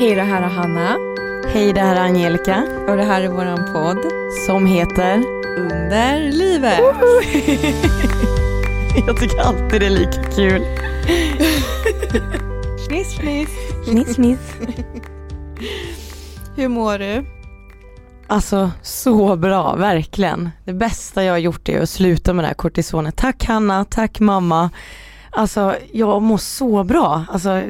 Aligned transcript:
Hej, 0.00 0.14
det 0.14 0.22
här 0.22 0.42
är 0.42 0.48
Hanna 0.48 0.96
Hej, 1.46 1.72
det 1.72 1.80
här 1.80 1.96
är 1.96 2.00
Angelica 2.00 2.64
och 2.88 2.96
det 2.96 3.04
här 3.04 3.22
är 3.22 3.28
våran 3.28 3.72
podd 3.72 3.98
som 4.46 4.66
heter 4.66 5.22
Under 5.58 6.32
livet. 6.32 6.78
Jag 9.06 9.16
tycker 9.20 9.38
alltid 9.38 9.80
det 9.80 9.86
är 9.86 9.90
lika 9.90 10.22
kul. 10.22 10.62
Fniss, 12.88 13.14
fniss. 13.14 13.48
Sniss, 13.84 14.14
sniss. 14.14 14.54
Hur 16.56 16.68
mår 16.68 16.98
du? 16.98 17.24
Alltså 18.26 18.70
så 18.82 19.36
bra, 19.36 19.76
verkligen. 19.76 20.50
Det 20.64 20.72
bästa 20.72 21.24
jag 21.24 21.32
har 21.32 21.38
gjort 21.38 21.68
är 21.68 21.80
att 21.82 21.90
sluta 21.90 22.32
med 22.32 22.44
det 22.44 22.48
här 22.48 22.54
kortisonet. 22.54 23.16
Tack 23.16 23.44
Hanna, 23.44 23.84
tack 23.84 24.20
mamma. 24.20 24.70
Alltså 25.38 25.76
jag 25.92 26.22
mår 26.22 26.38
så 26.38 26.84
bra. 26.84 27.24
Alltså 27.28 27.62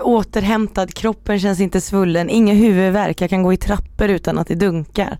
återhämtad, 0.00 0.94
kroppen 0.94 1.40
känns 1.40 1.60
inte 1.60 1.80
svullen, 1.80 2.30
ingen 2.30 2.56
huvudvärk, 2.56 3.20
jag 3.20 3.30
kan 3.30 3.42
gå 3.42 3.52
i 3.52 3.56
trappor 3.56 4.08
utan 4.08 4.38
att 4.38 4.46
det 4.46 4.54
dunkar. 4.54 5.18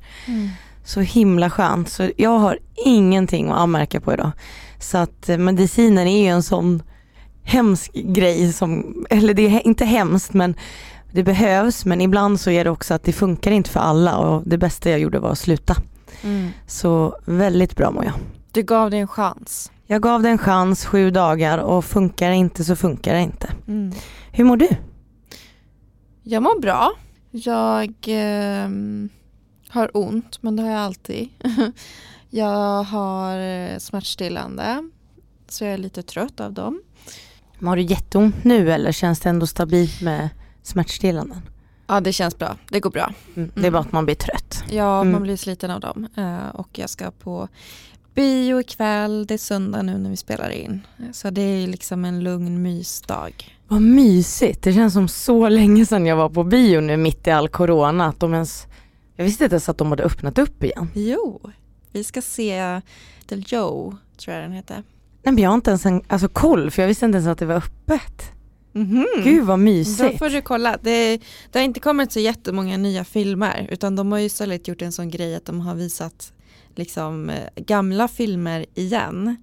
Så 0.84 1.00
himla 1.00 1.50
skönt. 1.50 1.88
Så 1.88 2.10
jag 2.16 2.38
har 2.38 2.58
ingenting 2.84 3.50
att 3.50 3.58
anmärka 3.58 4.00
på 4.00 4.12
idag. 4.12 4.30
Så 4.78 4.98
att 4.98 5.28
eh, 5.28 5.38
medicinen 5.38 6.06
är 6.06 6.22
ju 6.22 6.28
en 6.28 6.42
sån 6.42 6.82
hemsk 7.42 7.92
grej 7.92 8.52
som, 8.52 9.04
eller 9.10 9.34
det 9.34 9.46
är 9.46 9.66
inte 9.66 9.84
hemskt 9.84 10.32
men 10.32 10.54
det 11.12 11.22
behövs 11.22 11.84
men 11.84 12.00
ibland 12.00 12.40
så 12.40 12.50
är 12.50 12.64
det 12.64 12.70
också 12.70 12.94
att 12.94 13.04
det 13.04 13.12
funkar 13.12 13.50
inte 13.50 13.70
för 13.70 13.80
alla 13.80 14.18
och 14.18 14.42
det 14.46 14.58
bästa 14.58 14.90
jag 14.90 15.00
gjorde 15.00 15.18
var 15.18 15.30
att 15.30 15.38
sluta. 15.38 15.76
Mm. 16.22 16.50
Så 16.66 17.18
väldigt 17.24 17.76
bra 17.76 17.90
mår 17.90 18.04
jag. 18.04 18.14
Du 18.52 18.62
gav 18.62 18.90
dig 18.90 19.00
en 19.00 19.08
chans. 19.08 19.70
Jag 19.90 20.02
gav 20.02 20.22
det 20.22 20.28
en 20.28 20.38
chans 20.38 20.84
sju 20.84 21.10
dagar 21.10 21.58
och 21.58 21.84
funkar 21.84 22.30
det 22.30 22.36
inte 22.36 22.64
så 22.64 22.76
funkar 22.76 23.14
det 23.14 23.20
inte. 23.20 23.52
Hur 24.32 24.44
mår 24.44 24.56
du? 24.56 24.68
Jag 26.22 26.42
mår 26.42 26.60
bra. 26.60 26.92
Jag 27.30 27.94
ehm, 28.06 29.08
har 29.68 29.90
ont, 29.96 30.42
men 30.42 30.56
det 30.56 30.62
har 30.62 30.70
jag 30.70 30.80
alltid. 30.80 31.28
jag 32.30 32.82
har 32.82 33.38
eh, 33.38 33.78
smärtstillande, 33.78 34.90
så 35.48 35.64
jag 35.64 35.72
är 35.72 35.78
lite 35.78 36.02
trött 36.02 36.40
av 36.40 36.52
dem. 36.52 36.82
Har 37.64 37.76
du 37.76 37.82
jätteont 37.82 38.44
nu 38.44 38.72
eller 38.72 38.92
känns 38.92 39.20
det 39.20 39.28
ändå 39.28 39.46
stabilt 39.46 40.00
med 40.00 40.28
smärtstillanden? 40.62 41.40
Ja, 41.86 42.00
det 42.00 42.12
känns 42.12 42.38
bra. 42.38 42.56
Det 42.68 42.80
går 42.80 42.90
bra. 42.90 43.12
Mm. 43.36 43.52
Det 43.54 43.66
är 43.66 43.70
bara 43.70 43.82
att 43.82 43.92
man 43.92 44.04
blir 44.04 44.14
trött. 44.14 44.64
Ja, 44.70 45.00
Mm. 45.00 45.12
man 45.12 45.22
blir 45.22 45.36
sliten 45.36 45.70
av 45.70 45.80
dem. 45.80 46.08
Eh, 46.16 46.48
och 46.48 46.78
jag 46.78 46.90
ska 46.90 47.10
på 47.10 47.48
bio 48.14 48.60
ikväll. 48.60 49.26
Det 49.26 49.34
är 49.34 49.38
söndag 49.38 49.82
nu 49.82 49.98
när 49.98 50.10
vi 50.10 50.16
spelar 50.16 50.50
in. 50.50 50.80
Så 51.12 51.30
det 51.30 51.42
är 51.42 51.66
liksom 51.66 52.04
en 52.04 52.20
lugn 52.24 52.62
mysdag. 52.62 53.30
Vad 53.68 53.82
mysigt. 53.82 54.62
Det 54.62 54.72
känns 54.72 54.92
som 54.92 55.08
så 55.08 55.48
länge 55.48 55.86
sedan 55.86 56.06
jag 56.06 56.16
var 56.16 56.28
på 56.28 56.44
bio 56.44 56.80
nu 56.80 56.96
mitt 56.96 57.26
i 57.26 57.30
all 57.30 57.48
corona. 57.48 58.06
Att 58.06 58.20
de 58.20 58.34
ens, 58.34 58.66
jag 59.16 59.24
visste 59.24 59.44
inte 59.44 59.54
ens 59.54 59.68
att 59.68 59.78
de 59.78 59.90
hade 59.90 60.02
öppnat 60.02 60.38
upp 60.38 60.64
igen. 60.64 60.88
Jo, 60.94 61.40
vi 61.92 62.04
ska 62.04 62.22
se 62.22 62.80
The 63.28 63.34
Joe, 63.36 63.96
tror 64.16 64.34
jag 64.34 64.44
den 64.44 64.52
heter. 64.52 64.82
Nej 65.22 65.34
men 65.34 65.38
jag 65.38 65.50
har 65.50 65.54
inte 65.54 65.70
ens 65.70 65.86
en 65.86 66.02
alltså, 66.08 66.28
koll 66.28 66.70
för 66.70 66.82
jag 66.82 66.86
visste 66.88 67.06
inte 67.06 67.16
ens 67.16 67.28
att 67.28 67.38
det 67.38 67.46
var 67.46 67.54
öppet. 67.54 68.32
Mhm. 68.72 69.06
Gud 69.24 69.44
vad 69.46 69.58
Då 69.58 69.62
mysigt. 69.62 70.18
får 70.18 70.30
du 70.30 70.42
kolla. 70.42 70.78
Det, 70.82 71.20
det 71.52 71.58
har 71.58 71.64
inte 71.64 71.80
kommit 71.80 72.12
så 72.12 72.20
jättemånga 72.20 72.76
nya 72.76 73.04
filmer 73.04 73.66
utan 73.70 73.96
de 73.96 74.12
har 74.12 74.18
ju 74.18 74.24
istället 74.24 74.68
gjort 74.68 74.82
en 74.82 74.92
sån 74.92 75.10
grej 75.10 75.34
att 75.34 75.44
de 75.44 75.60
har 75.60 75.74
visat 75.74 76.32
liksom 76.74 77.30
eh, 77.30 77.48
gamla 77.56 78.08
filmer 78.08 78.66
igen. 78.74 79.36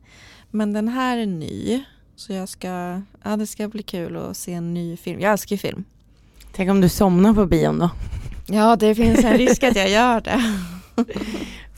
Men 0.52 0.74
den 0.74 0.88
här 0.88 1.18
är 1.18 1.26
ny. 1.26 1.84
Så 2.16 2.34
jag 2.34 2.50
ska, 2.50 3.02
ja 3.24 3.38
det 3.38 3.48
ska 3.48 3.68
bli 3.68 3.84
kul 3.84 4.18
att 4.18 4.38
se 4.38 4.54
en 4.54 4.74
ny 4.74 4.98
film. 4.98 5.22
Jag 5.22 5.32
älskar 5.32 5.54
ju 5.54 5.58
film. 5.58 5.84
Tänk 6.52 6.70
om 6.70 6.82
du 6.82 6.90
somnar 6.90 7.34
på 7.34 7.46
bion 7.46 7.80
då. 7.80 7.90
Ja 8.48 8.76
det 8.76 8.96
finns 8.96 9.24
en 9.24 9.38
risk 9.38 9.64
att 9.64 9.76
jag 9.76 9.90
gör 9.90 10.22
det. 10.22 10.42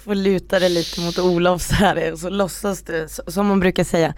Får 0.04 0.16
luta 0.16 0.60
dig 0.60 0.70
lite 0.70 1.02
mot 1.02 1.20
Olof 1.20 1.62
så 1.62 1.74
här 1.74 2.12
och 2.12 2.20
så 2.20 2.30
låtsas 2.30 2.84
du, 2.84 3.08
som 3.28 3.48
man 3.48 3.60
brukar 3.60 3.84
säga. 3.84 4.14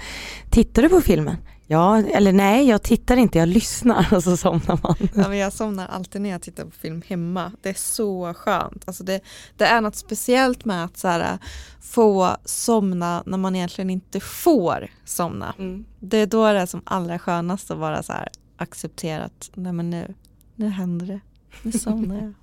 Tittar 0.49 0.81
du 0.81 0.89
på 0.89 1.01
filmen? 1.01 1.37
Ja, 1.71 1.97
eller 1.97 2.31
nej 2.31 2.67
jag 2.67 2.83
tittar 2.83 3.17
inte, 3.17 3.37
jag 3.37 3.49
lyssnar 3.49 4.13
och 4.13 4.23
så 4.23 4.37
somnar 4.37 4.79
man. 4.83 4.95
Ja, 5.15 5.29
men 5.29 5.37
jag 5.37 5.53
somnar 5.53 5.87
alltid 5.87 6.21
när 6.21 6.29
jag 6.29 6.41
tittar 6.41 6.65
på 6.65 6.71
film 6.71 7.01
hemma. 7.07 7.51
Det 7.61 7.69
är 7.69 7.73
så 7.73 8.33
skönt. 8.33 8.83
Alltså 8.87 9.03
det, 9.03 9.21
det 9.57 9.65
är 9.65 9.81
något 9.81 9.95
speciellt 9.95 10.65
med 10.65 10.85
att 10.85 10.97
så 10.97 11.07
här, 11.07 11.37
få 11.81 12.37
somna 12.45 13.23
när 13.25 13.37
man 13.37 13.55
egentligen 13.55 13.89
inte 13.89 14.19
får 14.19 14.87
somna. 15.05 15.53
Det 15.99 16.17
är 16.17 16.25
då 16.25 16.53
det 16.53 16.59
är 16.59 16.65
som 16.65 16.81
allra 16.83 17.19
skönast 17.19 17.71
att 17.71 17.77
vara 17.77 18.03
så 18.03 18.13
här 18.13 18.29
accepterat. 18.57 19.51
Nej 19.53 19.73
men 19.73 19.89
nu, 19.89 20.13
nu 20.55 20.67
händer 20.67 21.05
det. 21.05 21.19
Nu 21.61 21.71
somnar 21.71 22.15
jag. 22.15 22.33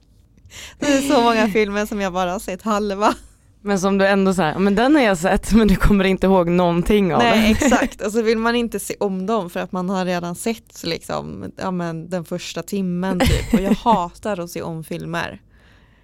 Det 0.78 0.86
är 0.86 1.00
så 1.00 1.22
många 1.22 1.48
filmer 1.48 1.86
som 1.86 2.00
jag 2.00 2.12
bara 2.12 2.32
har 2.32 2.38
sett 2.38 2.62
halva. 2.62 3.14
Men 3.60 3.80
som 3.80 3.98
du 3.98 4.06
ändå 4.06 4.34
säger, 4.34 4.58
men 4.58 4.74
den 4.74 4.94
har 4.94 5.02
jag 5.02 5.18
sett 5.18 5.52
men 5.54 5.68
du 5.68 5.76
kommer 5.76 6.04
inte 6.04 6.26
ihåg 6.26 6.48
någonting 6.48 7.14
av 7.14 7.18
Nej 7.18 7.42
den. 7.42 7.50
exakt, 7.70 8.00
och 8.00 8.12
så 8.12 8.22
vill 8.22 8.38
man 8.38 8.56
inte 8.56 8.80
se 8.80 8.94
om 9.00 9.26
dem 9.26 9.50
för 9.50 9.60
att 9.60 9.72
man 9.72 9.90
har 9.90 10.04
redan 10.04 10.34
sett 10.34 10.84
liksom, 10.84 11.52
ja, 11.56 11.70
men, 11.70 12.10
den 12.10 12.24
första 12.24 12.62
timmen 12.62 13.20
typ. 13.20 13.54
Och 13.54 13.60
jag 13.60 13.74
hatar 13.84 14.40
att 14.40 14.50
se 14.50 14.62
om 14.62 14.84
filmer. 14.84 15.40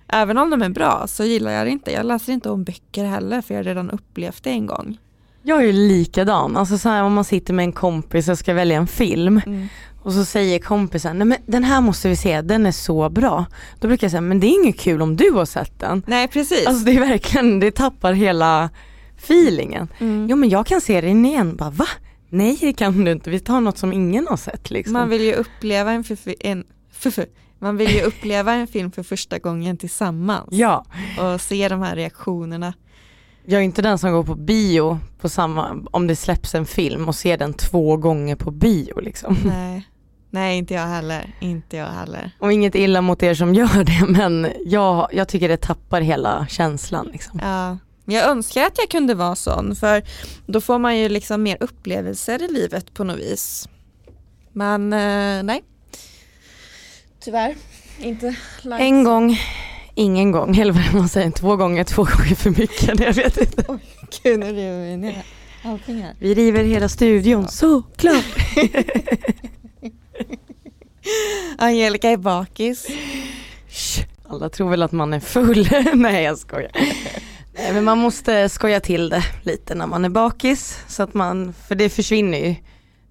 Även 0.09 0.39
om 0.39 0.51
de 0.51 0.63
är 0.63 0.69
bra 0.69 1.07
så 1.07 1.25
gillar 1.25 1.53
jag 1.53 1.67
det 1.67 1.71
inte. 1.71 1.93
Jag 1.93 2.07
läser 2.07 2.33
inte 2.33 2.51
om 2.51 2.65
böcker 2.65 3.05
heller 3.05 3.43
för 3.43 3.55
jag 3.55 3.59
har 3.59 3.65
redan 3.65 3.91
upplevt 3.91 4.45
det 4.45 4.51
en 4.51 4.67
gång. 4.67 4.99
Jag 5.47 5.63
är 5.63 5.67
ju 5.67 5.73
likadan, 5.73 6.57
alltså 6.57 6.79
så 6.79 6.89
här, 6.89 7.03
om 7.03 7.15
man 7.15 7.25
sitter 7.25 7.55
med 7.55 7.65
en 7.65 7.73
kompis 7.73 8.29
och 8.29 8.39
ska 8.39 8.55
välja 8.55 8.77
en 8.77 8.87
film 8.87 9.41
och 10.03 10.13
så 10.13 10.25
säger 10.25 10.59
kompisen, 10.59 11.19
nej 11.19 11.27
men 11.27 11.39
den 11.47 11.65
här 11.65 11.81
måste 11.81 12.09
vi 12.09 12.17
se, 12.17 12.43
den 12.43 12.67
är 12.67 12.73
så 12.73 13.09
bra. 13.09 13.47
Då 13.81 13.89
brukar 13.89 14.05
jag 14.05 14.11
säga, 14.11 14.21
men 14.21 14.41
det 14.41 14.47
är 14.47 14.65
inget 14.65 14.81
kul 14.81 15.03
om 15.03 15.17
du 15.17 15.31
har 15.31 15.45
sett 15.45 15.81
den. 15.81 16.03
Nej 16.07 16.29
precis. 16.29 16.67
Alltså 16.67 16.85
det 16.85 16.93
är 16.93 17.01
verkligen, 17.01 17.61
det 17.61 17.71
tappar 17.71 18.13
hela 18.13 18.71
feelingen. 19.19 19.89
Mm. 19.99 20.27
Jo 20.31 20.37
men 20.37 20.49
jag 20.49 20.67
kan 20.67 20.81
se 20.81 21.01
den 21.01 21.25
igen, 21.25 21.57
bara 21.57 21.71
va? 21.71 21.87
Nej 22.29 22.59
det 22.61 22.73
kan 22.73 23.05
du 23.05 23.13
inte, 23.13 23.31
vi 23.31 23.41
tar 23.41 23.61
något 23.61 23.79
som 23.79 23.93
ingen 23.93 24.27
har 24.27 24.37
sett 24.37 24.71
liksom. 24.71 24.93
Man 24.93 25.09
vill 25.09 25.23
ju 25.23 25.35
uppleva 25.35 25.93
en, 25.93 26.05
för, 26.05 26.35
en 26.41 26.65
för, 26.93 27.27
man 27.59 27.77
vill 27.77 27.91
ju 27.91 28.03
uppleva 28.03 28.53
en 28.53 28.67
film 28.67 28.93
för 28.93 29.03
första 29.03 29.39
gången 29.39 29.77
tillsammans 29.77 30.49
Ja, 30.51 30.85
och 31.21 31.41
se 31.41 31.69
de 31.69 31.83
här 31.83 31.97
reaktionerna. 31.97 32.75
Jag 33.47 33.61
är 33.61 33.65
inte 33.65 33.83
den 33.83 33.99
som 33.99 34.13
går 34.13 34.23
på 34.23 34.35
bio 34.35 34.99
på 35.21 35.29
samma, 35.29 35.85
om 35.91 36.07
det 36.07 36.17
släpps 36.17 36.55
en 36.55 36.67
film 36.67 37.09
och 37.09 37.15
ser 37.15 37.39
den 37.39 37.55
två 37.55 37.97
gånger 37.97 38.37
på 38.37 38.51
bio 38.51 39.01
liksom. 39.01 39.37
Nej. 39.45 39.89
Nej 40.31 40.59
inte 40.59 40.75
jag 40.75 40.87
heller, 40.87 41.35
inte 41.41 41.77
jag 41.77 41.87
heller. 41.87 42.31
Och 42.39 42.53
inget 42.53 42.75
illa 42.75 43.01
mot 43.01 43.23
er 43.23 43.35
som 43.35 43.55
gör 43.55 43.85
det 43.85 44.07
men 44.19 44.53
jag, 44.65 45.09
jag 45.13 45.29
tycker 45.29 45.49
det 45.49 45.57
tappar 45.57 46.01
hela 46.01 46.47
känslan 46.47 47.09
liksom. 47.13 47.41
Ja, 47.43 47.79
jag 48.05 48.29
önskar 48.29 48.67
att 48.67 48.79
jag 48.79 48.89
kunde 48.89 49.15
vara 49.15 49.35
sån 49.35 49.77
för 49.77 50.03
då 50.47 50.61
får 50.61 50.79
man 50.79 50.99
ju 50.99 51.09
liksom 51.09 51.43
mer 51.43 51.57
upplevelser 51.61 52.43
i 52.43 52.49
livet 52.49 52.95
på 52.95 53.05
något 53.05 53.19
vis. 53.19 53.69
Men 54.53 54.93
eh, 54.93 55.43
nej. 55.43 55.65
Tyvärr. 57.21 57.55
Inte. 57.99 58.35
En 58.65 59.05
gång, 59.05 59.39
ingen 59.95 60.33
gång, 60.33 60.57
eller 60.57 60.73
vad 60.73 60.95
man 60.95 61.09
säger, 61.09 61.31
två 61.31 61.57
gånger, 61.57 61.85
två 61.85 62.03
gånger 62.05 62.35
för 62.35 62.51
mycket, 62.51 63.01
jag 63.01 63.13
vet 63.13 63.37
inte. 63.37 63.79
Gud, 64.23 64.41
nu 64.41 64.47
river 64.47 64.91
vi 64.91 64.97
ner 64.97 65.23
allting 65.63 66.03
här. 66.03 66.15
Vi 66.19 66.35
river 66.35 66.65
hela 66.65 66.89
studion, 66.89 67.49
såklart. 67.49 68.25
Angelica 71.59 72.11
är 72.11 72.17
bakis. 72.17 72.87
Alla 74.29 74.49
tror 74.49 74.71
väl 74.71 74.83
att 74.83 74.93
man 74.93 75.13
är 75.13 75.21
full, 75.21 75.69
nej 75.95 76.25
jag 76.25 76.39
skojar. 76.39 76.71
Men 77.73 77.85
man 77.85 77.99
måste 77.99 78.49
skoja 78.49 78.81
till 78.81 79.09
det 79.09 79.25
lite 79.43 79.75
när 79.75 79.87
man 79.87 80.05
är 80.05 80.09
bakis, 80.09 80.79
så 80.89 81.03
att 81.03 81.15
man, 81.15 81.53
för 81.69 81.75
det 81.75 81.89
försvinner 81.89 82.39
ju. 82.39 82.55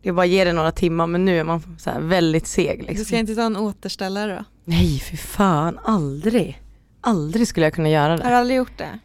Det 0.01 0.09
är 0.09 0.13
bara 0.13 0.25
ge 0.25 0.43
det 0.43 0.53
några 0.53 0.71
timmar 0.71 1.07
men 1.07 1.25
nu 1.25 1.39
är 1.39 1.43
man 1.43 1.77
så 1.79 1.91
väldigt 1.99 2.47
seg 2.47 2.79
Du 2.79 2.85
liksom. 2.85 3.05
ska 3.05 3.17
inte 3.17 3.35
ta 3.35 3.41
en 3.41 3.57
återställare 3.57 4.35
då? 4.35 4.45
Nej 4.65 4.99
för 4.99 5.17
fan, 5.17 5.79
aldrig. 5.83 6.62
Aldrig 7.03 7.47
skulle 7.47 7.65
jag 7.65 7.73
kunna 7.73 7.89
göra 7.89 8.09
Har 8.11 8.17
det. 8.17 8.23
du 8.29 8.35
aldrig 8.35 8.57
gjort 8.57 8.77
det? 8.77 8.99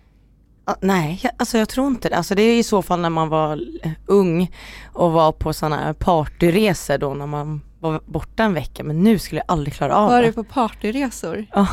Ah, 0.65 0.75
nej, 0.81 1.21
jag, 1.23 1.33
alltså 1.37 1.59
jag 1.59 1.69
tror 1.69 1.87
inte 1.87 2.09
det. 2.09 2.17
Alltså 2.17 2.35
det 2.35 2.43
är 2.43 2.59
i 2.59 2.63
så 2.63 2.83
fall 2.83 3.01
när 3.01 3.11
man 3.11 3.29
var 3.29 3.61
ung 4.07 4.51
och 4.93 5.13
var 5.13 5.33
på 5.33 5.53
sådana 5.53 5.95
partyresor 5.95 6.99
då 6.99 7.15
när 7.15 7.27
man 7.27 7.61
var 7.81 8.01
borta 8.07 8.43
en 8.43 8.55
vecka. 8.55 8.85
Men 8.85 9.03
nu 9.05 9.19
skulle 9.19 9.39
jag 9.47 9.53
aldrig 9.55 9.75
klara 9.75 9.97
av 9.97 10.11
Var 10.11 10.23
det. 10.23 10.27
du 10.29 10.33
på 10.33 10.45
partyresor? 10.45 11.47
Ja. 11.55 11.67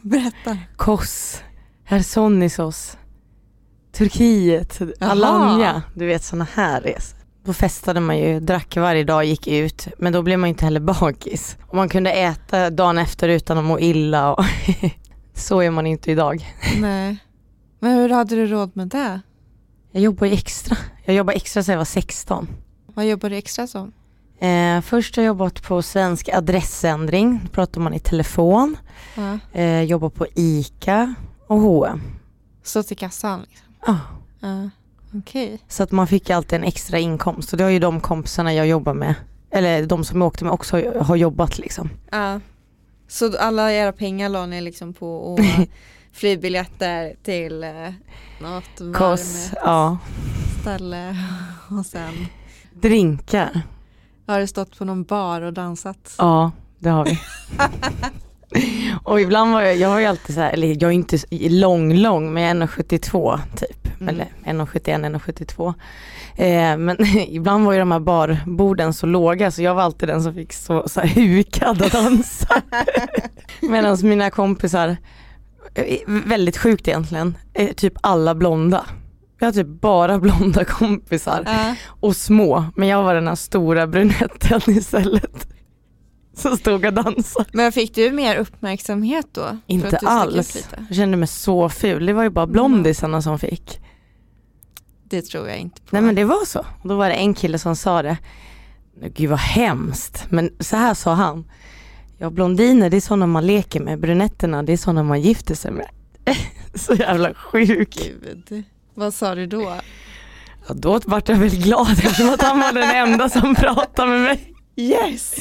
Berätta. 0.00 0.58
Kos, 0.76 1.42
Chersonissos, 1.88 2.96
Turkiet, 3.92 4.80
Alanya. 5.00 5.82
Du 5.94 6.06
vet 6.06 6.24
sådana 6.24 6.46
här 6.54 6.80
resor. 6.80 7.18
Då 7.44 7.52
festade 7.52 8.00
man 8.00 8.18
ju, 8.18 8.40
drack 8.40 8.76
varje 8.76 9.04
dag, 9.04 9.24
gick 9.24 9.46
ut. 9.46 9.88
Men 9.98 10.12
då 10.12 10.22
blev 10.22 10.38
man 10.38 10.48
ju 10.48 10.52
inte 10.52 10.64
heller 10.64 10.80
bakis. 10.80 11.56
Och 11.66 11.74
man 11.74 11.88
kunde 11.88 12.12
äta 12.12 12.70
dagen 12.70 12.98
efter 12.98 13.28
utan 13.28 13.58
att 13.58 13.64
må 13.64 13.80
illa. 13.80 14.34
Och 14.34 14.44
så 15.34 15.60
är 15.60 15.70
man 15.70 15.86
inte 15.86 16.10
idag. 16.10 16.54
Nej. 16.80 17.16
Men 17.78 17.92
hur 17.96 18.08
hade 18.08 18.34
du 18.36 18.46
råd 18.46 18.70
med 18.74 18.88
det? 18.88 19.20
Jag 19.92 20.02
jobbar 20.02 20.26
extra. 20.26 20.76
Jag 21.04 21.16
jobbade 21.16 21.36
extra 21.36 21.62
sedan 21.62 21.72
jag 21.72 21.78
var 21.78 21.84
16. 21.84 22.48
Vad 22.86 23.06
jobbar 23.06 23.30
du 23.30 23.36
extra 23.36 23.66
som? 23.66 23.92
Eh, 24.38 24.80
först 24.80 25.16
har 25.16 25.22
jag 25.22 25.26
jobbat 25.28 25.62
på 25.62 25.82
Svensk 25.82 26.28
adressändring, 26.32 27.40
då 27.44 27.48
pratar 27.50 27.80
man 27.80 27.94
i 27.94 27.98
telefon. 27.98 28.76
Ja. 29.16 29.38
Eh, 29.60 29.82
jobbat 29.82 30.14
på 30.14 30.26
ICA 30.34 31.14
och 31.46 31.58
H&M. 31.60 32.00
Stått 32.62 32.92
i 32.92 32.94
kassan 32.94 33.40
liksom. 33.48 33.66
Ja. 33.86 33.98
Ja. 34.40 34.70
Okej. 35.18 35.58
Så 35.68 35.82
att 35.82 35.90
man 35.90 36.06
fick 36.06 36.30
alltid 36.30 36.58
en 36.58 36.64
extra 36.64 36.98
inkomst 36.98 37.52
och 37.52 37.56
det 37.58 37.64
har 37.64 37.70
ju 37.70 37.78
de 37.78 38.00
kompisarna 38.00 38.54
jag 38.54 38.66
jobbar 38.66 38.94
med, 38.94 39.14
eller 39.50 39.86
de 39.86 40.04
som 40.04 40.20
jag 40.20 40.26
åkte 40.26 40.44
med 40.44 40.52
också 40.52 40.76
har- 40.76 41.00
har 41.04 41.16
jobbat 41.16 41.58
liksom. 41.58 41.90
Ja. 42.10 42.40
Så 43.08 43.38
alla 43.38 43.72
era 43.72 43.92
pengar 43.92 44.28
la 44.28 44.46
ni 44.46 44.60
liksom 44.60 44.92
på 44.92 45.34
att 45.34 45.68
flygbiljetter 46.12 47.14
till 47.22 47.64
eh, 47.64 47.70
något 48.40 48.94
Kos, 48.94 49.50
ja. 49.62 49.98
ställe 50.60 51.16
och 51.78 51.86
sen 51.86 52.26
Drinkar, 52.72 53.60
har 54.26 54.40
du 54.40 54.46
stått 54.46 54.78
på 54.78 54.84
någon 54.84 55.04
bar 55.04 55.40
och 55.40 55.52
dansat. 55.52 56.14
ja 56.18 56.50
det 56.78 56.90
har 56.90 57.04
vi. 57.04 57.18
och 59.04 59.20
ibland 59.20 59.52
var 59.52 59.62
jag, 59.62 59.76
jag 59.76 59.88
har 59.88 60.00
ju 60.00 60.06
alltid 60.06 60.34
så 60.34 60.40
här, 60.40 60.52
eller 60.52 60.68
jag 60.68 60.82
är 60.82 60.90
inte 60.90 61.18
lång 61.50 61.94
lång 61.94 62.32
men 62.32 62.42
jag 62.42 62.50
är 62.50 62.66
1,72 62.66 63.40
typ. 63.56 63.83
Mm. 64.00 64.08
Eller 64.08 64.26
1,71, 64.64 65.18
1,72. 65.18 65.74
Eh, 66.36 66.76
men 66.78 66.96
ibland 67.28 67.64
var 67.64 67.72
ju 67.72 67.78
de 67.78 67.92
här 67.92 68.00
barborden 68.00 68.92
så 68.94 69.06
låga 69.06 69.50
så 69.50 69.62
jag 69.62 69.74
var 69.74 69.82
alltid 69.82 70.08
den 70.08 70.22
som 70.22 70.34
fick 70.34 70.52
så, 70.52 70.88
så 70.88 71.00
här 71.00 71.08
hukad 71.08 71.82
och 71.82 71.90
dansa. 71.90 72.62
Medan 73.60 73.98
mina 74.02 74.30
kompisar, 74.30 74.96
eh, 75.74 75.98
väldigt 76.06 76.56
sjukt 76.58 76.88
egentligen, 76.88 77.36
är 77.54 77.72
typ 77.72 77.92
alla 78.00 78.34
blonda. 78.34 78.86
Jag 79.38 79.46
har 79.46 79.52
typ 79.52 79.80
bara 79.80 80.18
blonda 80.18 80.64
kompisar 80.64 81.42
Ja. 81.46 81.74
och 82.00 82.16
små, 82.16 82.64
men 82.76 82.88
jag 82.88 83.02
var 83.02 83.14
den 83.14 83.28
här 83.28 83.34
stora 83.34 83.86
brunetten 83.86 84.60
istället. 84.66 85.48
Som 86.36 86.56
stod 86.56 86.84
och 86.84 86.92
dansade. 86.92 87.46
Men 87.52 87.72
fick 87.72 87.94
du 87.94 88.10
mer 88.10 88.36
uppmärksamhet 88.36 89.26
då? 89.32 89.58
Inte 89.66 89.98
alls. 89.98 90.68
Jag 90.88 90.96
kände 90.96 91.16
mig 91.16 91.28
så 91.28 91.68
ful, 91.68 92.06
det 92.06 92.12
var 92.12 92.22
ju 92.22 92.30
bara 92.30 92.46
blondisarna 92.46 93.22
som 93.22 93.38
fick. 93.38 93.80
Det 95.04 95.22
tror 95.22 95.48
jag 95.48 95.58
inte 95.58 95.80
på. 95.82 95.88
Nej 95.90 96.02
men 96.02 96.14
det 96.14 96.24
var 96.24 96.44
så. 96.44 96.66
Då 96.84 96.96
var 96.96 97.08
det 97.08 97.14
en 97.14 97.34
kille 97.34 97.58
som 97.58 97.76
sa 97.76 98.02
det. 98.02 98.16
Gud 99.14 99.30
vad 99.30 99.38
hemskt. 99.38 100.26
Men 100.28 100.50
så 100.60 100.76
här 100.76 100.94
sa 100.94 101.14
han. 101.14 101.44
Ja 102.18 102.30
blondiner 102.30 102.90
det 102.90 102.96
är 102.96 103.00
sådana 103.00 103.26
man 103.26 103.46
leker 103.46 103.80
med. 103.80 104.00
Brunetterna 104.00 104.62
det 104.62 104.72
är 104.72 104.76
sådana 104.76 105.02
man 105.02 105.20
gifter 105.20 105.54
sig 105.54 105.70
med. 105.70 105.88
så 106.74 106.94
jävla 106.94 107.34
sjuk. 107.34 107.94
Gud. 107.94 108.64
Vad 108.94 109.14
sa 109.14 109.34
du 109.34 109.46
då? 109.46 109.74
Ja, 110.68 110.74
då 110.74 111.00
vart 111.06 111.28
jag 111.28 111.36
väl 111.36 111.62
glad 111.62 111.90
eftersom 111.90 112.28
att 112.28 112.42
han 112.42 112.60
var 112.60 112.72
den 112.72 112.90
enda 112.90 113.28
som 113.28 113.54
pratade 113.54 114.10
med 114.10 114.20
mig. 114.20 114.54
Yes! 114.76 115.34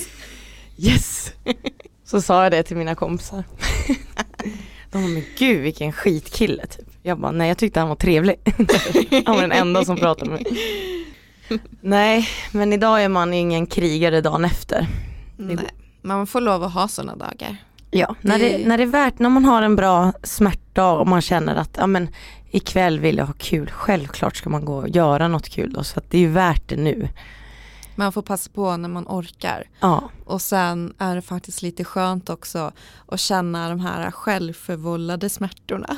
Yes! 0.77 1.31
Så 2.05 2.21
sa 2.21 2.43
jag 2.43 2.51
det 2.51 2.63
till 2.63 2.77
mina 2.77 2.95
kompisar. 2.95 3.43
De 4.91 5.01
bara, 5.01 5.07
men 5.07 5.23
gud 5.37 5.61
vilken 5.61 5.91
skitkille 5.91 6.65
typ. 6.65 6.87
Jag 7.01 7.19
bara, 7.19 7.31
nej 7.31 7.47
jag 7.47 7.57
tyckte 7.57 7.79
han 7.79 7.89
var 7.89 7.95
trevlig. 7.95 8.35
Han 9.25 9.35
var 9.35 9.41
den 9.41 9.51
enda 9.51 9.85
som 9.85 9.97
pratade 9.97 10.31
med 10.31 10.41
mig. 10.41 10.57
Nej, 11.81 12.27
men 12.51 12.73
idag 12.73 13.03
är 13.03 13.09
man 13.09 13.33
ingen 13.33 13.67
krigare 13.67 14.21
dagen 14.21 14.45
efter. 14.45 14.87
Nej. 15.37 15.57
Man 16.01 16.27
får 16.27 16.41
lov 16.41 16.63
att 16.63 16.73
ha 16.73 16.87
sådana 16.87 17.15
dagar. 17.15 17.57
Ja, 17.91 18.15
när 18.21 18.39
det, 18.39 18.67
när 18.67 18.77
det 18.77 18.83
är 18.83 18.87
värt, 18.87 19.19
när 19.19 19.29
man 19.29 19.45
har 19.45 19.61
en 19.61 19.75
bra 19.75 20.13
smärtdag 20.23 20.99
och 20.99 21.07
man 21.07 21.21
känner 21.21 21.55
att 21.55 21.77
ja, 21.77 21.87
men, 21.87 22.07
ikväll 22.51 22.99
vill 22.99 23.17
jag 23.17 23.25
ha 23.25 23.33
kul, 23.37 23.69
självklart 23.69 24.35
ska 24.35 24.49
man 24.49 24.65
gå 24.65 24.75
och 24.75 24.89
göra 24.89 25.27
något 25.27 25.49
kul 25.49 25.73
då, 25.73 25.83
så 25.83 25.99
att 25.99 26.09
det 26.09 26.23
är 26.23 26.27
värt 26.27 26.69
det 26.69 26.75
nu. 26.75 27.09
Man 27.95 28.11
får 28.11 28.21
passa 28.21 28.51
på 28.53 28.77
när 28.77 28.89
man 28.89 29.05
orkar. 29.07 29.69
Ja, 29.79 30.09
Och 30.25 30.41
sen 30.41 30.93
är 30.97 31.15
det 31.15 31.21
faktiskt 31.21 31.61
lite 31.61 31.83
skönt 31.83 32.29
också 32.29 32.71
att 33.07 33.19
känna 33.19 33.69
de 33.69 33.79
här 33.79 34.11
självförvållade 34.11 35.29
smärtorna. 35.29 35.97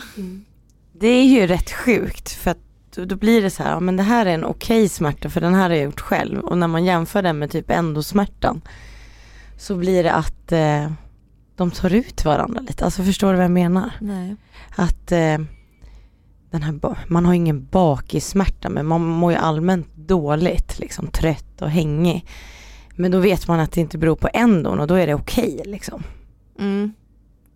det 0.94 1.08
är 1.08 1.26
ju 1.26 1.48
rätt 1.48 1.72
sjukt 1.72 2.32
för 2.32 2.52
att 2.52 2.58
då, 2.96 3.16
blir 3.16 3.42
det 3.42 3.50
så 3.50 3.64
här, 3.64 3.72
ja, 3.72 3.80
men 3.80 3.98
det 3.98 4.04
här 4.04 4.26
är 4.26 4.34
en 4.34 4.46
okej 4.46 4.90
smärta 4.90 5.30
för 5.30 5.42
den 5.42 5.54
här 5.54 5.70
har 5.70 5.76
jag 5.76 5.84
gjort 5.84 6.02
själv 6.02 6.40
och 6.40 6.58
när 6.58 6.68
man 6.68 6.86
jämför 6.86 7.22
den 7.22 7.40
med 7.40 7.52
typ 7.52 7.72
endosmärtan 7.72 8.62
så 9.58 9.76
blir 9.76 10.04
det 10.04 10.14
att 10.14 10.52
eh, 10.52 10.92
de 11.56 11.72
tar 11.72 11.94
ut 11.94 12.26
varandra 12.26 12.62
lite, 12.62 12.86
alltså 12.86 13.04
förstår 13.04 13.32
du 13.32 13.36
vad 13.36 13.44
jag 13.44 13.52
menar? 13.52 13.92
Nej. 14.00 14.36
att 14.76 15.12
eh, 15.12 15.38
den 16.52 16.64
här, 16.64 16.80
man 17.08 17.26
har 17.26 17.34
ingen 17.34 17.66
bakissmärta 17.66 18.70
men 18.70 18.86
man 18.86 19.02
mår 19.02 19.32
ju 19.32 19.38
allmänt 19.38 19.95
dåligt, 20.08 20.80
liksom 20.80 21.08
trött 21.08 21.62
och 21.62 21.70
hängig. 21.70 22.26
Men 22.96 23.12
då 23.12 23.20
vet 23.20 23.48
man 23.48 23.60
att 23.60 23.72
det 23.72 23.82
inte 23.82 23.98
beror 23.98 24.16
på 24.16 24.30
endon 24.34 24.80
och 24.80 24.88
då 24.88 24.96
är 24.96 25.08
det 25.08 25.14
okej 25.14 25.62
liksom. 25.66 26.04
Mm. 26.60 26.94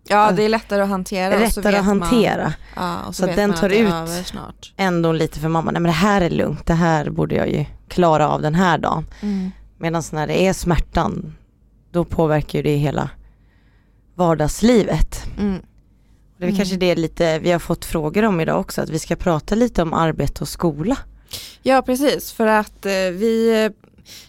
Ja 0.08 0.32
det 0.32 0.42
är 0.42 0.48
lättare 0.48 0.82
att 0.82 0.88
hantera. 0.88 1.44
och 1.46 1.52
så 1.52 1.60
Lättare 1.60 1.72
vet 1.72 1.80
att 1.80 1.86
Man, 1.86 2.02
hantera. 2.02 2.52
ja, 2.76 2.98
och 3.06 3.14
så, 3.14 3.22
Så 3.22 3.26
vet 3.26 3.36
den 3.36 3.50
man 3.50 3.58
tar 3.58 3.70
att 3.70 4.08
ut-. 4.26 4.72
Endon 4.76 5.18
lite 5.18 5.38
för 5.40 5.48
mamma, 5.48 5.70
nej 5.70 5.80
men 5.82 5.88
det 5.88 5.96
här 5.96 6.20
är 6.20 6.30
lugnt, 6.30 6.66
det 6.66 6.74
här 6.74 7.10
borde 7.10 7.34
jag 7.34 7.50
ju 7.50 7.64
klara 7.88 8.28
av 8.28 8.42
den 8.42 8.54
här 8.54 8.78
dagen. 8.78 9.06
Mm. 9.22 9.50
Medan 9.78 10.02
när 10.12 10.26
det 10.26 10.46
är 10.46 10.52
smärtan, 10.52 11.36
då 11.92 12.04
påverkar 12.04 12.58
ju 12.58 12.62
det 12.62 12.76
hela 12.76 13.10
vardagslivet. 14.14 15.26
Mm. 15.38 15.60
Det 16.38 16.44
är 16.44 16.48
Mm. 16.48 16.56
kanske 16.58 16.76
det 16.76 16.94
lite 16.94 17.38
vi 17.38 17.50
har 17.52 17.58
fått 17.58 17.84
frågor 17.84 18.22
om 18.24 18.40
idag 18.40 18.60
också, 18.60 18.82
att 18.82 18.88
vi 18.90 18.98
ska 18.98 19.16
prata 19.16 19.54
lite 19.54 19.82
om 19.82 19.92
arbete 19.94 20.40
och 20.40 20.48
skola. 20.48 20.96
Ja 21.62 21.82
precis 21.82 22.32
för 22.32 22.46
att 22.46 22.86
eh, 22.86 22.92
vi 22.92 23.64
eh, 23.64 23.72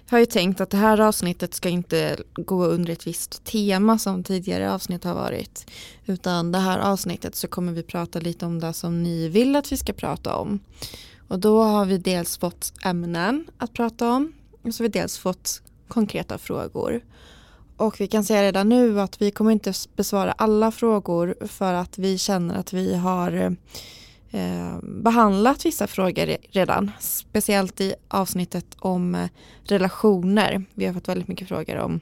har 0.10 0.20
ju 0.20 0.26
tänkt 0.26 0.62
att 0.62 0.70
det 0.70 0.78
här 0.78 1.00
avsnittet 1.00 1.54
ska 1.54 1.70
inte 1.70 2.18
gå 2.34 2.66
under 2.66 2.94
ett 2.94 3.08
visst 3.08 3.44
tema 3.44 3.98
som 3.98 4.24
tidigare 4.24 4.74
avsnitt 4.74 5.04
har 5.04 5.16
varit. 5.16 5.66
Utan 6.06 6.52
det 6.52 6.60
här 6.60 6.80
avsnittet 6.80 7.36
så 7.36 7.48
kommer 7.48 7.72
vi 7.72 7.84
prata 7.84 8.20
lite 8.20 8.46
om 8.46 8.60
det 8.60 8.74
som 8.74 9.04
ni 9.04 9.30
vill 9.30 9.56
att 9.56 9.72
vi 9.72 9.78
ska 9.78 9.94
prata 9.94 10.36
om. 10.36 10.60
Och 11.28 11.40
då 11.40 11.62
har 11.62 11.86
vi 11.86 11.98
dels 11.98 12.38
fått 12.38 12.74
ämnen 12.84 13.48
att 13.58 13.74
prata 13.74 14.12
om 14.12 14.34
och 14.62 14.74
så 14.74 14.84
har 14.84 14.90
vi 14.90 15.00
dels 15.00 15.18
fått 15.18 15.62
konkreta 15.88 16.38
frågor. 16.38 17.02
Och 17.78 18.02
vi 18.02 18.08
kan 18.08 18.24
säga 18.24 18.44
redan 18.44 18.70
nu 18.70 19.02
att 19.02 19.22
vi 19.22 19.32
kommer 19.32 19.52
inte 19.52 19.74
besvara 19.96 20.32
alla 20.32 20.72
frågor 20.72 21.36
för 21.48 21.74
att 21.74 21.98
vi 21.98 22.18
känner 22.18 22.56
att 22.56 22.74
vi 22.74 22.96
har 22.96 23.32
eh, 23.32 23.52
Eh, 24.32 24.78
behandlat 24.82 25.66
vissa 25.66 25.88
frågor 25.88 26.38
redan. 26.52 26.92
Speciellt 27.00 27.82
i 27.82 27.94
avsnittet 28.08 28.66
om 28.80 29.16
eh, 29.16 29.30
relationer. 29.64 30.66
Vi 30.74 30.86
har 30.86 30.94
fått 30.94 31.08
väldigt 31.08 31.28
mycket 31.28 31.48
frågor 31.48 31.78
om 31.78 32.00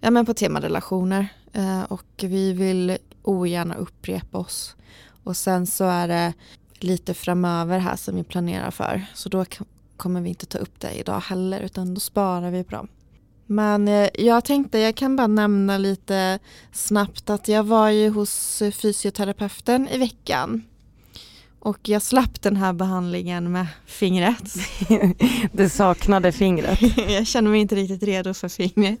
ja, 0.00 0.10
men 0.10 0.26
på 0.26 0.34
tema 0.34 0.60
relationer. 0.60 1.28
Eh, 1.52 1.82
och 1.82 2.04
vi 2.22 2.52
vill 2.52 2.98
ogärna 3.22 3.74
upprepa 3.74 4.38
oss. 4.38 4.76
Och 5.24 5.36
sen 5.36 5.66
så 5.66 5.84
är 5.84 6.08
det 6.08 6.32
lite 6.78 7.14
framöver 7.14 7.78
här 7.78 7.96
som 7.96 8.16
vi 8.16 8.24
planerar 8.24 8.70
för. 8.70 9.04
Så 9.14 9.28
då 9.28 9.44
kommer 9.96 10.20
vi 10.20 10.28
inte 10.28 10.46
ta 10.46 10.58
upp 10.58 10.80
det 10.80 10.92
idag 10.92 11.20
heller 11.20 11.60
utan 11.60 11.94
då 11.94 12.00
sparar 12.00 12.50
vi 12.50 12.64
på 12.64 12.76
dem. 12.76 12.88
Men 13.46 13.88
eh, 13.88 14.08
jag 14.14 14.44
tänkte 14.44 14.78
jag 14.78 14.94
kan 14.94 15.16
bara 15.16 15.26
nämna 15.26 15.78
lite 15.78 16.38
snabbt 16.72 17.30
att 17.30 17.48
jag 17.48 17.64
var 17.64 17.90
ju 17.90 18.10
hos 18.10 18.62
fysioterapeuten 18.72 19.88
i 19.88 19.98
veckan. 19.98 20.64
Och 21.68 21.88
jag 21.88 22.02
slapp 22.02 22.42
den 22.42 22.56
här 22.56 22.72
behandlingen 22.72 23.52
med 23.52 23.66
fingret. 23.86 24.54
det 25.52 25.68
saknade 25.68 26.32
fingret. 26.32 26.78
jag 27.08 27.26
känner 27.26 27.50
mig 27.50 27.60
inte 27.60 27.74
riktigt 27.74 28.02
redo 28.02 28.34
för 28.34 28.48
fingret. 28.48 29.00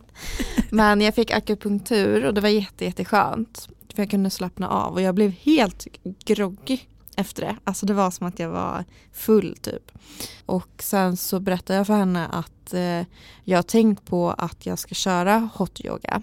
Men 0.70 1.00
jag 1.00 1.14
fick 1.14 1.30
akupunktur 1.30 2.24
och 2.24 2.34
det 2.34 2.40
var 2.40 2.48
jätte, 2.48 2.84
jätteskönt. 2.84 3.68
För 3.94 4.02
jag 4.02 4.10
kunde 4.10 4.30
slappna 4.30 4.68
av 4.68 4.92
och 4.92 5.02
jag 5.02 5.14
blev 5.14 5.30
helt 5.30 5.86
groggy 6.24 6.78
efter 7.16 7.42
det. 7.42 7.56
Alltså 7.64 7.86
det 7.86 7.94
var 7.94 8.10
som 8.10 8.26
att 8.26 8.38
jag 8.38 8.50
var 8.50 8.84
full 9.12 9.56
typ. 9.56 9.92
Och 10.46 10.70
sen 10.78 11.16
så 11.16 11.40
berättade 11.40 11.76
jag 11.76 11.86
för 11.86 11.96
henne 11.96 12.26
att 12.26 12.74
eh, 12.74 13.02
jag 13.44 13.66
tänkt 13.66 14.04
på 14.04 14.30
att 14.30 14.66
jag 14.66 14.78
ska 14.78 14.94
köra 14.94 15.50
hot 15.54 15.80
yoga. 15.80 16.22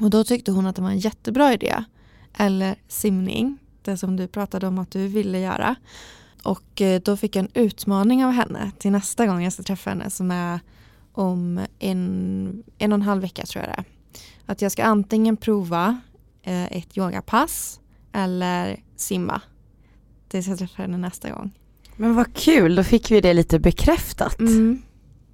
Och 0.00 0.10
då 0.10 0.24
tyckte 0.24 0.52
hon 0.52 0.66
att 0.66 0.76
det 0.76 0.82
var 0.82 0.90
en 0.90 0.98
jättebra 0.98 1.52
idé. 1.52 1.84
Eller 2.38 2.76
simning, 2.88 3.58
det 3.86 3.96
som 3.96 4.16
du 4.16 4.26
pratade 4.28 4.66
om 4.66 4.78
att 4.78 4.90
du 4.90 5.06
ville 5.08 5.38
göra. 5.40 5.74
Och 6.42 6.80
eh, 6.80 7.00
då 7.04 7.16
fick 7.16 7.36
jag 7.36 7.44
en 7.44 7.50
utmaning 7.62 8.24
av 8.24 8.30
henne 8.30 8.70
till 8.78 8.92
nästa 8.92 9.26
gång 9.26 9.42
jag 9.44 9.52
ska 9.52 9.62
träffa 9.62 9.90
henne 9.90 10.10
som 10.10 10.30
är 10.30 10.60
om 11.12 11.60
en, 11.78 12.62
en 12.78 12.92
och 12.92 12.96
en 12.96 13.02
halv 13.02 13.22
vecka 13.22 13.46
tror 13.46 13.64
jag 13.64 13.72
det 13.72 13.76
är. 13.78 13.84
Att 14.46 14.62
jag 14.62 14.72
ska 14.72 14.84
antingen 14.84 15.36
prova 15.36 16.00
eh, 16.42 16.72
ett 16.72 16.98
yogapass 16.98 17.80
eller 18.12 18.80
simma. 18.96 19.40
Tills 20.28 20.46
jag 20.46 20.58
träffar 20.58 20.82
henne 20.82 20.96
nästa 20.98 21.30
gång. 21.30 21.50
Men 21.96 22.14
vad 22.14 22.34
kul, 22.34 22.74
då 22.74 22.84
fick 22.84 23.10
vi 23.10 23.20
det 23.20 23.34
lite 23.34 23.58
bekräftat 23.58 24.38
Mm. 24.40 24.82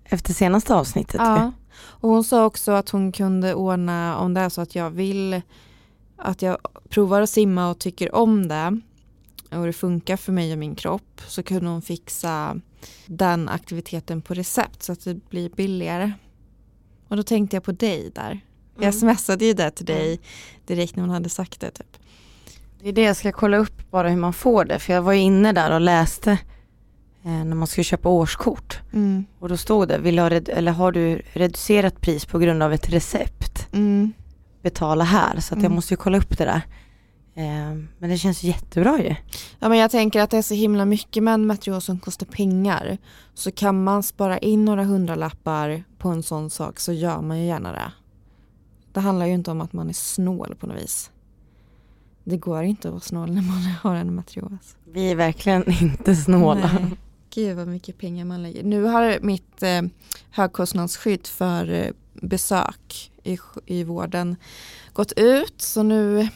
efter 0.05 0.33
senaste 0.33 0.75
avsnittet. 0.75 1.15
Ja. 1.19 1.53
Och 1.75 2.09
hon 2.11 2.25
sa 2.25 2.45
också 2.45 2.73
att 2.73 2.91
hon 2.91 3.13
kunde 3.13 3.55
ordna 3.55 4.19
om 4.19 4.35
det 4.35 4.41
är 4.41 4.49
så 4.49 4.61
att 4.61 4.75
jag 4.75 4.91
vill 4.91 5.43
att 6.23 6.43
jag 6.43 6.59
provar 6.89 7.21
att 7.21 7.31
simma 7.31 7.71
och 7.71 7.79
tycker 7.79 8.15
om 8.15 8.49
det 8.49 8.81
och 9.51 9.67
det 9.67 9.73
funkar 9.73 10.17
för 10.17 10.33
mig 10.33 10.53
och 10.53 10.59
min 10.59 10.75
kropp 10.75 11.21
så 11.27 11.43
kunde 11.43 11.71
hon 11.71 11.83
fixa 11.83 12.61
den 13.07 13.49
aktiviteten 13.49 14.23
på 14.23 14.35
recept 14.35 14.83
så 14.83 14.93
att 14.93 15.05
det 15.05 15.29
blir 15.29 15.51
billigare. 15.51 16.13
Och 17.09 17.17
då 17.17 17.23
tänkte 17.23 17.57
jag 17.57 17.65
på 17.65 17.73
dig 17.73 18.11
där. 18.15 18.31
Mm. 18.31 18.43
Jag 18.77 18.95
smsade 18.95 19.45
ju 19.45 19.53
det 19.53 19.71
till 19.71 19.87
dig 19.87 20.21
direkt 20.67 20.97
när 20.97 21.03
hon 21.03 21.11
hade 21.11 21.29
sagt 21.29 21.61
det. 21.61 21.71
Typ. 21.71 21.97
Det 22.81 22.89
är 22.89 22.93
det 22.93 23.03
jag 23.03 23.17
ska 23.17 23.33
kolla 23.33 23.57
upp 23.57 23.91
bara 23.91 24.09
hur 24.09 24.17
man 24.17 24.33
får 24.33 24.65
det. 24.65 24.79
För 24.79 24.93
jag 24.93 25.03
var 25.03 25.13
ju 25.13 25.21
inne 25.21 25.53
där 25.53 25.75
och 25.75 25.81
läste 25.81 26.31
eh, 27.23 27.45
när 27.45 27.55
man 27.55 27.67
skulle 27.67 27.85
köpa 27.85 28.09
årskort. 28.09 28.81
Mm. 28.93 29.25
Och 29.39 29.49
då 29.49 29.57
stod 29.57 29.89
det, 29.89 29.99
vill 29.99 30.19
ha 30.19 30.31
eller 30.31 30.73
har 30.73 30.93
du 30.93 31.23
reducerat 31.33 32.01
pris 32.01 32.25
på 32.25 32.39
grund 32.39 32.63
av 32.63 32.73
ett 32.73 32.89
recept? 32.89 33.69
Mm. 33.73 34.13
Betala 34.63 35.05
här. 35.05 35.41
Så 35.41 35.55
att 35.55 35.59
jag 35.61 35.65
Mm. 35.67 35.75
måste 35.75 35.93
ju 35.95 35.97
kolla 35.99 36.19
upp 36.19 36.39
det 36.39 36.45
där. 36.45 36.63
Eh, 37.35 37.77
men 37.99 38.11
det 38.11 38.19
känns 38.19 38.43
jättebra 38.43 38.99
ju. 39.03 39.15
Ja, 39.59 39.69
men 39.69 39.79
jag 39.79 39.91
tänker 39.91 40.21
att 40.21 40.31
det 40.31 40.39
är 40.39 40.43
så 40.43 40.55
himla 40.55 40.85
mycket 40.85 41.23
med 41.23 41.35
en 41.35 41.47
material 41.47 41.81
som 41.81 41.99
kostar 41.99 42.27
pengar. 42.27 42.99
Så 43.35 43.51
kan 43.51 43.85
man 43.85 44.03
spara 44.03 44.39
in 44.39 44.65
några 44.65 44.85
hundralappar 44.85 45.85
på 45.99 46.09
en 46.09 46.23
sån 46.23 46.51
sak 46.51 46.81
så 46.81 46.93
gör 46.93 47.21
man 47.21 47.39
ju 47.41 47.47
gärna 47.47 47.73
det. 47.73 47.93
Det 48.93 49.01
handlar 49.01 49.27
ju 49.27 49.33
inte 49.35 49.51
om 49.51 49.61
att 49.61 49.73
man 49.73 49.89
är 49.89 49.93
snål 49.93 50.55
på 50.61 50.67
något 50.67 50.83
vis. 50.83 51.11
Det 52.25 52.37
går 52.37 52.63
inte 52.63 52.89
att 52.89 52.93
vara 52.93 53.01
snål 53.01 53.31
när 53.33 53.43
man 53.43 53.63
har 53.83 53.95
en 53.95 54.15
material. 54.15 54.59
Vi 54.93 55.11
är 55.11 55.15
verkligen 55.17 55.71
inte 55.83 56.17
snåla. 56.17 56.71
Nej. 56.81 56.91
Gud 57.35 57.57
vad 57.57 57.69
mycket 57.69 57.99
pengar 57.99 58.25
man 58.25 58.43
lägger. 58.43 58.63
Nu 58.65 58.83
har 58.85 59.19
mitt 59.23 59.63
eh, 59.63 59.83
högkostnadsskydd 60.31 61.27
för 61.27 61.71
eh, 61.71 61.87
besök 62.15 63.12
i, 63.25 63.39
i 63.67 63.85
vården 63.85 64.37
gått 64.93 65.13
ut. 65.13 65.63
Så 65.63 65.83
nu 65.83 66.29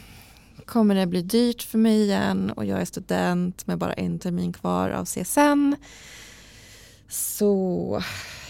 kommer 0.65 0.95
det 0.95 1.07
bli 1.07 1.21
dyrt 1.21 1.61
för 1.61 1.77
mig 1.77 2.01
igen 2.01 2.51
och 2.55 2.65
jag 2.65 2.81
är 2.81 2.85
student 2.85 3.67
med 3.67 3.77
bara 3.77 3.93
en 3.93 4.19
termin 4.19 4.53
kvar 4.53 4.89
av 4.89 5.05
CSN. 5.05 5.75
Så 7.09 8.01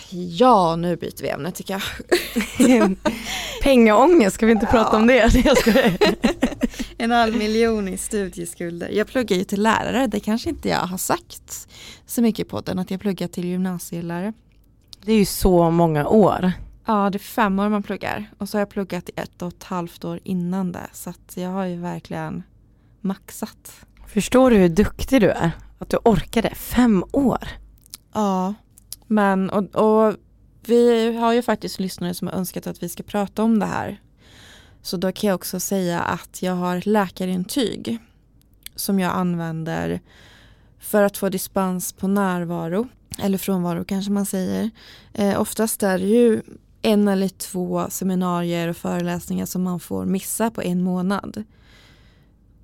ja, 0.10 0.76
nu 0.76 0.96
byter 0.96 1.22
vi 1.22 1.30
ämne 1.30 1.52
tycker 1.52 1.74
jag. 1.74 2.98
Pengaångest, 3.64 4.36
ska 4.36 4.46
vi 4.46 4.52
inte 4.52 4.66
prata 4.66 4.98
om 4.98 5.08
det? 5.08 5.32
En 7.00 7.12
halv 7.12 7.38
miljon 7.38 7.88
i 7.88 7.98
studieskulder. 7.98 8.90
Jag 8.90 9.08
pluggar 9.08 9.38
ju 9.38 9.44
till 9.44 9.64
lärare, 9.64 10.08
det 10.08 10.20
kanske 10.20 10.50
inte 10.50 10.70
jag 10.70 10.80
har 10.80 10.98
sagt 10.98 11.68
så 12.06 12.22
mycket 12.22 12.50
på 12.50 12.62
den 12.62 12.80
att 12.80 12.92
jag 12.92 13.02
pluggar 13.02 13.28
till 13.28 13.46
gymnasielärare. 13.46 14.34
Det 15.02 15.12
är 15.12 15.18
ju 15.18 15.26
så 15.26 15.72
många 15.72 16.08
år. 16.08 16.52
Ja, 16.90 17.10
det 17.10 17.18
är 17.18 17.20
fem 17.20 17.60
år 17.60 17.70
man 17.70 17.84
pluggar 17.84 18.32
och 18.38 18.50
så 18.50 18.58
har 18.58 18.62
jag 18.62 18.70
pluggat 18.70 19.10
i 19.10 19.12
ett 19.16 19.42
och 19.42 19.48
ett 19.48 19.64
halvt 19.64 20.06
år 20.06 20.20
innan 20.24 20.72
det 20.72 20.88
så 20.94 21.10
att 21.10 21.34
jag 21.38 21.50
har 21.50 21.66
ju 21.66 21.76
verkligen 21.76 22.44
maxat. 23.02 23.86
Förstår 24.08 24.50
du 24.50 24.58
hur 24.58 24.70
duktig 24.70 25.22
du 25.22 25.30
är? 25.30 25.52
Att 25.80 25.90
du 25.90 25.98
orkade 25.98 26.56
fem 26.56 27.04
år. 27.12 27.48
Ja, 28.14 28.54
men 29.08 29.50
och, 29.50 29.76
och 29.76 30.16
vi 30.66 31.16
har 31.18 31.34
ju 31.34 31.42
faktiskt 31.42 31.80
lyssnare 31.80 32.14
som 32.14 32.28
har 32.28 32.36
önskat 32.36 32.68
att 32.68 32.84
vi 32.84 32.90
ska 32.90 33.04
prata 33.04 33.44
om 33.44 33.60
det 33.60 33.66
här. 33.66 34.02
Så 34.82 34.98
då 34.98 35.12
kan 35.12 35.28
jag 35.28 35.36
också 35.36 35.60
säga 35.60 36.00
att 36.00 36.42
jag 36.42 36.54
har 36.54 36.78
ett 36.78 36.86
läkarintyg 36.86 37.98
som 38.76 39.00
jag 39.00 39.14
använder 39.14 40.02
för 40.80 41.04
att 41.04 41.18
få 41.18 41.30
dispens 41.30 41.94
på 41.94 42.08
närvaro 42.08 42.88
eller 43.20 43.38
frånvaro 43.38 43.86
kanske 43.86 44.12
man 44.12 44.26
säger. 44.26 44.70
Eh, 45.14 45.42
oftast 45.42 45.84
är 45.84 46.00
det 46.00 46.06
ju 46.06 46.42
en 46.88 47.08
eller 47.08 47.30
två 47.30 47.86
seminarier 47.90 48.68
och 48.68 48.78
föreläsningar 48.78 49.46
som 49.46 49.64
man 49.64 49.80
får 49.80 50.06
missa 50.06 50.52
på 50.52 50.62
en 50.62 50.84
månad. 50.84 51.44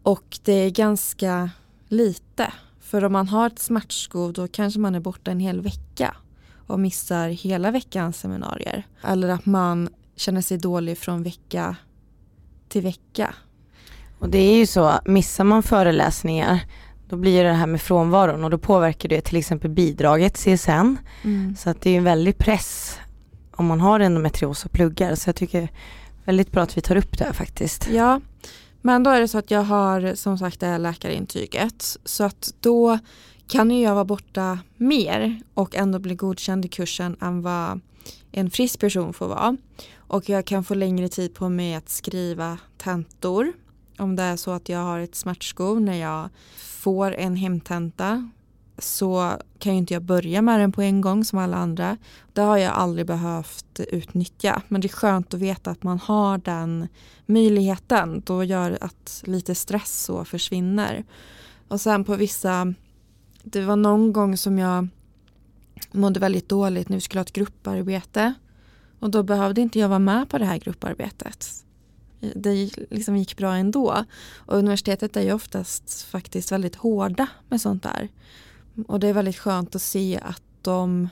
Och 0.03 0.39
det 0.43 0.53
är 0.53 0.69
ganska 0.69 1.49
lite. 1.87 2.53
För 2.79 3.03
om 3.03 3.13
man 3.13 3.27
har 3.27 3.47
ett 3.47 3.59
smärtskov 3.59 4.33
då 4.33 4.47
kanske 4.47 4.79
man 4.79 4.95
är 4.95 4.99
borta 4.99 5.31
en 5.31 5.39
hel 5.39 5.61
vecka 5.61 6.15
och 6.67 6.79
missar 6.79 7.29
hela 7.29 7.71
veckans 7.71 8.19
seminarier. 8.19 8.87
Eller 9.03 9.29
att 9.29 9.45
man 9.45 9.89
känner 10.15 10.41
sig 10.41 10.57
dålig 10.57 10.97
från 10.97 11.23
vecka 11.23 11.75
till 12.69 12.81
vecka. 12.81 13.35
Och 14.19 14.29
det 14.29 14.37
är 14.37 14.57
ju 14.57 14.65
så, 14.65 14.93
missar 15.05 15.43
man 15.43 15.63
föreläsningar 15.63 16.59
då 17.09 17.17
blir 17.17 17.43
det 17.43 17.53
här 17.53 17.67
med 17.67 17.81
frånvaron 17.81 18.43
och 18.43 18.49
då 18.49 18.57
påverkar 18.57 19.09
det 19.09 19.21
till 19.21 19.37
exempel 19.37 19.69
bidraget 19.69 20.37
CSN. 20.37 20.97
Så 21.57 21.69
att 21.69 21.81
det 21.81 21.89
är 21.89 21.97
en 21.97 22.03
väldig 22.03 22.37
press 22.37 22.99
om 23.55 23.65
man 23.65 23.81
har 23.81 23.99
endometrios 23.99 24.65
och 24.65 24.71
pluggar. 24.71 25.15
Så 25.15 25.29
jag 25.29 25.35
tycker 25.35 25.69
väldigt 26.25 26.51
bra 26.51 26.63
att 26.63 26.77
vi 26.77 26.81
tar 26.81 26.95
upp 26.95 27.17
det 27.17 27.23
här 27.23 27.33
faktiskt. 27.33 27.89
Ja, 27.91 28.21
men 28.81 29.03
då 29.03 29.09
är 29.09 29.21
det 29.21 29.27
så 29.27 29.37
att 29.37 29.51
jag 29.51 29.63
har 29.63 30.15
som 30.15 30.37
sagt 30.37 30.59
det 30.59 30.65
här 30.65 30.79
läkarintyget. 30.79 31.97
Så 32.05 32.23
att 32.23 32.53
då 32.59 32.99
kan 33.47 33.71
ju 33.71 33.81
jag 33.81 33.93
vara 33.93 34.05
borta 34.05 34.59
mer 34.77 35.41
och 35.53 35.75
ändå 35.75 35.99
bli 35.99 36.15
godkänd 36.15 36.65
i 36.65 36.67
kursen 36.67 37.17
än 37.21 37.41
vad 37.41 37.79
en 38.31 38.49
frisk 38.49 38.79
person 38.79 39.13
får 39.13 39.27
vara. 39.27 39.57
Och 39.97 40.29
jag 40.29 40.45
kan 40.45 40.63
få 40.63 40.73
längre 40.73 41.09
tid 41.09 41.33
på 41.33 41.49
mig 41.49 41.75
att 41.75 41.89
skriva 41.89 42.57
tentor. 42.77 43.53
Om 43.97 44.15
det 44.15 44.23
är 44.23 44.35
så 44.35 44.51
att 44.51 44.69
jag 44.69 44.79
har 44.79 44.99
ett 44.99 45.15
smärtskov 45.15 45.81
när 45.81 45.97
jag 45.97 46.29
får 46.57 47.13
en 47.13 47.35
hemtenta 47.35 48.29
så 48.77 49.37
kan 49.59 49.73
ju 49.73 49.77
inte 49.77 49.93
jag 49.93 50.03
börja 50.03 50.41
med 50.41 50.59
den 50.59 50.71
på 50.71 50.81
en 50.81 51.01
gång 51.01 51.25
som 51.25 51.39
alla 51.39 51.57
andra. 51.57 51.97
Det 52.33 52.41
har 52.41 52.57
jag 52.57 52.73
aldrig 52.73 53.07
behövt 53.07 53.79
utnyttja. 53.79 54.61
Men 54.67 54.81
det 54.81 54.87
är 54.87 54.89
skönt 54.89 55.33
att 55.33 55.39
veta 55.39 55.71
att 55.71 55.83
man 55.83 55.99
har 55.99 56.37
den 56.37 56.87
möjligheten. 57.25 58.21
Då 58.25 58.43
gör 58.43 58.77
att 58.81 59.23
lite 59.25 59.55
stress 59.55 60.03
så 60.03 60.25
försvinner. 60.25 61.03
Och 61.67 61.81
sen 61.81 62.03
på 62.03 62.15
vissa, 62.15 62.73
det 63.43 63.61
var 63.61 63.75
någon 63.75 64.13
gång 64.13 64.37
som 64.37 64.59
jag 64.59 64.87
mådde 65.91 66.19
väldigt 66.19 66.49
dåligt 66.49 66.89
när 66.89 66.97
vi 66.97 67.01
skulle 67.01 67.19
ha 67.19 67.25
ett 67.25 67.33
grupparbete. 67.33 68.33
Och 68.99 69.09
då 69.09 69.23
behövde 69.23 69.61
inte 69.61 69.79
jag 69.79 69.89
vara 69.89 69.99
med 69.99 70.29
på 70.29 70.37
det 70.37 70.45
här 70.45 70.57
grupparbetet. 70.57 71.65
Det 72.35 72.69
liksom 72.89 73.17
gick 73.17 73.37
bra 73.37 73.55
ändå. 73.55 74.05
Och 74.35 74.57
universitetet 74.57 75.17
är 75.17 75.21
ju 75.21 75.33
oftast 75.33 76.03
faktiskt 76.03 76.51
väldigt 76.51 76.75
hårda 76.75 77.27
med 77.49 77.61
sånt 77.61 77.83
där. 77.83 78.09
Och 78.87 78.99
det 78.99 79.07
är 79.07 79.13
väldigt 79.13 79.37
skönt 79.37 79.75
att 79.75 79.81
se 79.81 80.19
att 80.23 80.41
de 80.61 81.09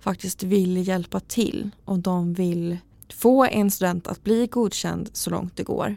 faktiskt 0.00 0.42
vill 0.42 0.88
hjälpa 0.88 1.20
till 1.20 1.70
och 1.84 1.98
de 1.98 2.34
vill 2.34 2.78
få 3.12 3.44
en 3.44 3.70
student 3.70 4.06
att 4.06 4.24
bli 4.24 4.46
godkänd 4.46 5.10
så 5.12 5.30
långt 5.30 5.56
det 5.56 5.62
går. 5.62 5.96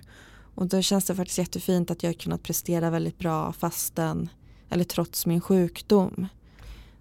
Och 0.55 0.67
då 0.67 0.81
känns 0.81 1.05
det 1.05 1.15
faktiskt 1.15 1.37
jättefint 1.37 1.91
att 1.91 2.03
jag 2.03 2.09
har 2.09 2.13
kunnat 2.13 2.43
prestera 2.43 2.89
väldigt 2.89 3.19
bra 3.19 3.53
fastän 3.53 4.29
eller 4.69 4.83
trots 4.83 5.25
min 5.25 5.41
sjukdom. 5.41 6.27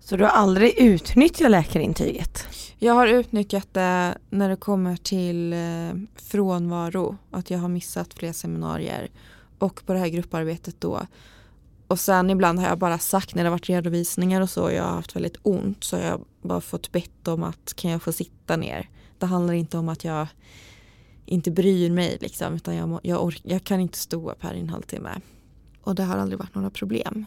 Så 0.00 0.16
du 0.16 0.24
har 0.24 0.30
aldrig 0.30 0.78
utnyttjat 0.78 1.50
läkarintyget? 1.50 2.46
Jag 2.78 2.94
har 2.94 3.06
utnyttjat 3.06 3.74
det 3.74 4.18
när 4.30 4.48
det 4.48 4.56
kommer 4.56 4.96
till 4.96 5.52
eh, 5.52 6.20
frånvaro, 6.22 7.16
att 7.30 7.50
jag 7.50 7.58
har 7.58 7.68
missat 7.68 8.14
fler 8.14 8.32
seminarier 8.32 9.10
och 9.58 9.86
på 9.86 9.92
det 9.92 9.98
här 9.98 10.08
grupparbetet 10.08 10.80
då. 10.80 11.06
Och 11.94 12.00
sen 12.00 12.30
ibland 12.30 12.58
har 12.58 12.68
jag 12.68 12.78
bara 12.78 12.98
sagt 12.98 13.34
när 13.34 13.44
det 13.44 13.50
varit 13.50 13.68
redovisningar 13.68 14.40
och 14.40 14.50
så 14.50 14.70
jag 14.70 14.82
har 14.82 14.90
haft 14.90 15.16
väldigt 15.16 15.36
ont 15.42 15.84
så 15.84 15.96
har 15.96 16.04
jag 16.04 16.24
bara 16.42 16.60
fått 16.60 16.92
bett 16.92 17.28
om 17.28 17.42
att 17.42 17.74
kan 17.76 17.90
jag 17.90 18.02
få 18.02 18.12
sitta 18.12 18.56
ner. 18.56 18.88
Det 19.18 19.26
handlar 19.26 19.54
inte 19.54 19.78
om 19.78 19.88
att 19.88 20.04
jag 20.04 20.26
inte 21.26 21.50
bryr 21.50 21.90
mig 21.90 22.18
liksom 22.20 22.54
utan 22.54 22.76
jag, 22.76 23.00
jag, 23.02 23.24
ork, 23.24 23.40
jag 23.44 23.64
kan 23.64 23.80
inte 23.80 23.98
stå 23.98 24.30
upp 24.30 24.42
här 24.42 24.54
i 24.54 24.60
en 24.60 24.68
halvtimme. 24.68 25.20
Och 25.82 25.94
det 25.94 26.02
har 26.02 26.16
aldrig 26.16 26.38
varit 26.38 26.54
några 26.54 26.70
problem. 26.70 27.24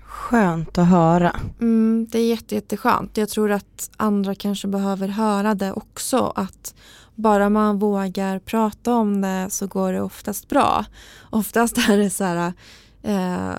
Skönt 0.00 0.78
att 0.78 0.88
höra. 0.88 1.40
Mm, 1.60 2.06
det 2.10 2.18
är 2.18 2.28
jätte, 2.28 2.54
jätteskönt. 2.54 3.16
Jag 3.16 3.28
tror 3.28 3.50
att 3.52 3.90
andra 3.96 4.34
kanske 4.34 4.68
behöver 4.68 5.08
höra 5.08 5.54
det 5.54 5.72
också. 5.72 6.32
Att 6.36 6.74
bara 7.14 7.48
man 7.48 7.78
vågar 7.78 8.38
prata 8.38 8.94
om 8.94 9.20
det 9.20 9.46
så 9.50 9.66
går 9.66 9.92
det 9.92 10.00
oftast 10.00 10.48
bra. 10.48 10.84
Oftast 11.30 11.78
är 11.78 11.96
det 11.96 12.10
så 12.10 12.24
här 12.24 12.52
eh, 13.04 13.54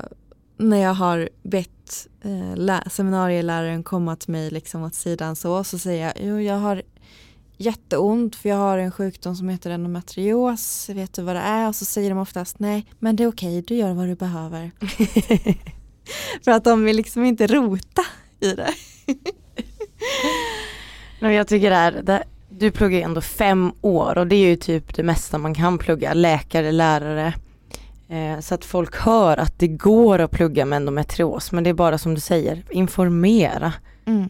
när 0.57 0.77
jag 0.77 0.93
har 0.93 1.29
bett 1.43 2.07
eh, 2.21 2.55
lä- 2.55 2.89
seminarieläraren 2.91 3.83
komma 3.83 4.15
till 4.15 4.31
mig 4.31 4.51
liksom 4.51 4.83
åt 4.83 4.95
sidan 4.95 5.35
så, 5.35 5.63
så 5.63 5.79
säger 5.79 6.05
jag 6.05 6.13
jo 6.19 6.41
jag 6.41 6.57
har 6.57 6.81
jätteont 7.57 8.35
för 8.35 8.49
jag 8.49 8.55
har 8.57 8.77
en 8.77 8.91
sjukdom 8.91 9.35
som 9.35 9.49
heter 9.49 9.69
endometrios, 9.69 10.89
vet 10.89 11.13
du 11.13 11.21
vad 11.21 11.35
det 11.35 11.41
är? 11.41 11.67
Och 11.67 11.75
så 11.75 11.85
säger 11.85 12.09
de 12.09 12.19
oftast 12.19 12.59
nej 12.59 12.85
men 12.99 13.15
det 13.15 13.23
är 13.23 13.27
okej, 13.27 13.61
du 13.61 13.75
gör 13.75 13.93
vad 13.93 14.07
du 14.07 14.15
behöver. 14.15 14.71
för 16.43 16.51
att 16.51 16.63
de 16.63 16.83
vill 16.83 16.95
liksom 16.95 17.25
inte 17.25 17.47
rota 17.47 18.01
i 18.39 18.51
det. 18.51 18.73
Men 21.19 21.33
jag 21.33 21.47
tycker 21.47 21.69
det 21.69 21.75
här, 21.75 21.91
det, 21.91 22.23
du 22.49 22.71
pluggar 22.71 22.97
ju 22.97 23.03
ändå 23.03 23.21
fem 23.21 23.71
år 23.81 24.17
och 24.17 24.27
det 24.27 24.35
är 24.35 24.47
ju 24.47 24.55
typ 24.55 24.95
det 24.95 25.03
mesta 25.03 25.37
man 25.37 25.53
kan 25.53 25.77
plugga, 25.77 26.13
läkare, 26.13 26.71
lärare. 26.71 27.33
Eh, 28.07 28.39
så 28.39 28.55
att 28.55 28.65
folk 28.65 28.95
hör 28.95 29.37
att 29.37 29.59
det 29.59 29.67
går 29.67 30.19
att 30.19 30.31
plugga 30.31 30.65
med 30.65 30.77
endometrios 30.77 31.51
men 31.51 31.63
det 31.63 31.69
är 31.69 31.73
bara 31.73 31.97
som 31.97 32.15
du 32.15 32.21
säger, 32.21 32.63
informera. 32.71 33.73
Mm. 34.05 34.29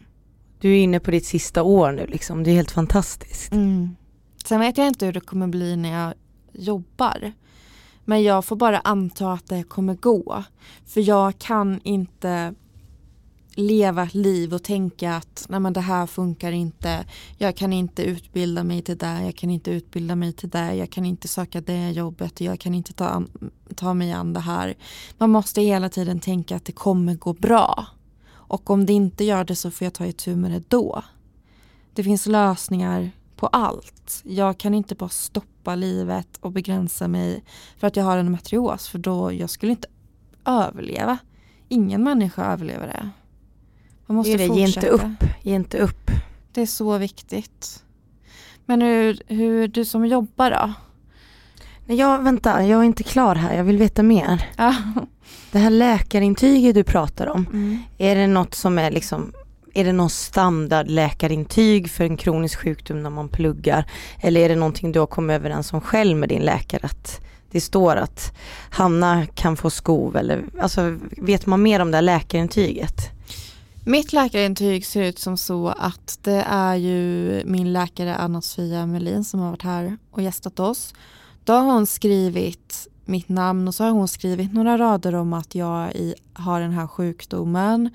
Du 0.60 0.72
är 0.72 0.78
inne 0.78 1.00
på 1.00 1.10
ditt 1.10 1.26
sista 1.26 1.62
år 1.62 1.92
nu 1.92 2.06
liksom, 2.06 2.44
det 2.44 2.50
är 2.50 2.54
helt 2.54 2.70
fantastiskt. 2.70 3.52
Mm. 3.52 3.96
Sen 4.44 4.60
vet 4.60 4.78
jag 4.78 4.86
inte 4.86 5.06
hur 5.06 5.12
det 5.12 5.20
kommer 5.20 5.46
bli 5.46 5.76
när 5.76 6.02
jag 6.02 6.14
jobbar. 6.52 7.32
Men 8.04 8.22
jag 8.22 8.44
får 8.44 8.56
bara 8.56 8.78
anta 8.78 9.32
att 9.32 9.46
det 9.46 9.62
kommer 9.62 9.94
gå. 9.94 10.44
För 10.86 11.00
jag 11.00 11.38
kan 11.38 11.80
inte 11.84 12.54
leva 13.56 14.02
ett 14.02 14.14
liv 14.14 14.54
och 14.54 14.62
tänka 14.62 15.16
att 15.16 15.46
Nej, 15.48 15.60
men 15.60 15.72
det 15.72 15.80
här 15.80 16.06
funkar 16.06 16.52
inte. 16.52 17.04
Jag 17.38 17.56
kan 17.56 17.72
inte 17.72 18.02
utbilda 18.02 18.64
mig 18.64 18.82
till 18.82 18.98
det, 18.98 19.24
jag 19.24 19.36
kan 19.36 19.50
inte 19.50 19.70
utbilda 19.70 20.16
mig 20.16 20.32
till 20.32 20.48
det, 20.48 20.74
jag 20.74 20.90
kan 20.90 21.04
inte 21.04 21.28
söka 21.28 21.60
det 21.60 21.90
jobbet, 21.90 22.40
jag 22.40 22.60
kan 22.60 22.74
inte 22.74 22.92
ta, 22.92 23.22
ta 23.74 23.94
mig 23.94 24.12
an 24.12 24.32
det 24.32 24.40
här. 24.40 24.74
Man 25.18 25.30
måste 25.30 25.62
hela 25.62 25.88
tiden 25.88 26.20
tänka 26.20 26.56
att 26.56 26.64
det 26.64 26.72
kommer 26.72 27.14
gå 27.14 27.32
bra. 27.32 27.86
Och 28.28 28.70
om 28.70 28.86
det 28.86 28.92
inte 28.92 29.24
gör 29.24 29.44
det 29.44 29.56
så 29.56 29.70
får 29.70 29.84
jag 29.84 29.94
ta 29.94 30.06
itu 30.06 30.36
med 30.36 30.50
det 30.50 30.70
då. 30.70 31.02
Det 31.94 32.04
finns 32.04 32.26
lösningar 32.26 33.10
på 33.36 33.46
allt. 33.46 34.22
Jag 34.24 34.58
kan 34.58 34.74
inte 34.74 34.94
bara 34.94 35.08
stoppa 35.08 35.74
livet 35.74 36.38
och 36.40 36.52
begränsa 36.52 37.08
mig 37.08 37.44
för 37.78 37.86
att 37.86 37.96
jag 37.96 38.04
har 38.04 38.18
en 38.18 38.30
matrios 38.30 38.88
för 38.88 38.98
då 38.98 39.32
jag 39.32 39.50
skulle 39.50 39.72
inte 39.72 39.88
överleva. 40.44 41.18
Ingen 41.68 42.02
människa 42.02 42.52
överlever 42.52 42.86
det. 42.86 43.10
Man 44.06 44.16
måste 44.16 44.36
det, 44.36 44.46
fortsätta. 44.46 44.60
Ge 44.60 44.66
inte 44.66 44.88
upp. 44.88 45.24
Ge 45.42 45.54
inte 45.54 45.78
upp. 45.78 46.10
Det 46.52 46.62
är 46.62 46.66
så 46.66 46.98
viktigt. 46.98 47.84
Men 48.66 48.82
hur, 48.82 49.22
hur 49.26 49.68
du 49.68 49.84
som 49.84 50.06
jobbar 50.06 50.50
då? 50.50 50.72
Nej, 51.86 51.98
jag, 51.98 52.22
vänta, 52.22 52.66
jag 52.66 52.80
är 52.80 52.84
inte 52.84 53.02
klar 53.02 53.34
här. 53.34 53.56
Jag 53.56 53.64
vill 53.64 53.78
veta 53.78 54.02
mer. 54.02 54.48
Ja. 54.56 54.74
Det 55.52 55.58
här 55.58 55.70
läkarintyget 55.70 56.74
du 56.74 56.84
pratar 56.84 57.26
om, 57.26 57.46
mm. 57.52 57.78
är 57.98 58.16
det 58.16 58.26
något 58.26 58.54
som 58.54 58.78
är 58.78 58.90
liksom 58.90 59.32
är 59.74 59.84
det 59.84 59.92
någon 59.92 60.10
standardläkarintyg 60.10 61.90
för 61.90 62.04
en 62.04 62.16
kronisk 62.16 62.58
sjukdom 62.58 63.02
när 63.02 63.10
man 63.10 63.28
pluggar? 63.28 63.90
Eller 64.20 64.40
är 64.40 64.48
det 64.48 64.54
någonting 64.54 64.92
du 64.92 65.00
har 65.00 65.06
kommit 65.06 65.34
överens 65.34 65.72
om 65.72 65.80
själv 65.80 66.16
med 66.16 66.28
din 66.28 66.42
läkare 66.42 66.80
att 66.86 67.20
det 67.50 67.60
står 67.60 67.96
att 67.96 68.36
Hanna 68.70 69.26
kan 69.34 69.56
få 69.56 69.70
skov 69.70 70.16
eller 70.16 70.44
alltså 70.60 70.98
vet 71.16 71.46
man 71.46 71.62
mer 71.62 71.80
om 71.80 71.90
det 71.90 71.96
här 71.96 72.02
läkarintyget? 72.02 73.15
Mitt 73.88 74.12
läkarintyg 74.12 74.86
ser 74.86 75.02
ut 75.02 75.18
som 75.18 75.36
så 75.36 75.68
att 75.68 76.18
det 76.22 76.44
är 76.48 76.74
ju 76.74 77.42
min 77.44 77.72
läkare 77.72 78.16
Anna-Sofia 78.16 78.86
Melin 78.86 79.24
som 79.24 79.40
har 79.40 79.50
varit 79.50 79.62
här 79.62 79.96
och 80.10 80.22
gästat 80.22 80.60
oss. 80.60 80.94
Då 81.44 81.52
har 81.52 81.72
hon 81.72 81.86
skrivit 81.86 82.88
mitt 83.04 83.28
namn 83.28 83.68
och 83.68 83.74
så 83.74 83.84
har 83.84 83.90
hon 83.90 84.08
skrivit 84.08 84.52
några 84.52 84.78
rader 84.78 85.14
om 85.14 85.32
att 85.32 85.54
jag 85.54 85.94
i, 85.94 86.14
har 86.32 86.60
den 86.60 86.70
här 86.70 86.86
sjukdomen 86.86 87.90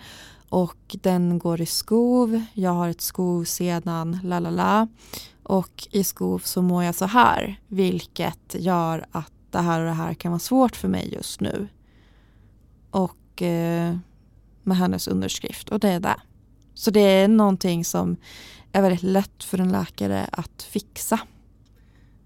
och 0.49 0.95
den 1.01 1.39
går 1.39 1.61
i 1.61 1.65
skov. 1.65 2.41
Jag 2.53 2.71
har 2.71 2.89
ett 2.89 3.01
skov 3.01 3.43
sedan 3.43 4.19
la 4.23 4.39
la 4.39 4.49
la 4.49 4.87
och 5.43 5.87
i 5.91 6.03
skov 6.03 6.39
så 6.39 6.61
mår 6.61 6.83
jag 6.83 6.95
så 6.95 7.05
här 7.05 7.59
vilket 7.67 8.55
gör 8.59 9.05
att 9.11 9.33
det 9.49 9.59
här 9.59 9.79
och 9.79 9.85
det 9.85 9.93
här 9.93 10.13
kan 10.13 10.31
vara 10.31 10.39
svårt 10.39 10.75
för 10.75 10.87
mig 10.87 11.13
just 11.13 11.39
nu. 11.39 11.67
Och 12.91 13.41
eh, 13.41 13.95
med 14.63 14.77
hennes 14.77 15.07
underskrift 15.07 15.69
och 15.69 15.79
det 15.79 15.89
är 15.89 15.99
det. 15.99 16.15
Så 16.73 16.91
det 16.91 16.99
är 16.99 17.27
någonting 17.27 17.85
som 17.85 18.17
är 18.71 18.81
väldigt 18.81 19.03
lätt 19.03 19.43
för 19.43 19.57
en 19.57 19.71
läkare 19.71 20.29
att 20.31 20.63
fixa. 20.63 21.19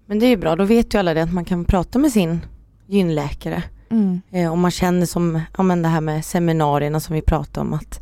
Men 0.06 0.18
det 0.18 0.26
är 0.26 0.30
ju 0.30 0.36
bra, 0.36 0.56
då 0.56 0.64
vet 0.64 0.94
ju 0.94 0.98
alla 0.98 1.14
det 1.14 1.22
att 1.22 1.32
man 1.32 1.44
kan 1.44 1.64
prata 1.64 1.98
med 1.98 2.12
sin 2.12 2.40
gynläkare. 2.86 3.62
Mm. 3.90 4.20
Eh, 4.30 4.52
om 4.52 4.60
man 4.60 4.70
känner 4.70 5.06
som, 5.06 5.40
ja 5.56 5.62
men 5.62 5.82
det 5.82 5.88
här 5.88 6.00
med 6.00 6.24
seminarierna 6.24 7.00
som 7.00 7.14
vi 7.14 7.22
pratade 7.22 7.66
om 7.66 7.72
att 7.72 8.00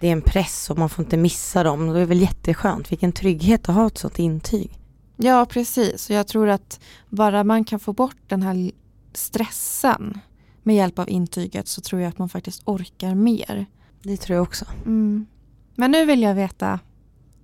det 0.00 0.08
är 0.08 0.12
en 0.12 0.22
press 0.22 0.70
och 0.70 0.78
man 0.78 0.88
får 0.88 1.04
inte 1.04 1.16
missa 1.16 1.62
dem. 1.62 1.86
Då 1.86 1.94
är 1.94 1.98
det 1.98 2.06
väl 2.06 2.20
jätteskönt, 2.20 2.92
vilken 2.92 3.12
trygghet 3.12 3.68
att 3.68 3.74
ha 3.74 3.86
ett 3.86 3.98
sådant 3.98 4.18
intyg. 4.18 4.78
Ja 5.16 5.46
precis, 5.46 6.10
och 6.10 6.16
jag 6.16 6.26
tror 6.26 6.48
att 6.48 6.80
bara 7.08 7.44
man 7.44 7.64
kan 7.64 7.80
få 7.80 7.92
bort 7.92 8.16
den 8.26 8.42
här 8.42 8.70
stressen 9.12 10.20
med 10.68 10.76
hjälp 10.76 10.98
av 10.98 11.10
intyget 11.10 11.68
så 11.68 11.80
tror 11.80 12.00
jag 12.00 12.08
att 12.08 12.18
man 12.18 12.28
faktiskt 12.28 12.62
orkar 12.64 13.14
mer. 13.14 13.66
Det 14.02 14.16
tror 14.16 14.36
jag 14.36 14.42
också. 14.42 14.64
Mm. 14.84 15.26
Men 15.74 15.90
nu 15.90 16.04
vill 16.04 16.22
jag 16.22 16.34
veta 16.34 16.80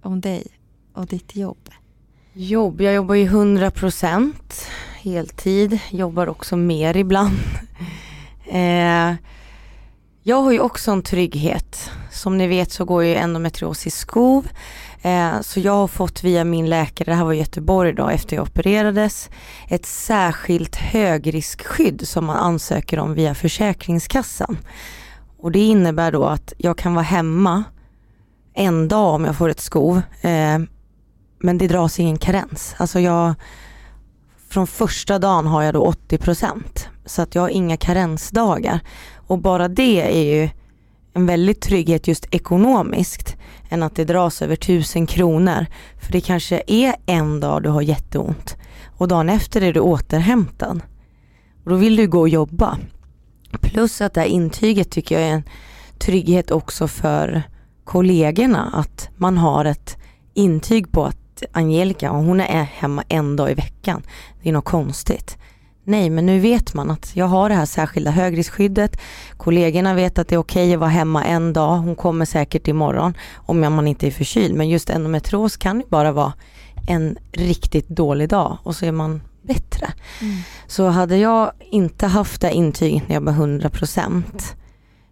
om 0.02 0.20
dig 0.20 0.46
och 0.92 1.06
ditt 1.06 1.36
jobb. 1.36 1.70
Jobb, 2.32 2.80
jag 2.80 2.94
jobbar 2.94 3.14
ju 3.14 3.28
100% 3.28 4.32
heltid, 4.96 5.78
jobbar 5.90 6.26
också 6.26 6.56
mer 6.56 6.96
ibland. 6.96 7.38
eh, 8.46 9.14
jag 10.22 10.42
har 10.42 10.52
ju 10.52 10.60
också 10.60 10.90
en 10.90 11.02
trygghet. 11.02 11.90
Som 12.12 12.38
ni 12.38 12.46
vet 12.46 12.72
så 12.72 12.84
går 12.84 13.04
ju 13.04 13.14
endometrios 13.14 13.86
i 13.86 13.90
skov. 13.90 14.48
Eh, 15.04 15.40
så 15.40 15.60
jag 15.60 15.72
har 15.72 15.88
fått 15.88 16.24
via 16.24 16.44
min 16.44 16.68
läkare, 16.68 17.10
det 17.10 17.14
här 17.14 17.24
var 17.24 17.32
i 17.32 17.38
Göteborg 17.38 17.92
då 17.92 18.08
efter 18.08 18.36
jag 18.36 18.42
opererades, 18.42 19.30
ett 19.68 19.86
särskilt 19.86 20.76
högriskskydd 20.76 22.08
som 22.08 22.24
man 22.24 22.36
ansöker 22.36 22.98
om 22.98 23.14
via 23.14 23.34
Försäkringskassan. 23.34 24.58
Och 25.38 25.52
det 25.52 25.58
innebär 25.58 26.12
då 26.12 26.24
att 26.24 26.52
jag 26.58 26.78
kan 26.78 26.94
vara 26.94 27.02
hemma 27.02 27.64
en 28.54 28.88
dag 28.88 29.14
om 29.14 29.24
jag 29.24 29.36
får 29.36 29.48
ett 29.48 29.60
skov. 29.60 30.00
Eh, 30.20 30.58
men 31.38 31.58
det 31.58 31.68
dras 31.68 32.00
ingen 32.00 32.18
karens. 32.18 32.74
Alltså 32.78 33.00
jag, 33.00 33.34
från 34.48 34.66
första 34.66 35.18
dagen 35.18 35.46
har 35.46 35.62
jag 35.62 35.74
då 35.74 35.92
80% 36.08 36.86
så 37.06 37.22
att 37.22 37.34
jag 37.34 37.42
har 37.42 37.48
inga 37.48 37.76
karensdagar. 37.76 38.80
Och 39.26 39.38
bara 39.38 39.68
det 39.68 40.18
är 40.18 40.40
ju 40.40 40.48
en 41.14 41.26
väldigt 41.26 41.60
trygghet 41.60 42.08
just 42.08 42.26
ekonomiskt 42.30 43.36
än 43.68 43.82
att 43.82 43.96
det 43.96 44.04
dras 44.04 44.42
över 44.42 44.56
tusen 44.56 45.06
kronor. 45.06 45.66
För 46.00 46.12
det 46.12 46.20
kanske 46.20 46.62
är 46.66 46.94
en 47.06 47.40
dag 47.40 47.62
du 47.62 47.68
har 47.68 47.82
jätteont 47.82 48.56
och 48.96 49.08
dagen 49.08 49.28
efter 49.28 49.62
är 49.62 49.72
du 49.72 49.80
återhämtad. 49.80 50.80
Och 51.64 51.70
då 51.70 51.76
vill 51.76 51.96
du 51.96 52.06
gå 52.06 52.20
och 52.20 52.28
jobba. 52.28 52.78
Plus 53.60 54.00
att 54.00 54.14
det 54.14 54.20
här 54.20 54.28
intyget 54.28 54.90
tycker 54.90 55.20
jag 55.20 55.28
är 55.28 55.32
en 55.32 55.42
trygghet 55.98 56.50
också 56.50 56.88
för 56.88 57.42
kollegorna 57.84 58.70
att 58.74 59.08
man 59.16 59.38
har 59.38 59.64
ett 59.64 59.96
intyg 60.34 60.92
på 60.92 61.04
att 61.04 61.42
Angelica, 61.52 62.10
hon 62.10 62.40
är 62.40 62.62
hemma 62.62 63.04
en 63.08 63.36
dag 63.36 63.50
i 63.50 63.54
veckan. 63.54 64.02
Det 64.42 64.48
är 64.48 64.52
något 64.52 64.64
konstigt. 64.64 65.38
Nej, 65.84 66.10
men 66.10 66.26
nu 66.26 66.38
vet 66.38 66.74
man 66.74 66.90
att 66.90 67.16
jag 67.16 67.26
har 67.26 67.48
det 67.48 67.54
här 67.54 67.66
särskilda 67.66 68.10
högriskskyddet. 68.10 69.00
Kollegorna 69.36 69.94
vet 69.94 70.18
att 70.18 70.28
det 70.28 70.34
är 70.34 70.38
okej 70.38 70.62
okay 70.62 70.74
att 70.74 70.80
vara 70.80 70.90
hemma 70.90 71.24
en 71.24 71.52
dag. 71.52 71.76
Hon 71.76 71.96
kommer 71.96 72.24
säkert 72.24 72.68
imorgon 72.68 73.14
om 73.34 73.60
man 73.60 73.86
inte 73.86 74.06
är 74.06 74.10
förkyld. 74.10 74.54
Men 74.54 74.68
just 74.68 74.90
endometrios 74.90 75.56
kan 75.56 75.80
ju 75.80 75.86
bara 75.88 76.12
vara 76.12 76.32
en 76.88 77.16
riktigt 77.32 77.88
dålig 77.88 78.28
dag 78.28 78.58
och 78.62 78.76
så 78.76 78.86
är 78.86 78.92
man 78.92 79.22
bättre. 79.42 79.92
Mm. 80.20 80.36
Så 80.66 80.88
hade 80.88 81.16
jag 81.16 81.52
inte 81.58 82.06
haft 82.06 82.40
det 82.40 82.52
intyget 82.52 83.08
när 83.08 83.14
jag 83.14 83.20
var 83.20 83.32
100% 83.32 84.22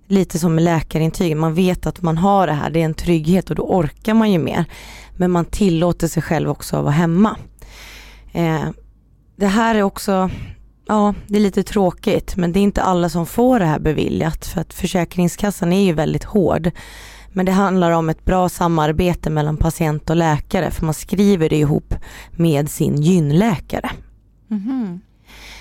lite 0.07 0.39
som 0.39 0.55
med 0.55 0.65
läkarintyget, 0.65 1.39
man 1.39 1.55
vet 1.55 1.87
att 1.87 2.03
man 2.03 2.19
har 2.19 2.47
det 2.47 2.53
här, 2.53 2.71
det 2.71 2.81
är 2.81 2.85
en 2.85 2.95
trygghet 2.95 3.51
och 3.51 3.57
då 3.57 3.63
orkar 3.63 4.15
man 4.15 4.33
ju 4.33 4.39
mer. 4.39 4.65
Men 5.17 5.31
man 5.31 5.45
tillåter 5.45 6.09
sig 6.09 6.23
själv 6.23 6.51
också 6.51 6.77
att 6.77 6.83
vara 6.83 6.93
hemma. 6.93 7.37
Eh, 8.33 8.65
det 9.37 9.47
här 9.47 9.75
är 9.75 9.83
också 9.83 10.31
Ja, 10.87 11.15
det 11.27 11.37
är 11.37 11.41
lite 11.41 11.63
tråkigt 11.63 12.37
men 12.37 12.53
det 12.53 12.61
är 12.61 12.63
inte 12.63 12.83
alla 12.83 13.09
som 13.09 13.27
får 13.27 13.59
det 13.59 13.65
här 13.65 13.79
beviljat 13.79 14.47
för 14.47 14.61
att 14.61 14.75
Försäkringskassan 14.75 15.73
är 15.73 15.85
ju 15.85 15.93
väldigt 15.93 16.25
hård. 16.25 16.71
Men 17.33 17.47
det 17.47 17.53
handlar 17.53 17.91
om 17.91 18.09
ett 18.09 18.25
bra 18.25 18.49
samarbete 18.49 19.31
mellan 19.31 19.57
patient 19.57 20.11
och 20.11 20.17
läkare 20.17 20.71
för 20.71 20.85
man 20.85 20.95
skriver 20.95 21.49
det 21.49 21.57
ihop 21.57 21.95
med 22.31 22.71
sin 22.71 23.03
gynläkare. 23.03 23.91
Mm-hmm. 24.49 25.01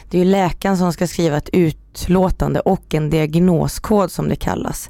Det 0.09 0.17
är 0.17 0.25
ju 0.25 0.31
läkaren 0.31 0.77
som 0.77 0.93
ska 0.93 1.07
skriva 1.07 1.37
ett 1.37 1.49
utlåtande 1.53 2.59
och 2.59 2.93
en 2.95 3.09
diagnoskod 3.09 4.11
som 4.11 4.29
det 4.29 4.35
kallas. 4.35 4.89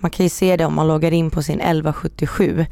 Man 0.00 0.10
kan 0.10 0.26
ju 0.26 0.30
se 0.30 0.56
det 0.56 0.64
om 0.64 0.74
man 0.74 0.88
loggar 0.88 1.12
in 1.12 1.30
på 1.30 1.42
sin 1.42 1.60
1177 1.60 2.66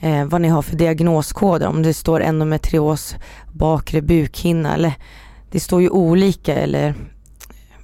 eh, 0.00 0.24
vad 0.24 0.40
ni 0.40 0.48
har 0.48 0.62
för 0.62 0.76
diagnoskoder, 0.76 1.66
om 1.66 1.82
det 1.82 1.94
står 1.94 2.22
endometrios, 2.22 3.16
bakre 3.52 4.02
bukhinna 4.02 4.74
eller 4.74 4.94
det 5.52 5.60
står 5.60 5.82
ju 5.82 5.88
olika 5.88 6.54
eller 6.54 6.94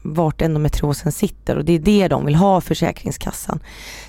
vart 0.02 0.42
endometriosen 0.42 1.12
sitter 1.12 1.57
och 1.57 1.64
det 1.64 1.72
är 1.72 1.78
det 1.78 2.09
de 2.09 2.26
vill 2.26 2.35
ha 2.35 2.61
Försäkringskassan. 2.61 3.61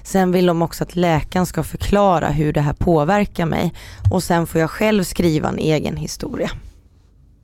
Sen 0.03 0.31
vill 0.31 0.45
de 0.45 0.61
också 0.61 0.83
att 0.83 0.95
läkaren 0.95 1.45
ska 1.45 1.63
förklara 1.63 2.29
hur 2.29 2.53
det 2.53 2.61
här 2.61 2.73
påverkar 2.73 3.45
mig 3.45 3.73
och 4.11 4.23
sen 4.23 4.47
får 4.47 4.61
jag 4.61 4.69
själv 4.69 5.03
skriva 5.03 5.49
en 5.49 5.59
egen 5.59 5.97
historia. 5.97 6.51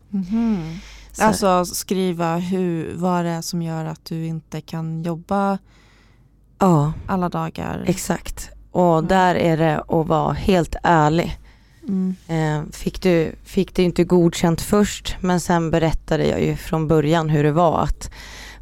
Mm-hmm. 0.10 0.78
Alltså 1.19 1.65
skriva 1.65 2.38
hur, 2.38 2.95
vad 2.95 3.25
det 3.25 3.32
är 3.32 3.41
som 3.41 3.62
gör 3.62 3.86
att 3.86 4.06
du 4.06 4.25
inte 4.25 4.62
kan 4.62 5.04
jobba 5.04 5.58
ja, 6.60 6.93
alla 7.08 7.30
dagar. 7.30 7.84
Exakt. 7.88 8.49
Och 8.71 8.97
mm. 8.97 9.08
där 9.08 9.36
är 9.36 9.58
det 9.58 9.80
att 9.80 10.08
vara 10.08 10.34
helt 10.34 10.75
ärlig. 10.84 11.39
Mm. 11.88 12.15
Eh, 12.28 12.71
fick, 12.71 13.02
du, 13.02 13.32
fick 13.43 13.76
du 13.76 13.82
inte 13.82 14.04
godkänt 14.04 14.62
först 14.62 15.15
men 15.19 15.39
sen 15.39 15.71
berättade 15.71 16.28
jag 16.28 16.43
ju 16.43 16.56
från 16.56 16.88
början 16.88 17.30
hur 17.30 17.43
det 17.43 17.52
var 17.52 17.80
att 17.80 18.12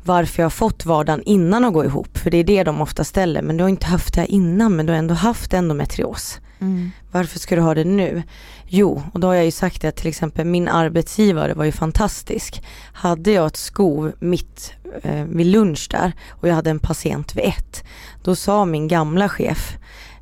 varför 0.06 0.44
jag 0.44 0.54
fått 0.54 0.86
vardagen 0.86 1.24
innan 1.24 1.66
att 1.66 1.74
gå 1.74 1.86
ihop. 1.86 2.18
För 2.18 2.32
det 2.32 2.38
är 2.38 2.44
det 2.44 2.64
de 2.64 2.82
ofta 2.82 3.04
ställer, 3.04 3.42
men 3.42 3.58
du 3.58 3.64
har 3.64 3.70
inte 3.70 3.88
haft 3.88 4.14
det 4.14 4.22
här 4.22 4.32
innan 4.32 4.76
men 4.76 4.86
du 4.86 4.92
har 4.92 4.98
ändå 4.98 5.14
haft 5.14 5.54
endometrios. 5.54 6.40
Mm. 6.60 6.92
Varför 7.12 7.40
ska 7.40 7.56
du 7.56 7.62
ha 7.62 7.74
det 7.74 7.84
nu? 7.84 8.24
Jo, 8.68 9.04
och 9.14 9.20
då 9.20 9.28
har 9.28 9.34
jag 9.34 9.46
ju 9.46 9.52
sagt 9.52 9.82
det 9.82 9.88
att 9.88 9.96
till 9.96 10.08
exempel 10.08 10.46
min 10.46 10.68
arbetsgivare 10.68 11.54
var 11.54 11.66
ju 11.66 11.72
fantastisk. 11.72 12.64
Hade 12.94 13.32
jag 13.32 13.48
ett 13.48 13.58
skov 13.58 14.12
mitt 14.20 14.74
eh, 15.04 15.24
vid 15.24 15.48
lunch 15.48 15.88
där 15.92 16.14
och 16.30 16.48
jag 16.48 16.56
hade 16.56 16.70
en 16.70 16.80
patient 16.80 17.36
vid 17.36 17.46
ett, 17.46 17.84
då 18.24 18.36
sa 18.36 18.66
min 18.66 18.88
gamla 18.88 19.30
chef 19.30 19.78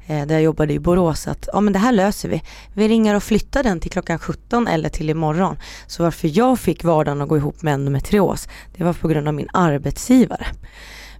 Eh, 0.08 0.28
där 0.28 0.36
jag 0.36 0.44
jobbade 0.44 0.74
i 0.74 0.80
Borås 0.80 1.28
att 1.28 1.50
ja 1.54 1.62
men 1.62 1.74
det 1.74 1.80
här 1.80 1.92
löser 1.92 2.30
vi. 2.30 2.42
Vi 2.74 2.88
ringer 2.88 3.16
och 3.16 3.24
flyttar 3.24 3.64
den 3.64 3.80
till 3.80 3.92
klockan 3.92 4.20
17 4.20 4.68
eller 4.68 4.90
till 4.90 5.10
imorgon. 5.10 5.58
Så 5.88 6.04
varför 6.04 6.38
jag 6.38 6.60
fick 6.60 6.84
vardagen 6.84 7.22
att 7.22 7.30
gå 7.30 7.38
ihop 7.38 7.62
med 7.62 7.74
endometrios, 7.74 8.48
det 8.78 8.84
var 8.84 8.94
på 8.94 9.08
grund 9.08 9.28
av 9.28 9.34
min 9.34 9.50
arbetsgivare. 9.54 10.46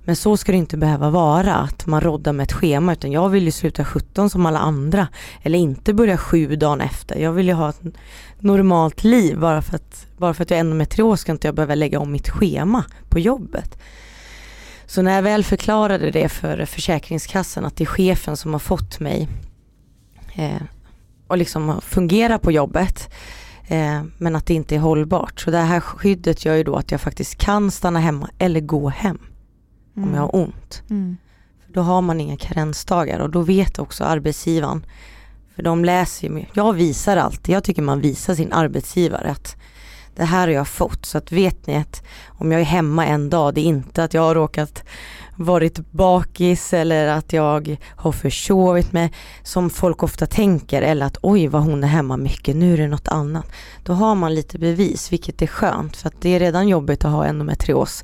Men 0.06 0.16
så 0.16 0.38
ska 0.38 0.52
det 0.52 0.58
inte 0.58 0.78
behöva 0.78 1.10
vara, 1.10 1.56
att 1.56 1.86
man 1.86 2.02
roddar 2.02 2.34
med 2.34 2.44
ett 2.44 2.54
schema, 2.54 2.94
utan 2.94 3.12
jag 3.12 3.30
vill 3.30 3.44
ju 3.44 3.52
sluta 3.52 3.86
17 3.86 4.30
som 4.30 4.46
alla 4.46 4.60
andra. 4.60 5.08
Eller 5.42 5.60
inte 5.60 5.94
börja 5.94 6.18
sju 6.18 6.56
dagen 6.56 6.82
efter. 6.82 7.20
Jag 7.20 7.32
vill 7.32 7.48
ju 7.48 7.54
ha 7.54 7.70
ett 7.70 7.82
normalt 8.40 9.04
liv, 9.04 9.40
bara 9.40 9.62
för 9.62 9.76
att, 9.76 10.08
bara 10.18 10.34
för 10.34 10.44
att 10.44 10.50
jag 10.50 10.58
är 10.58 10.62
endometrios 10.62 11.20
ska 11.20 11.32
inte 11.32 11.48
jag 11.48 11.56
behöva 11.56 11.76
lägga 11.76 12.00
om 12.00 12.12
mitt 12.12 12.30
schema 12.30 12.84
på 13.10 13.20
jobbet. 13.20 13.78
Så 14.92 15.02
när 15.02 15.16
jag 15.16 15.22
väl 15.22 15.44
förklarade 15.44 16.12
det 16.12 16.30
för 16.30 16.66
Försäkringskassan, 16.66 17.66
att 17.66 17.76
det 17.76 17.84
är 17.84 17.86
chefen 17.86 18.38
som 18.38 18.54
har 18.54 18.60
fått 18.60 19.00
mig 19.00 19.28
eh, 20.36 20.62
och 21.28 21.38
liksom 21.38 21.82
fungera 21.82 22.40
på 22.40 22.52
jobbet, 22.52 23.14
eh, 23.68 24.04
men 24.18 24.36
att 24.36 24.46
det 24.46 24.54
inte 24.54 24.76
är 24.76 24.80
hållbart. 24.80 25.40
Så 25.40 25.52
det 25.52 25.58
här 25.58 25.80
skyddet 25.80 26.46
gör 26.46 26.56
ju 26.56 26.64
då 26.64 26.76
att 26.76 26.92
jag 26.92 27.02
faktiskt 27.02 27.36
kan 27.36 27.72
stanna 27.72 28.00
hemma 28.00 28.30
eller 28.38 28.60
gå 28.60 28.90
hem 28.90 29.20
mm. 29.98 30.10
om 30.10 30.16
jag 30.16 30.22
har 30.22 30.36
ont. 30.36 30.84
Mm. 30.90 31.18
För 31.66 31.74
då 31.74 31.82
har 31.82 32.02
man 32.02 32.22
inga 32.22 32.38
karensdagar 32.38 33.20
och 33.20 33.30
då 33.30 33.42
vet 33.42 33.80
också 33.80 34.04
arbetsgivaren, 34.04 34.86
för 35.56 35.64
de 35.64 35.86
läser 35.86 36.28
ju, 36.28 36.46
jag 36.54 36.74
visar 36.74 37.18
alltid, 37.18 37.56
jag 37.56 37.64
tycker 37.64 37.82
man 37.82 38.02
visar 38.02 38.36
sin 38.36 38.54
arbetsgivare 38.54 39.32
att 39.32 39.56
det 40.16 40.24
här 40.24 40.48
har 40.48 40.54
jag 40.54 40.68
fått 40.68 41.06
så 41.06 41.18
att 41.18 41.32
vet 41.32 41.68
ni 41.68 41.76
att 41.76 42.04
om 42.28 42.52
jag 42.52 42.62
är 42.62 42.66
hemma 42.66 43.06
en 43.06 43.30
dag, 43.30 43.54
det 43.54 43.62
är 43.62 43.66
inte 43.66 44.04
att 44.04 44.14
jag 44.14 44.22
har 44.22 44.36
råkat 44.36 44.84
varit 45.36 45.92
bakis 45.92 46.74
eller 46.74 47.08
att 47.08 47.34
jag 47.34 47.78
har 47.96 48.12
försovit 48.12 48.94
mig 48.94 49.14
som 49.44 49.70
folk 49.70 50.04
ofta 50.04 50.26
tänker 50.26 50.82
eller 50.82 51.06
att 51.06 51.18
oj 51.22 51.48
vad 51.48 51.62
hon 51.62 51.84
är 51.84 51.88
hemma 51.88 52.18
mycket, 52.18 52.56
nu 52.56 52.74
är 52.74 52.78
det 52.78 52.88
något 52.88 53.08
annat. 53.08 53.46
Då 53.84 53.94
har 53.94 54.16
man 54.16 54.36
lite 54.36 54.60
bevis 54.60 55.12
vilket 55.12 55.42
är 55.42 55.48
skönt 55.48 55.98
för 55.98 56.08
att 56.08 56.22
det 56.22 56.30
är 56.30 56.40
redan 56.40 56.68
jobbigt 56.68 57.06
att 57.06 57.12
ha 57.12 57.26
endometrios 57.26 58.04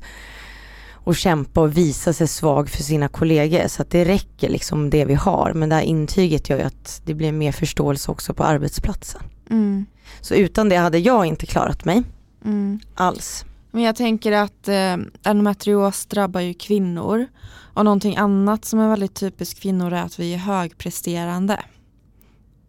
och 1.08 1.16
kämpa 1.16 1.60
och 1.60 1.76
visa 1.76 2.12
sig 2.12 2.28
svag 2.28 2.68
för 2.68 2.82
sina 2.82 3.08
kollegor. 3.08 3.68
Så 3.68 3.82
att 3.82 3.90
det 3.90 4.04
räcker 4.04 4.48
liksom 4.48 4.90
det 4.90 5.04
vi 5.04 5.14
har. 5.14 5.52
Men 5.54 5.68
det 5.68 5.74
här 5.74 5.82
intyget 5.82 6.50
gör 6.50 6.58
ju 6.58 6.64
att 6.64 7.02
det 7.04 7.14
blir 7.14 7.32
mer 7.32 7.52
förståelse 7.52 8.10
också 8.10 8.34
på 8.34 8.44
arbetsplatsen. 8.44 9.22
Mm. 9.50 9.86
Så 10.20 10.34
utan 10.34 10.68
det 10.68 10.76
hade 10.76 10.98
jag 10.98 11.26
inte 11.26 11.46
klarat 11.46 11.84
mig 11.84 12.02
mm. 12.44 12.80
alls. 12.94 13.44
Men 13.70 13.82
jag 13.82 13.96
tänker 13.96 14.32
att 14.32 14.68
eh, 14.68 14.96
endometrios 15.22 16.06
drabbar 16.06 16.40
ju 16.40 16.54
kvinnor. 16.54 17.26
Och 17.74 17.84
någonting 17.84 18.16
annat 18.16 18.64
som 18.64 18.80
är 18.80 18.88
väldigt 18.88 19.14
typiskt 19.14 19.60
kvinnor 19.60 19.92
är 19.92 20.02
att 20.02 20.18
vi 20.18 20.34
är 20.34 20.38
högpresterande. 20.38 21.60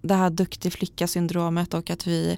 Det 0.01 0.13
här 0.13 0.29
duktig 0.29 0.73
flicka 0.73 1.07
syndromet 1.07 1.73
och 1.73 1.89
att 1.89 2.07
vi 2.07 2.37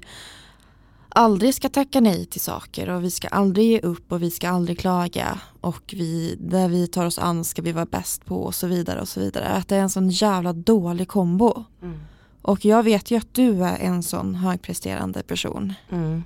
aldrig 1.08 1.54
ska 1.54 1.68
tacka 1.68 2.00
nej 2.00 2.26
till 2.26 2.40
saker 2.40 2.90
och 2.90 3.04
vi 3.04 3.10
ska 3.10 3.28
aldrig 3.28 3.66
ge 3.66 3.80
upp 3.80 4.12
och 4.12 4.22
vi 4.22 4.30
ska 4.30 4.48
aldrig 4.48 4.78
klaga 4.78 5.40
och 5.60 5.94
vi, 5.96 6.36
där 6.40 6.68
vi 6.68 6.86
tar 6.86 7.06
oss 7.06 7.18
an 7.18 7.44
ska 7.44 7.62
vi 7.62 7.72
vara 7.72 7.86
bäst 7.86 8.24
på 8.24 8.42
och 8.42 8.54
så 8.54 8.66
vidare 8.66 9.00
och 9.00 9.08
så 9.08 9.20
vidare. 9.20 9.48
Att 9.48 9.68
det 9.68 9.76
är 9.76 9.80
en 9.80 9.90
sån 9.90 10.10
jävla 10.10 10.52
dålig 10.52 11.08
kombo. 11.08 11.64
Mm. 11.82 12.00
Och 12.42 12.64
jag 12.64 12.82
vet 12.82 13.10
ju 13.10 13.16
att 13.16 13.34
du 13.34 13.64
är 13.64 13.78
en 13.78 14.02
sån 14.02 14.34
högpresterande 14.34 15.22
person. 15.22 15.74
Mm. 15.90 16.24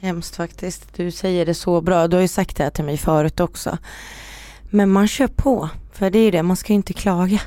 Hemskt 0.00 0.36
faktiskt. 0.36 0.94
Du 0.96 1.10
säger 1.10 1.46
det 1.46 1.54
så 1.54 1.80
bra. 1.80 2.08
Du 2.08 2.16
har 2.16 2.22
ju 2.22 2.28
sagt 2.28 2.56
det 2.56 2.64
här 2.64 2.70
till 2.70 2.84
mig 2.84 2.96
förut 2.96 3.40
också. 3.40 3.78
Men 4.70 4.90
man 4.90 5.08
kör 5.08 5.26
på. 5.26 5.68
För 5.92 6.10
det 6.10 6.18
är 6.18 6.24
ju 6.24 6.30
det, 6.30 6.42
man 6.42 6.56
ska 6.56 6.72
ju 6.72 6.76
inte 6.76 6.92
klaga. 6.92 7.40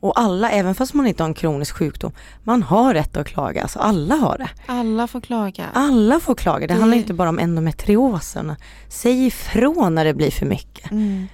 Och 0.00 0.20
alla, 0.20 0.50
även 0.50 0.74
fast 0.74 0.94
man 0.94 1.06
inte 1.06 1.22
har 1.22 1.28
en 1.28 1.34
kronisk 1.34 1.76
sjukdom, 1.76 2.12
man 2.42 2.62
har 2.62 2.94
rätt 2.94 3.16
att 3.16 3.26
klaga. 3.26 3.62
Alltså 3.62 3.78
alla 3.78 4.14
har 4.14 4.38
det. 4.38 4.48
Alla 4.66 5.06
får 5.06 5.20
klaga. 5.20 5.66
Alla 5.72 6.20
får 6.20 6.34
klaga. 6.34 6.66
Det, 6.66 6.74
det... 6.74 6.80
handlar 6.80 6.98
inte 6.98 7.14
bara 7.14 7.28
om 7.28 7.38
endometriosen. 7.38 8.54
Säg 8.88 9.26
ifrån 9.26 9.94
när 9.94 10.04
det 10.04 10.14
blir 10.14 10.30
för 10.30 10.46
mycket. 10.46 10.90
Mm. 10.90 11.26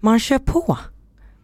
Man 0.00 0.20
kör 0.20 0.38
på. 0.38 0.78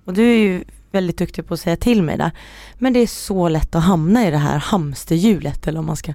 Och 0.05 0.15
du 0.15 0.23
är 0.23 0.39
ju 0.39 0.65
väldigt 0.95 1.19
duktig 1.19 1.47
på 1.47 1.55
att 1.55 1.61
säga 1.61 1.77
till 1.77 2.03
mig 2.03 2.19
där. 2.19 2.31
Men 2.79 2.93
det 2.93 3.01
är 3.01 3.07
så 3.07 3.49
lätt 3.49 3.75
att 3.75 3.83
hamna 3.83 4.29
i 4.29 4.31
det 4.31 4.39
här 4.39 4.59
hamsterhjulet 4.59 5.67
eller 5.67 5.79
om 5.79 5.87
man 5.87 5.97
ska 5.97 6.15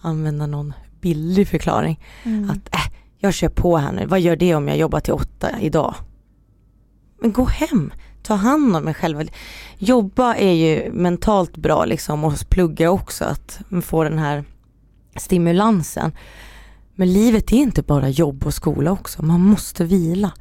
använda 0.00 0.46
någon 0.46 0.72
billig 1.00 1.48
förklaring. 1.48 2.00
Mm. 2.22 2.50
Att 2.50 2.74
äh, 2.74 2.92
jag 3.18 3.34
kör 3.34 3.48
på 3.48 3.76
här 3.76 3.92
nu, 3.92 4.06
vad 4.06 4.20
gör 4.20 4.36
det 4.36 4.54
om 4.54 4.68
jag 4.68 4.76
jobbar 4.76 5.00
till 5.00 5.12
åtta 5.12 5.60
idag? 5.60 5.94
Men 7.20 7.32
gå 7.32 7.44
hem, 7.44 7.92
ta 8.22 8.34
hand 8.34 8.76
om 8.76 8.84
mig 8.84 8.94
själv. 8.94 9.30
Jobba 9.78 10.34
är 10.34 10.52
ju 10.52 10.92
mentalt 10.92 11.56
bra 11.56 11.84
liksom 11.84 12.24
och 12.24 12.34
plugga 12.48 12.90
också, 12.90 13.24
att 13.24 13.60
få 13.82 14.04
den 14.04 14.18
här 14.18 14.44
stimulansen. 15.16 16.12
Men 16.94 17.12
livet 17.12 17.52
är 17.52 17.56
inte 17.56 17.82
bara 17.82 18.08
jobb 18.08 18.46
och 18.46 18.54
skola 18.54 18.92
också, 18.92 19.22
man 19.22 19.40
måste 19.40 19.84
vila. 19.84 20.32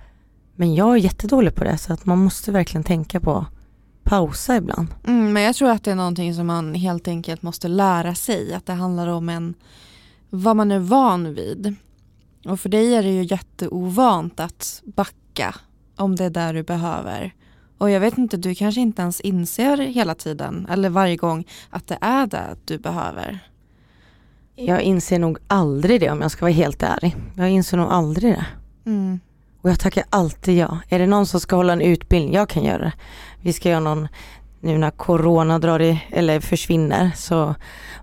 Men 0.56 0.76
jag 0.76 0.94
är 0.94 0.98
jättedålig 0.98 1.56
på 1.56 1.64
det 1.64 1.78
så 1.78 1.94
att 1.94 2.06
man 2.06 2.18
måste 2.18 2.52
verkligen 2.52 2.84
tänka 2.84 3.20
på 3.20 3.46
pausa 4.04 4.56
ibland. 4.56 4.88
Mm, 5.08 5.34
men 5.34 5.44
jag 5.44 5.56
tror 5.56 5.70
att 5.70 5.84
det 5.84 5.92
är 5.92 5.96
någonting 5.96 6.36
som 6.36 6.48
man 6.48 6.76
helt 6.76 7.08
enkelt 7.08 7.42
måste 7.42 7.68
lära 7.68 8.16
sig. 8.16 8.54
Att 8.54 8.66
det 8.66 8.74
handlar 8.74 9.08
om 9.08 9.30
en, 9.30 9.54
vad 10.30 10.56
man 10.56 10.72
är 10.72 10.80
van 10.80 11.34
vid. 11.34 11.76
Och 12.46 12.60
för 12.60 12.70
dig 12.70 12.96
är 12.96 13.04
det 13.04 13.10
ju 13.12 13.24
jätteovant 13.24 14.40
att 14.40 14.82
backa 14.86 15.56
om 15.96 16.16
det 16.16 16.26
är 16.26 16.30
där 16.30 16.54
du 16.54 16.64
behöver. 16.64 17.34
Och 17.78 17.90
jag 17.90 18.00
vet 18.00 18.18
inte, 18.18 18.38
du 18.38 18.56
kanske 18.56 18.82
inte 18.82 19.02
ens 19.02 19.22
inser 19.22 19.78
hela 19.78 20.16
tiden 20.16 20.68
eller 20.70 20.90
varje 20.90 21.16
gång 21.16 21.48
att 21.70 21.88
det 21.88 21.98
är 22.02 22.28
det 22.28 22.56
du 22.66 22.78
behöver. 22.78 23.40
Jag 24.56 24.82
inser 24.82 25.20
nog 25.20 25.38
aldrig 25.48 26.02
det 26.02 26.10
om 26.10 26.22
jag 26.22 26.32
ska 26.32 26.46
vara 26.46 26.54
helt 26.54 26.84
ärlig. 26.84 27.16
Jag 27.36 27.50
inser 27.50 27.78
nog 27.78 27.92
aldrig 27.92 28.34
det. 28.34 28.46
Mm. 28.86 29.20
Och 29.62 29.70
jag 29.70 29.80
tackar 29.80 30.04
alltid 30.10 30.58
ja. 30.58 30.78
Är 30.90 31.00
det 31.00 31.08
någon 31.08 31.26
som 31.26 31.40
ska 31.40 31.56
hålla 31.56 31.74
en 31.74 31.82
utbildning, 31.82 32.34
jag 32.34 32.50
kan 32.50 32.64
göra 32.64 32.84
det. 32.84 32.94
Vi 33.41 33.54
ska 33.54 33.69
göra 33.69 33.80
någon, 33.80 34.08
nu 34.60 34.77
när 34.77 34.91
corona 34.91 35.60
drar 35.60 35.82
i, 35.82 36.04
eller 36.10 36.39
försvinner 36.39 37.12
så 37.15 37.56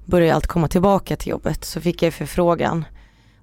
börjar 0.04 0.34
allt 0.34 0.46
komma 0.46 0.68
tillbaka 0.68 1.16
till 1.16 1.30
jobbet. 1.30 1.64
Så 1.64 1.80
fick 1.80 2.02
jag 2.02 2.14
förfrågan 2.14 2.84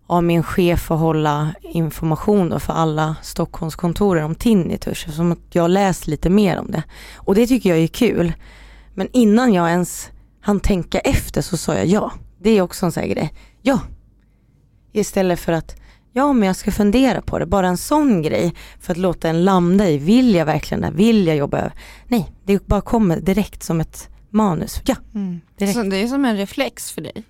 av 0.08 0.24
min 0.24 0.44
chef 0.44 0.92
att 0.92 1.00
hålla 1.00 1.54
information 1.62 2.50
då 2.50 2.60
för 2.60 2.74
alla 2.74 3.16
Stockholmskontorer 3.22 4.24
om 4.24 4.36
tinnitus 4.36 5.04
eftersom 5.06 5.32
att 5.32 5.40
jag 5.52 5.70
läst 5.70 6.08
lite 6.08 6.30
mer 6.30 6.60
om 6.60 6.72
det. 6.72 6.84
Och 7.16 7.36
det 7.36 7.48
tycker 7.48 7.70
jag 7.70 7.80
är 7.80 7.88
kul. 7.88 8.34
Men 8.94 9.08
innan 9.14 9.54
jag 9.54 9.70
ens 9.70 10.10
hann 10.42 10.60
tänka 10.60 11.00
efter 11.00 11.42
så 11.42 11.58
sa 11.58 11.76
jag 11.76 11.86
ja. 11.86 12.12
Det 12.38 12.50
är 12.50 12.62
också 12.62 12.86
en 12.86 12.92
sån 12.92 13.02
här 13.02 13.10
grej. 13.10 13.34
Ja. 13.62 13.80
Istället 14.92 15.40
för 15.40 15.54
att 15.54 15.76
Ja, 16.18 16.34
men 16.34 16.48
jag 16.48 16.56
ska 16.56 16.72
fundera 16.72 17.22
på 17.22 17.40
det. 17.40 17.46
Bara 17.46 17.68
en 17.68 17.78
sån 17.78 18.22
grej 18.22 18.56
för 18.80 18.92
att 18.92 18.98
låta 18.98 19.30
en 19.30 19.46
landa 19.46 19.90
i, 19.90 19.98
vill 19.98 20.36
jag 20.36 20.46
verkligen 20.46 20.82
det? 20.82 20.92
Vill 20.92 21.28
jag 21.28 21.38
jobba 21.38 21.58
över? 21.58 21.74
Nej, 22.08 22.32
det 22.46 22.68
bara 22.68 22.82
kommer 22.82 23.20
direkt 23.20 23.64
som 23.64 23.82
ett 23.82 24.10
manus. 24.30 24.82
Ja, 24.86 24.96
mm. 25.16 25.42
direkt. 25.58 25.74
Så 25.74 25.84
det 25.84 25.98
är 25.98 26.08
som 26.08 26.26
en 26.26 26.38
reflex 26.38 26.92
för 26.92 27.02
dig? 27.02 27.24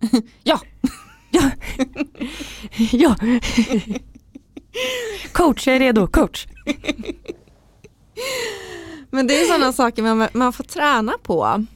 ja! 0.42 0.60
ja! 1.30 1.50
ja! 2.92 3.16
coach, 5.32 5.66
jag 5.66 5.76
är 5.76 5.80
redo, 5.80 6.06
coach. 6.06 6.46
men 9.10 9.26
det 9.26 9.40
är 9.40 9.44
sådana 9.44 9.72
saker 9.72 10.02
man, 10.02 10.28
man 10.32 10.52
får 10.52 10.64
träna 10.64 11.12
på. 11.22 11.66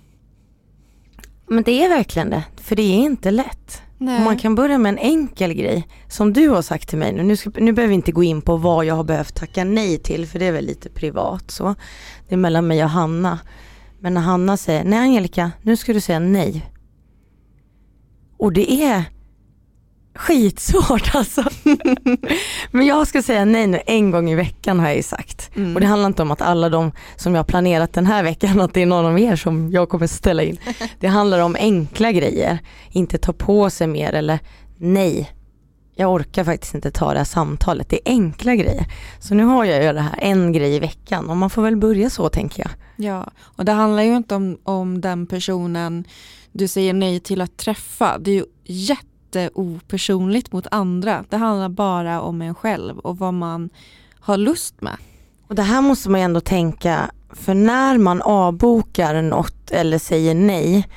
Men 1.47 1.65
det 1.65 1.85
är 1.85 1.89
verkligen 1.89 2.31
det, 2.31 2.45
för 2.57 2.77
det 2.77 2.83
är 2.83 2.99
inte 2.99 3.31
lätt. 3.31 3.83
Nej. 3.99 4.25
man 4.25 4.37
kan 4.37 4.55
börja 4.55 4.79
med 4.79 4.91
en 4.91 4.99
enkel 4.99 5.55
grej 5.55 5.89
som 6.09 6.33
du 6.33 6.49
har 6.49 6.63
sagt 6.63 6.89
till 6.89 6.99
mig 6.99 7.13
nu. 7.13 7.23
Nu, 7.23 7.37
ska, 7.37 7.51
nu 7.57 7.73
behöver 7.73 7.89
vi 7.89 7.95
inte 7.95 8.13
gå 8.13 8.23
in 8.23 8.43
på 8.43 8.57
vad 8.57 8.85
jag 8.85 8.95
har 8.95 9.05
behövt 9.05 9.35
tacka 9.35 9.65
nej 9.65 9.99
till 9.99 10.27
för 10.27 10.39
det 10.39 10.45
är 10.45 10.53
väl 10.53 10.67
lite 10.67 10.89
privat 10.89 11.51
så. 11.51 11.75
Det 12.29 12.35
är 12.35 12.39
mellan 12.39 12.67
mig 12.67 12.85
och 12.85 12.91
Hanna. 12.91 13.39
Men 14.01 14.15
när 14.15 14.21
Hanna 14.21 14.57
säger, 14.57 14.85
nej 14.85 14.99
Angelica, 14.99 15.53
nu 15.63 15.77
ska 15.77 15.93
du 15.93 16.01
säga 16.01 16.19
nej. 16.19 16.73
Och 18.39 18.53
det 18.53 18.73
är 18.73 19.05
skitsvårt 20.17 21.15
alltså. 21.15 21.45
Men 22.71 22.87
jag 22.87 23.07
ska 23.07 23.23
säga 23.23 23.45
nej 23.45 23.67
nu 23.67 23.81
en 23.87 24.11
gång 24.11 24.31
i 24.31 24.35
veckan 24.35 24.81
har 24.81 24.87
jag 24.87 24.97
ju 24.97 25.03
sagt. 25.03 25.51
Mm. 25.57 25.75
Och 25.75 25.81
det 25.81 25.87
handlar 25.87 26.07
inte 26.07 26.23
om 26.23 26.31
att 26.31 26.43
alla 26.43 26.69
de 26.69 26.93
som 27.17 27.35
jag 27.35 27.39
har 27.39 27.45
planerat 27.45 27.93
den 27.93 28.07
här 28.07 28.23
veckan, 28.23 28.61
att 28.61 28.75
det 28.75 28.83
är 28.83 28.87
någon 28.87 29.07
av 29.07 29.19
er 29.21 29.37
som 29.37 29.71
jag 29.73 29.89
kommer 29.89 30.07
ställa 30.07 30.43
in. 30.43 30.59
Det 31.01 31.07
handlar 31.07 31.41
om 31.41 31.57
enkla 31.59 32.13
grejer, 32.13 32.59
inte 32.91 33.19
ta 33.19 33.33
på 33.33 33.71
sig 33.71 33.87
mer 33.87 34.13
eller 34.13 34.39
nej. 34.77 35.33
jag 35.95 36.13
orkar 36.13 36.45
faktiskt 36.45 36.75
inte 36.75 36.91
ta 36.91 37.13
det 37.13 37.19
här 37.19 37.25
samtalet. 37.25 37.89
Det 37.89 37.97
är 37.97 38.13
enkla 38.13 38.55
grejer. 38.55 38.87
Så 39.21 39.35
nu 39.35 39.45
har 39.45 39.65
jag 39.65 39.85
ju 39.85 39.93
det 39.93 40.01
här 40.01 40.19
en 40.19 40.53
grej 40.53 40.75
i 40.75 40.79
veckan 40.79 41.31
och 41.31 41.37
man 41.37 41.51
får 41.51 41.63
väl 41.63 41.77
börja 41.77 42.11
så 42.11 42.29
tänker 42.29 42.63
jag. 42.63 42.71
Ja, 42.97 43.31
och 43.41 43.65
det 43.65 43.73
handlar 43.73 44.03
ju 44.03 44.17
inte 44.17 44.35
om, 44.35 44.59
om 44.63 45.01
den 45.01 45.27
personen 45.27 46.05
du 46.53 46.69
säger 46.69 46.93
nej 46.93 47.21
till 47.21 47.41
att 47.41 47.57
träffa. 47.57 48.19
Det 48.19 48.31
är 48.31 48.35
ju 48.35 48.45
jätteopersonligt 49.35 50.53
mot 50.53 50.67
andra. 50.71 51.25
Det 51.29 51.37
handlar 51.37 51.69
bara 51.69 52.21
om 52.21 52.43
en 52.43 52.55
själv 52.55 52.99
och 52.99 53.19
vad 53.19 53.35
man 53.35 53.71
har 54.21 54.37
lust 54.37 54.83
med. 54.83 54.97
Och 55.49 55.55
det 55.55 55.63
här 55.63 55.81
måste 55.83 56.11
man 56.11 56.21
ju 56.21 56.25
ändå 56.25 56.41
tänka, 56.41 57.11
för 57.33 57.55
när 57.55 57.99
man 57.99 58.23
avbokar 58.23 59.23
något 59.23 59.71
eller 59.71 59.99
säger 59.99 60.35
nej, 60.35 60.89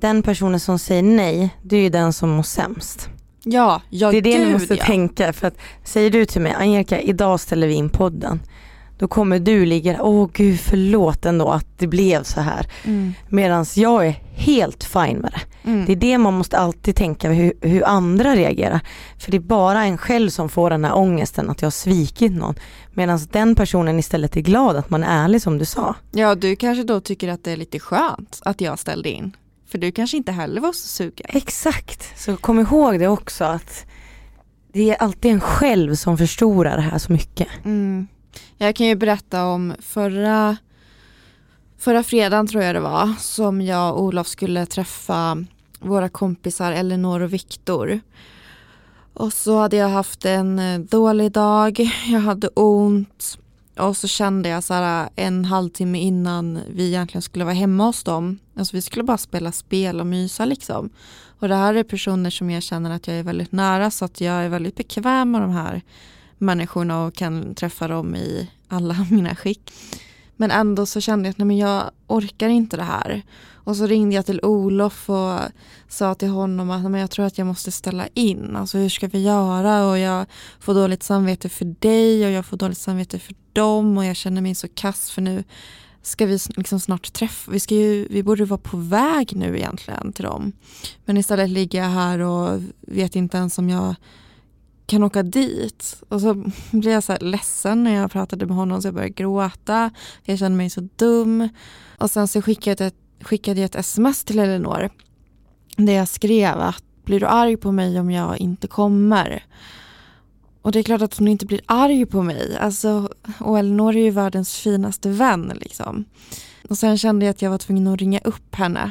den 0.00 0.22
personen 0.22 0.60
som 0.60 0.78
säger 0.78 1.02
nej, 1.02 1.56
det 1.62 1.76
är 1.76 1.80
ju 1.80 1.88
den 1.88 2.12
som 2.12 2.30
mår 2.30 2.42
sämst. 2.42 3.08
Ja, 3.44 3.82
ja 3.90 4.10
Det 4.10 4.16
är 4.16 4.22
det 4.22 4.36
gud, 4.36 4.46
ni 4.46 4.52
måste 4.52 4.74
ja. 4.74 4.84
tänka, 4.84 5.32
för 5.32 5.46
att 5.48 5.58
säger 5.84 6.10
du 6.10 6.26
till 6.26 6.40
mig, 6.40 6.52
Angelica 6.52 7.00
idag 7.00 7.40
ställer 7.40 7.66
vi 7.66 7.74
in 7.74 7.88
podden, 7.88 8.40
då 8.98 9.08
kommer 9.08 9.38
du 9.38 9.66
ligga, 9.66 10.02
åh 10.02 10.28
gud 10.32 10.60
förlåt 10.60 11.26
ändå 11.26 11.48
att 11.48 11.66
det 11.78 11.86
blev 11.86 12.22
så 12.22 12.40
här. 12.40 12.66
Mm, 12.84 13.14
Medan 13.28 13.66
jag 13.74 14.06
är 14.06 14.10
helt 14.34 14.84
fine 14.84 15.18
med 15.18 15.32
det. 15.32 15.70
mm. 15.70 15.84
Det 15.86 15.92
är 15.92 15.96
det 15.96 16.18
man 16.18 16.34
måste 16.34 16.58
alltid 16.58 16.96
tänka 16.96 17.30
hur, 17.30 17.52
hur 17.60 17.84
andra 17.84 18.34
reagerar. 18.36 18.80
För 19.18 19.30
det 19.30 19.36
är 19.36 19.40
bara 19.40 19.84
en 19.84 19.98
själv 19.98 20.30
som 20.30 20.48
får 20.48 20.70
den 20.70 20.84
här 20.84 20.96
ångesten 20.96 21.50
att 21.50 21.62
jag 21.62 21.66
har 21.66 21.70
svikit 21.70 22.32
någon. 22.32 22.54
Medan 22.92 23.20
den 23.32 23.54
personen 23.54 23.98
istället 23.98 24.36
är 24.36 24.40
glad 24.40 24.76
att 24.76 24.90
man 24.90 25.04
är 25.04 25.24
ärlig 25.24 25.42
som 25.42 25.58
du 25.58 25.64
sa. 25.64 25.94
Ja, 26.10 26.34
du 26.34 26.56
kanske 26.56 26.82
då 26.84 27.00
tycker 27.00 27.28
att 27.28 27.44
det 27.44 27.52
är 27.52 27.56
lite 27.56 27.78
skönt 27.78 28.40
att 28.44 28.60
jag 28.60 28.78
ställde 28.78 29.10
in. 29.10 29.36
För 29.68 29.78
du 29.78 29.92
kanske 29.92 30.16
inte 30.16 30.32
heller 30.32 30.60
var 30.60 30.72
så 30.72 30.88
sugen. 30.88 31.26
Exakt, 31.28 32.20
så 32.20 32.36
kom 32.36 32.60
ihåg 32.60 32.98
det 32.98 33.08
också 33.08 33.44
att 33.44 33.86
det 34.72 34.90
är 34.90 34.94
alltid 34.96 35.32
en 35.32 35.40
själv 35.40 35.94
som 35.94 36.18
förstorar 36.18 36.76
det 36.76 36.82
här 36.82 36.98
så 36.98 37.12
mycket. 37.12 37.48
Mm. 37.64 38.06
Jag 38.56 38.76
kan 38.76 38.86
ju 38.86 38.94
berätta 38.94 39.46
om 39.46 39.74
förra, 39.80 40.56
förra 41.78 42.02
fredagen 42.02 42.46
tror 42.46 42.62
jag 42.62 42.74
det 42.74 42.80
var 42.80 43.14
som 43.18 43.60
jag 43.60 43.94
och 43.94 44.02
Olof 44.02 44.26
skulle 44.26 44.66
träffa 44.66 45.44
våra 45.80 46.08
kompisar 46.08 46.72
Elinor 46.72 47.20
och 47.20 47.32
Viktor. 47.32 48.00
Och 49.14 49.32
så 49.32 49.58
hade 49.58 49.76
jag 49.76 49.88
haft 49.88 50.24
en 50.24 50.58
eh, 50.58 50.78
dålig 50.78 51.32
dag, 51.32 51.90
jag 52.06 52.20
hade 52.20 52.48
ont 52.48 53.38
och 53.76 53.96
så 53.96 54.08
kände 54.08 54.48
jag 54.48 54.64
så 54.64 54.74
här 54.74 55.02
eh, 55.16 55.26
en 55.26 55.44
halvtimme 55.44 55.98
innan 55.98 56.60
vi 56.70 56.86
egentligen 56.86 57.22
skulle 57.22 57.44
vara 57.44 57.54
hemma 57.54 57.84
hos 57.84 58.04
dem. 58.04 58.38
Alltså 58.56 58.76
vi 58.76 58.82
skulle 58.82 59.04
bara 59.04 59.18
spela 59.18 59.52
spel 59.52 60.00
och 60.00 60.06
mysa 60.06 60.44
liksom. 60.44 60.90
Och 61.38 61.48
det 61.48 61.54
här 61.54 61.74
är 61.74 61.82
personer 61.82 62.30
som 62.30 62.50
jag 62.50 62.62
känner 62.62 62.90
att 62.90 63.06
jag 63.06 63.16
är 63.16 63.22
väldigt 63.22 63.52
nära 63.52 63.90
så 63.90 64.04
att 64.04 64.20
jag 64.20 64.34
är 64.34 64.48
väldigt 64.48 64.76
bekväm 64.76 65.30
med 65.30 65.40
de 65.40 65.50
här 65.50 65.82
människorna 66.44 67.04
och 67.04 67.14
kan 67.14 67.54
träffa 67.54 67.88
dem 67.88 68.16
i 68.16 68.50
alla 68.68 69.06
mina 69.10 69.36
skick. 69.36 69.72
Men 70.36 70.50
ändå 70.50 70.86
så 70.86 71.00
kände 71.00 71.28
jag 71.28 71.30
att 71.30 71.38
nej, 71.38 71.46
men 71.46 71.58
jag 71.58 71.90
orkar 72.06 72.48
inte 72.48 72.76
det 72.76 72.82
här. 72.82 73.22
Och 73.52 73.76
så 73.76 73.86
ringde 73.86 74.14
jag 74.14 74.26
till 74.26 74.40
Olof 74.42 75.10
och 75.10 75.40
sa 75.88 76.14
till 76.14 76.28
honom 76.28 76.70
att 76.70 76.82
nej, 76.82 76.90
men 76.90 77.00
jag 77.00 77.10
tror 77.10 77.26
att 77.26 77.38
jag 77.38 77.46
måste 77.46 77.72
ställa 77.72 78.08
in. 78.14 78.56
Alltså 78.56 78.78
hur 78.78 78.88
ska 78.88 79.08
vi 79.08 79.22
göra? 79.22 79.86
Och 79.86 79.98
jag 79.98 80.26
får 80.60 80.74
dåligt 80.74 81.02
samvete 81.02 81.48
för 81.48 81.64
dig 81.64 82.26
och 82.26 82.30
jag 82.30 82.46
får 82.46 82.56
dåligt 82.56 82.78
samvete 82.78 83.18
för 83.18 83.34
dem 83.52 83.98
och 83.98 84.04
jag 84.04 84.16
känner 84.16 84.42
mig 84.42 84.54
så 84.54 84.68
kass 84.68 85.10
för 85.10 85.22
nu 85.22 85.44
ska 86.02 86.26
vi 86.26 86.38
liksom 86.56 86.80
snart 86.80 87.12
träffa, 87.12 87.50
vi, 87.50 87.60
ska 87.60 87.74
ju, 87.74 88.06
vi 88.10 88.22
borde 88.22 88.44
vara 88.44 88.58
på 88.58 88.76
väg 88.76 89.36
nu 89.36 89.56
egentligen 89.56 90.12
till 90.12 90.24
dem. 90.24 90.52
Men 91.04 91.16
istället 91.16 91.50
ligger 91.50 91.82
jag 91.82 91.88
här 91.88 92.18
och 92.18 92.62
vet 92.80 93.16
inte 93.16 93.36
ens 93.36 93.58
om 93.58 93.70
jag 93.70 93.94
kan 94.86 95.02
åka 95.02 95.22
dit. 95.22 96.02
Och 96.08 96.20
så 96.20 96.34
blev 96.70 96.92
jag 96.92 97.04
så 97.04 97.12
här 97.12 97.20
ledsen 97.20 97.84
när 97.84 97.94
jag 97.94 98.12
pratade 98.12 98.46
med 98.46 98.56
honom 98.56 98.82
så 98.82 98.88
jag 98.88 98.94
började 98.94 99.14
gråta. 99.14 99.90
Jag 100.22 100.38
kände 100.38 100.56
mig 100.56 100.70
så 100.70 100.88
dum. 100.96 101.48
Och 101.98 102.10
sen 102.10 102.28
så 102.28 102.42
skickade 102.42 102.84
jag 102.84 102.88
ett, 102.88 103.26
skickade 103.26 103.60
jag 103.60 103.64
ett 103.64 103.74
sms 103.74 104.24
till 104.24 104.38
Elinor. 104.38 104.90
Där 105.76 105.92
jag 105.92 106.08
skrev 106.08 106.60
att 106.60 106.84
blir 107.04 107.20
du 107.20 107.26
arg 107.26 107.56
på 107.56 107.72
mig 107.72 108.00
om 108.00 108.10
jag 108.10 108.38
inte 108.38 108.66
kommer? 108.66 109.44
Och 110.62 110.72
det 110.72 110.78
är 110.78 110.82
klart 110.82 111.02
att 111.02 111.18
hon 111.18 111.28
inte 111.28 111.46
blir 111.46 111.60
arg 111.66 112.06
på 112.06 112.22
mig. 112.22 112.56
Alltså, 112.60 113.08
och 113.40 113.58
Elinor 113.58 113.96
är 113.96 114.04
ju 114.04 114.10
världens 114.10 114.56
finaste 114.56 115.08
vän. 115.08 115.52
Liksom. 115.54 116.04
Och 116.68 116.78
sen 116.78 116.98
kände 116.98 117.26
jag 117.26 117.30
att 117.30 117.42
jag 117.42 117.50
var 117.50 117.58
tvungen 117.58 117.86
att 117.86 118.00
ringa 118.00 118.20
upp 118.24 118.54
henne. 118.54 118.90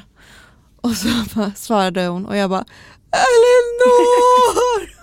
Och 0.82 0.92
så 0.92 1.08
bara 1.36 1.52
svarade 1.52 2.08
hon 2.08 2.26
och 2.26 2.38
jag 2.38 2.50
bara 2.50 2.66
Elinor! 3.12 4.94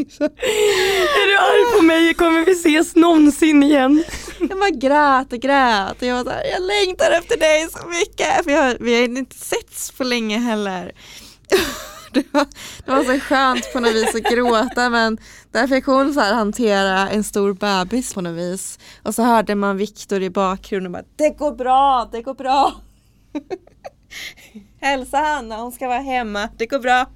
Är 0.00 1.26
du 1.26 1.36
arg 1.36 1.78
på 1.78 1.82
mig? 1.82 2.14
Kommer 2.14 2.44
vi 2.44 2.52
ses 2.52 2.96
någonsin 2.96 3.62
igen? 3.62 4.04
Jag 4.40 4.58
bara 4.58 4.70
grät 4.70 5.32
och 5.32 5.38
grät 5.38 6.02
och 6.02 6.08
jag 6.08 6.16
var 6.16 6.24
så 6.24 6.30
här, 6.30 6.44
jag 6.44 6.62
längtar 6.62 7.10
efter 7.10 7.36
dig 7.36 7.68
så 7.70 7.88
mycket. 7.88 8.44
För 8.44 8.50
jag, 8.50 8.76
vi 8.80 8.94
har 8.94 9.18
inte 9.18 9.36
setts 9.36 9.90
på 9.90 10.04
länge 10.04 10.38
heller. 10.38 10.92
Det 12.12 12.24
var, 12.30 12.46
det 12.84 12.90
var 12.90 13.04
så 13.04 13.20
skönt 13.20 13.72
på 13.72 13.80
något 13.80 13.94
vis 13.94 14.14
att 14.14 14.32
gråta 14.32 14.90
men 14.90 15.18
där 15.50 15.66
fick 15.66 15.86
hon 15.86 16.14
så 16.14 16.20
här 16.20 16.34
hantera 16.34 17.08
en 17.08 17.24
stor 17.24 17.54
bebis 17.54 18.14
på 18.14 18.20
något 18.20 18.38
vis. 18.38 18.78
Och 19.02 19.14
så 19.14 19.22
hörde 19.22 19.54
man 19.54 19.76
Viktor 19.76 20.22
i 20.22 20.30
bakgrunden 20.30 20.92
bara, 20.92 21.04
det 21.16 21.38
går 21.38 21.52
bra, 21.52 22.08
det 22.12 22.22
går 22.22 22.34
bra. 22.34 22.72
Hälsa 24.80 25.16
Hanna, 25.18 25.56
hon 25.56 25.72
ska 25.72 25.88
vara 25.88 25.98
hemma, 25.98 26.48
det 26.58 26.66
går 26.66 26.78
bra. 26.78 27.06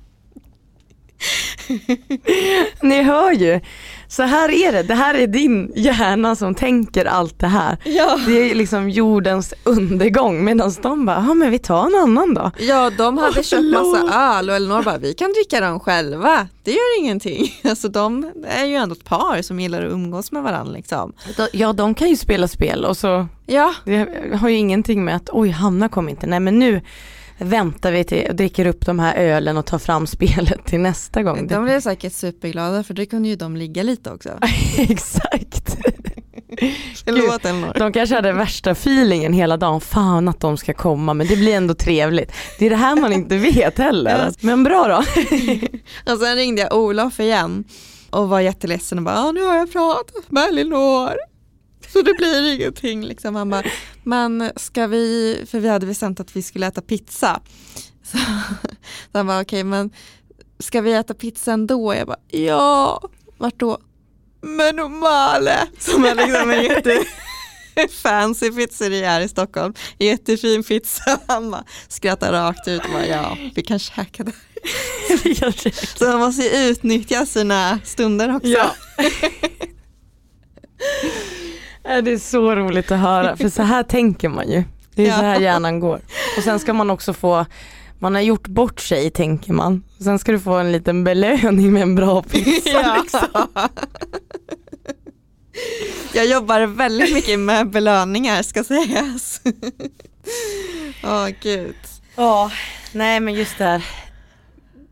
Ni 2.83 3.03
hör 3.03 3.33
ju. 3.33 3.61
Så 4.09 4.23
här 4.23 4.49
är 4.51 4.73
det, 4.73 4.83
det 4.83 4.95
här 4.95 5.15
är 5.15 5.27
din 5.27 5.73
hjärna 5.77 6.37
som 6.37 6.55
tänker 6.55 7.05
allt 7.05 7.39
det 7.39 7.47
här. 7.47 7.77
Ja. 7.85 8.19
Det 8.27 8.51
är 8.51 8.55
liksom 8.55 8.91
jordens 8.91 9.55
undergång 9.65 10.45
medan 10.45 10.73
de 10.83 11.07
bara, 11.07 11.25
ja 11.29 11.35
men 11.35 11.51
vi 11.51 11.59
tar 11.59 11.87
en 11.87 11.95
annan 11.95 12.35
då. 12.35 12.51
Ja, 12.59 12.91
de 12.99 13.19
hade 13.19 13.39
Åh, 13.39 13.43
köpt 13.43 13.65
massa 13.65 14.15
öl 14.39 14.51
och 14.51 14.57
Elinor 14.57 14.83
bara, 14.83 14.99
vi 14.99 15.15
kan 15.15 15.33
dricka 15.33 15.61
dem 15.61 15.81
själva. 15.81 16.49
Det 16.65 16.71
gör 16.71 16.99
ingenting. 16.99 17.55
Alltså 17.65 17.89
de 17.89 18.31
är 18.49 18.65
ju 18.65 18.75
ändå 18.75 18.93
ett 18.95 19.05
par 19.05 19.43
som 19.43 19.61
gillar 19.61 19.83
att 19.83 19.93
umgås 19.93 20.33
med 20.33 20.43
varandra 20.43 20.73
liksom. 20.73 21.13
Ja 21.53 21.73
de 21.73 21.95
kan 21.95 22.09
ju 22.09 22.17
spela 22.17 22.49
spel 22.49 22.85
och 22.85 22.97
så, 22.97 23.27
Ja, 23.47 23.75
det 23.85 24.09
har 24.41 24.49
ju 24.49 24.57
ingenting 24.57 25.05
med 25.05 25.17
att 25.17 25.29
oj 25.33 25.49
Hanna 25.51 25.89
kom 25.89 26.09
inte, 26.09 26.27
nej 26.27 26.41
men 26.41 26.59
nu 26.59 26.81
väntar 27.39 27.93
vi 27.93 28.05
till 28.05 28.27
och 28.29 28.35
dricker 28.37 28.67
upp 28.67 28.87
de 28.87 28.99
här 28.99 29.15
ölen 29.17 29.57
och 29.57 29.67
tar 29.67 29.79
fram 29.79 30.07
spelet 30.07 30.67
till 30.67 30.81
nästa 30.81 31.23
gång. 31.23 31.47
de 31.47 31.65
blev 31.65 31.81
säkert 31.81 32.13
superglada 32.13 32.83
för 32.85 32.95
det 32.95 33.07
kunde 33.07 33.29
ju 33.29 33.37
de 33.37 33.57
ligga 33.57 33.83
lite 33.83 34.11
också. 34.11 34.29
Exakt. 34.79 35.77
Förlåt 37.05 37.45
Elinor. 37.45 37.73
De 37.79 37.93
kanske 37.93 38.15
hade 38.15 38.33
värsta 38.33 38.71
feelingen 38.71 39.33
hela 39.33 39.57
dagen, 39.57 39.81
fan 39.81 40.29
att 40.29 40.41
de 40.41 40.57
ska 40.57 40.75
komma 40.75 41.15
men 41.15 41.27
det 41.27 41.37
blir 41.37 41.55
ändå 41.55 41.75
trevligt. 41.75 42.33
Det 42.59 42.67
är 42.67 42.71
det 42.71 42.77
här 42.77 42.97
man 42.97 43.13
inte 43.13 43.37
vet 43.37 43.79
heller. 43.79 44.33
Men 44.41 44.65
bra 44.65 44.89
då. 44.89 44.97
Och 46.13 46.19
sen 46.19 46.37
ringde 46.37 46.63
jag 46.63 46.75
Olof 46.75 47.21
igen 47.21 47.65
och 48.11 48.29
var 48.29 48.41
jätteledsen 48.41 48.99
och 48.99 49.05
bara, 49.05 49.15
"Ja, 49.15 49.33
nu 49.33 49.43
har 49.43 49.57
jag 49.57 49.73
pratat 49.73 50.31
med 50.31 50.45
Elinor. 50.49 51.11
Så 51.95 52.03
det 52.03 52.15
blir 52.15 52.55
ingenting 52.55 53.05
liksom. 53.05 53.35
Han 53.35 53.51
bara, 53.51 53.63
men 54.03 54.53
ska 54.57 54.87
vi, 54.87 55.39
för 55.51 55.61
vi 55.61 55.69
hade 55.69 55.87
bestämt 55.87 56.21
att 56.21 56.37
vi 56.37 56.43
skulle 56.43 56.67
äta 56.67 56.81
pizza. 56.81 57.41
Så, 58.03 58.19
så 59.13 59.19
han 59.19 59.27
bara, 59.27 59.41
okej 59.41 59.65
men 59.65 59.91
ska 60.59 60.81
vi 60.81 60.93
äta 60.93 61.15
pizza 61.15 61.53
ändå? 61.53 61.95
Jag 61.95 62.07
bara, 62.07 62.19
ja, 62.29 63.03
vart 63.39 63.61
då? 63.61 63.79
Men 64.41 64.77
normale, 64.77 65.67
som 65.79 66.05
är 66.05 66.15
liksom 66.15 66.51
en 66.51 66.63
jätte 66.63 67.05
fancy 68.03 68.51
pizzeria 68.51 69.11
här 69.11 69.21
i 69.21 69.29
Stockholm. 69.29 69.75
Jättefin 69.99 70.65
pizza. 70.65 71.21
Han 71.27 71.51
bara 71.51 71.65
skrattar 71.89 72.33
rakt 72.33 72.69
ut 72.69 72.85
och 72.85 72.91
bara, 72.91 73.07
ja, 73.07 73.37
vi 73.55 73.63
kan 73.63 73.79
käka 73.79 74.25
där. 74.25 74.35
Så 75.99 76.05
man 76.05 76.21
måste 76.21 76.43
ju 76.43 76.69
utnyttja 76.69 77.27
sina 77.27 77.81
stunder 77.85 78.37
också. 78.37 78.49
Ja. 78.49 78.75
Ja, 81.85 82.01
Det 82.03 82.13
är 82.13 82.19
så 82.19 82.55
roligt 82.55 82.91
att 82.93 82.99
höra 83.01 83.37
för 83.37 83.49
så 83.49 83.63
här 83.63 83.83
tänker 83.83 84.29
man 84.29 84.51
ju. 84.51 84.65
Det 84.95 85.07
är 85.09 85.11
så 85.17 85.23
här 85.23 85.41
hjärnan 85.41 85.81
går. 85.81 86.01
Och 86.37 86.43
sen 86.43 86.59
ska 86.59 86.73
man 86.73 86.91
också 86.91 87.13
få, 87.13 87.47
man 87.99 88.15
har 88.15 88.23
gjort 88.23 88.47
bort 88.49 88.81
sig 88.81 89.11
tänker 89.11 89.53
man. 89.53 89.83
Sen 89.99 90.19
ska 90.19 90.33
du 90.33 90.41
få 90.41 90.53
en 90.55 90.73
liten 90.73 91.05
belöning 91.05 91.73
med 91.73 91.83
en 91.83 91.95
bra 91.95 92.23
pizza. 92.23 92.71
Ja. 92.71 92.97
Liksom. 93.03 93.49
Jag 96.15 96.27
jobbar 96.27 96.61
väldigt 96.67 97.15
mycket 97.15 97.39
med 97.41 97.71
belöningar 97.71 98.43
ska 98.43 98.65
sägas. 98.65 99.41
Åh 101.05 101.29
gud. 101.43 101.75
Ja, 102.17 102.51
nej 102.93 103.21
men 103.21 103.35
just 103.35 103.59
det 103.59 103.65
här. 103.65 103.85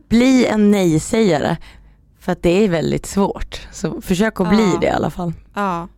Bli 0.09 0.47
en 0.47 0.71
nej-sägare. 0.71 1.57
För 2.21 2.33
att 2.33 2.43
det 2.43 2.65
är 2.65 2.69
väldigt 2.69 3.07
svårt. 3.07 3.61
Så 3.73 4.01
försök 4.01 4.41
att 4.41 4.49
bli 4.49 4.71
Ja. 4.73 4.79
det 4.81 4.87
i 4.87 4.91
alla 4.91 5.11
fall. 5.11 5.33
Ja. 5.55 5.89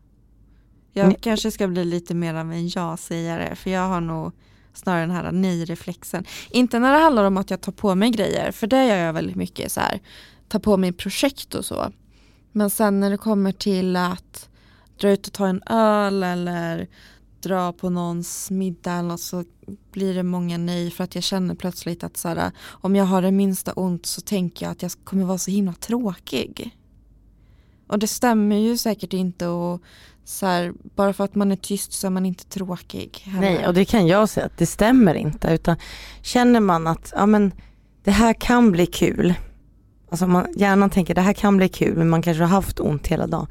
Jag 0.97 1.05
Mm. 1.07 1.17
kanske 1.21 1.51
ska 1.51 1.69
bli 1.69 1.85
lite 1.85 2.15
mer 2.15 2.35
av 2.35 2.53
en 2.53 2.69
ja-sägare 2.69 3.55
för 3.55 3.71
jag 3.71 3.89
har 3.89 4.01
nog 4.01 4.33
snarare 4.75 5.01
den 5.01 5.11
här 5.11 5.33
nej-reflexen. 5.33 6.25
Inte 6.51 6.79
när 6.79 6.93
det 6.93 6.99
handlar 6.99 7.25
om 7.25 7.37
att 7.37 7.51
jag 7.51 7.61
tar 7.61 7.73
på 7.73 7.95
mig 7.95 8.11
grejer 8.11 8.51
för 8.53 8.67
det 8.67 8.87
gör 8.87 8.97
jag 8.97 9.13
väldigt 9.13 9.37
mycket 9.37 9.73
så 9.73 9.81
här. 9.81 10.01
ta 10.49 10.59
på 10.59 10.77
mig 10.77 10.93
projekt 10.93 11.55
och 11.55 11.65
så. 11.65 11.93
Men 12.53 12.71
sen 12.71 13.01
när 13.01 13.11
det 13.11 13.17
kommer 13.19 13.53
till 13.53 13.97
att 13.97 14.49
dra 15.01 15.11
ut 15.11 15.27
och 15.27 15.33
ta 15.33 15.47
en 15.47 15.63
öl 15.67 16.23
eller 16.23 16.89
dra 17.41 17.73
på 17.73 17.91
någons 17.91 18.51
middag 18.51 18.93
eller 18.93 19.17
så 19.17 19.45
blir 19.93 20.15
det 20.15 20.23
många 20.23 20.59
nej 20.59 20.91
för 20.91 21.05
att 21.05 21.15
jag 21.15 21.25
känner 21.25 21.55
plötsligt 21.55 22.05
att 22.05 22.17
så 22.17 22.29
här, 22.29 22.51
om 22.67 22.97
jag 22.97 23.05
har 23.05 23.23
det 23.23 23.31
minsta 23.31 23.73
ont 23.73 24.07
så 24.07 24.21
tänker 24.21 24.67
jag 24.67 24.71
att 24.73 24.83
jag 24.83 24.93
kommer 25.05 25.25
vara 25.25 25.39
så 25.39 25.51
himla 25.51 25.73
tråkig. 25.73 26.77
Och 27.87 27.99
det 27.99 28.07
stämmer 28.07 28.57
ju 28.57 28.77
säkert 28.77 29.13
inte 29.13 29.47
och 29.47 29.83
så 30.25 30.47
här, 30.47 30.73
bara 30.97 31.13
för 31.13 31.25
att 31.25 31.35
man 31.35 31.53
är 31.53 31.57
tyst 31.57 31.93
så 31.93 32.07
är 32.07 32.11
man 32.11 32.27
inte 32.27 32.45
tråkig. 32.45 33.23
Heller. 33.25 33.41
Nej 33.41 33.67
och 33.67 33.75
det 33.75 33.85
kan 33.85 34.07
jag 34.07 34.29
säga 34.29 34.47
att 34.47 34.59
det 34.59 34.67
stämmer 34.67 35.15
inte 35.15 35.49
utan 35.49 35.77
känner 36.23 36.61
man 36.61 36.87
att 36.87 37.13
ja, 37.17 37.27
men, 37.27 37.53
det 38.05 38.11
här 38.11 38.33
kan 38.33 38.73
bli 38.73 38.87
kul. 38.87 39.35
Alltså 40.11 40.27
man, 40.27 40.47
hjärnan 40.57 40.91
tänker 40.91 41.15
det 41.15 41.21
här 41.21 41.33
kan 41.33 41.57
bli 41.57 41.69
kul 41.69 41.97
men 41.97 42.09
man 42.09 42.23
kanske 42.23 42.43
har 42.43 42.51
haft 42.51 42.81
ont 42.81 43.07
hela 43.07 43.27
dagen. 43.27 43.47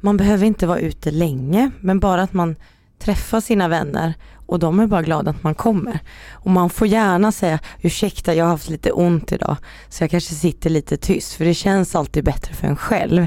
Man 0.00 0.16
behöver 0.16 0.46
inte 0.46 0.66
vara 0.66 0.78
ute 0.78 1.10
länge 1.10 1.70
men 1.80 2.00
bara 2.00 2.22
att 2.22 2.32
man 2.32 2.56
träffar 2.98 3.40
sina 3.40 3.68
vänner 3.68 4.14
och 4.46 4.58
de 4.58 4.80
är 4.80 4.86
bara 4.86 5.02
glada 5.02 5.30
att 5.30 5.42
man 5.42 5.54
kommer. 5.54 5.98
Och 6.32 6.50
man 6.50 6.70
får 6.70 6.86
gärna 6.86 7.32
säga 7.32 7.58
ursäkta 7.80 8.34
jag 8.34 8.44
har 8.44 8.50
haft 8.50 8.70
lite 8.70 8.92
ont 8.92 9.32
idag 9.32 9.56
så 9.88 10.02
jag 10.02 10.10
kanske 10.10 10.34
sitter 10.34 10.70
lite 10.70 10.96
tyst 10.96 11.32
för 11.32 11.44
det 11.44 11.54
känns 11.54 11.94
alltid 11.94 12.24
bättre 12.24 12.54
för 12.54 12.66
en 12.66 12.76
själv. 12.76 13.26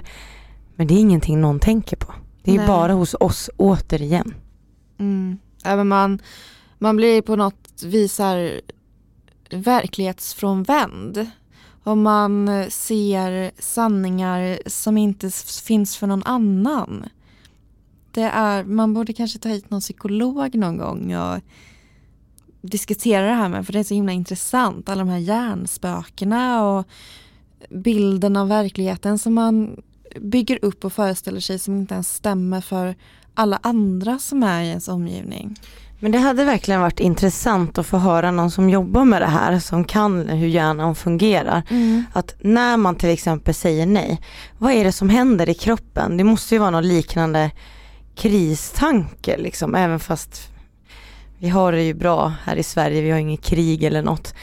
Men 0.76 0.88
det 0.88 0.94
är 0.94 1.00
ingenting 1.00 1.42
någon 1.42 1.60
tänker 1.60 1.98
på. 1.98 2.14
Det 2.50 2.56
är 2.56 2.58
Nej. 2.58 2.68
bara 2.68 2.94
hos 2.94 3.16
oss 3.20 3.50
återigen. 3.58 4.34
Mm. 4.98 5.38
Ja, 5.64 5.84
man, 5.84 6.22
man 6.78 6.96
blir 6.96 7.22
på 7.22 7.36
något 7.36 7.84
vis 7.84 8.20
verklighetsfrånvänd. 9.52 11.28
Om 11.84 12.02
man 12.02 12.66
ser 12.70 13.52
sanningar 13.62 14.60
som 14.66 14.98
inte 14.98 15.32
finns 15.64 15.98
för 15.98 16.08
någon 16.08 16.24
annan. 16.24 17.06
Det 18.12 18.22
är, 18.22 18.64
man 18.64 18.94
borde 18.94 19.14
kanske 19.14 19.40
ta 19.40 19.50
hit 19.50 19.70
någon 19.70 19.82
psykolog 19.82 20.56
någon 20.56 20.78
gång 20.78 21.16
och 21.16 21.40
diskutera 22.62 23.26
det 23.26 23.34
här 23.34 23.50
med 23.50 23.66
för 23.66 23.74
det 23.74 23.80
är 23.80 23.84
så 23.84 23.94
himla 23.94 24.12
intressant. 24.12 24.90
Alla 24.90 25.00
de 25.00 25.10
här 25.10 25.18
hjärnspökena 25.18 26.64
och 26.70 26.88
bilden 27.70 28.38
av 28.38 28.48
verkligheten 28.48 29.20
som 29.20 29.34
man 29.34 29.82
bygger 30.22 30.60
upp 30.62 30.86
och 30.86 30.94
föreställer 30.94 31.40
sig 31.40 31.60
som 31.60 31.78
inte 31.78 31.94
ens 31.94 32.16
stämmer 32.16 32.62
för 32.62 32.96
alla 33.34 33.60
andra 33.64 34.20
som 34.20 34.44
är 34.44 34.64
i 34.64 34.68
ens 34.68 34.88
omgivning. 34.88 35.56
Men 36.00 36.12
det 36.12 36.18
hade 36.18 36.46
verkligen 36.46 36.82
varit 36.82 37.00
intressant 37.00 37.78
att 37.78 37.86
få 37.86 37.98
höra 37.98 38.32
någon 38.32 38.52
som 38.52 38.70
jobbar 38.70 39.06
med 39.06 39.22
det 39.22 39.28
här, 39.28 39.60
som 39.60 39.84
kan 39.84 40.30
hur 40.30 40.48
hjärnan 40.48 40.96
fungerar. 40.96 41.64
Mm. 41.70 42.04
Att 42.14 42.36
när 42.42 42.78
man 42.78 42.96
till 42.96 43.10
exempel 43.10 43.54
säger 43.54 43.86
nej, 43.86 44.22
vad 44.58 44.74
är 44.74 44.84
det 44.84 44.92
som 44.92 45.10
händer 45.10 45.50
i 45.50 45.54
kroppen? 45.54 46.18
Det 46.18 46.24
måste 46.24 46.56
ju 46.56 46.60
vara 46.60 46.70
någon 46.70 46.88
liknande 46.88 47.52
kristanke 48.16 49.38
liksom, 49.38 49.76
även 49.76 50.00
fast 50.00 50.50
vi 51.38 51.50
har 51.50 51.72
det 51.72 51.84
ju 51.84 51.94
bra 51.94 52.34
här 52.44 52.56
i 52.56 52.64
Sverige, 52.64 53.02
vi 53.02 53.12
har 53.12 53.20
inget 53.20 53.42
krig 53.42 53.84
eller 53.84 54.02
något. 54.02 54.34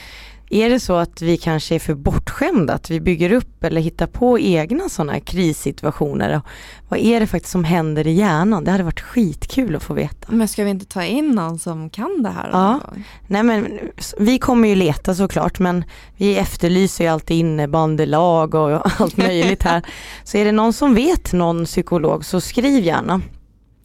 Är 0.49 0.69
det 0.69 0.79
så 0.79 0.95
att 0.95 1.21
vi 1.21 1.37
kanske 1.37 1.75
är 1.75 1.79
för 1.79 1.93
bortskämda, 1.93 2.73
att 2.73 2.91
vi 2.91 2.99
bygger 2.99 3.31
upp 3.31 3.63
eller 3.63 3.81
hittar 3.81 4.07
på 4.07 4.39
egna 4.39 4.89
sådana 4.89 5.13
här 5.13 5.19
krissituationer? 5.19 6.41
Vad 6.89 6.99
är 6.99 7.19
det 7.19 7.27
faktiskt 7.27 7.51
som 7.51 7.63
händer 7.63 8.07
i 8.07 8.11
hjärnan? 8.11 8.63
Det 8.63 8.71
hade 8.71 8.83
varit 8.83 8.99
skitkul 8.99 9.75
att 9.75 9.83
få 9.83 9.93
veta. 9.93 10.31
Men 10.31 10.47
ska 10.47 10.63
vi 10.63 10.69
inte 10.69 10.85
ta 10.85 11.03
in 11.03 11.31
någon 11.31 11.59
som 11.59 11.89
kan 11.89 12.23
det 12.23 12.29
här? 12.29 12.49
Ja, 12.51 12.79
nej 13.27 13.43
men 13.43 13.79
vi 14.19 14.39
kommer 14.39 14.67
ju 14.67 14.75
leta 14.75 15.15
såklart 15.15 15.59
men 15.59 15.83
vi 16.17 16.37
efterlyser 16.37 17.03
ju 17.03 17.09
alltid 17.09 17.37
innebandylag 17.37 18.55
och 18.55 19.01
allt 19.01 19.17
möjligt 19.27 19.63
här. 19.63 19.81
så 20.23 20.37
är 20.37 20.45
det 20.45 20.51
någon 20.51 20.73
som 20.73 20.95
vet 20.95 21.33
någon 21.33 21.65
psykolog 21.65 22.25
så 22.25 22.41
skriv 22.41 22.83
gärna. 22.83 23.21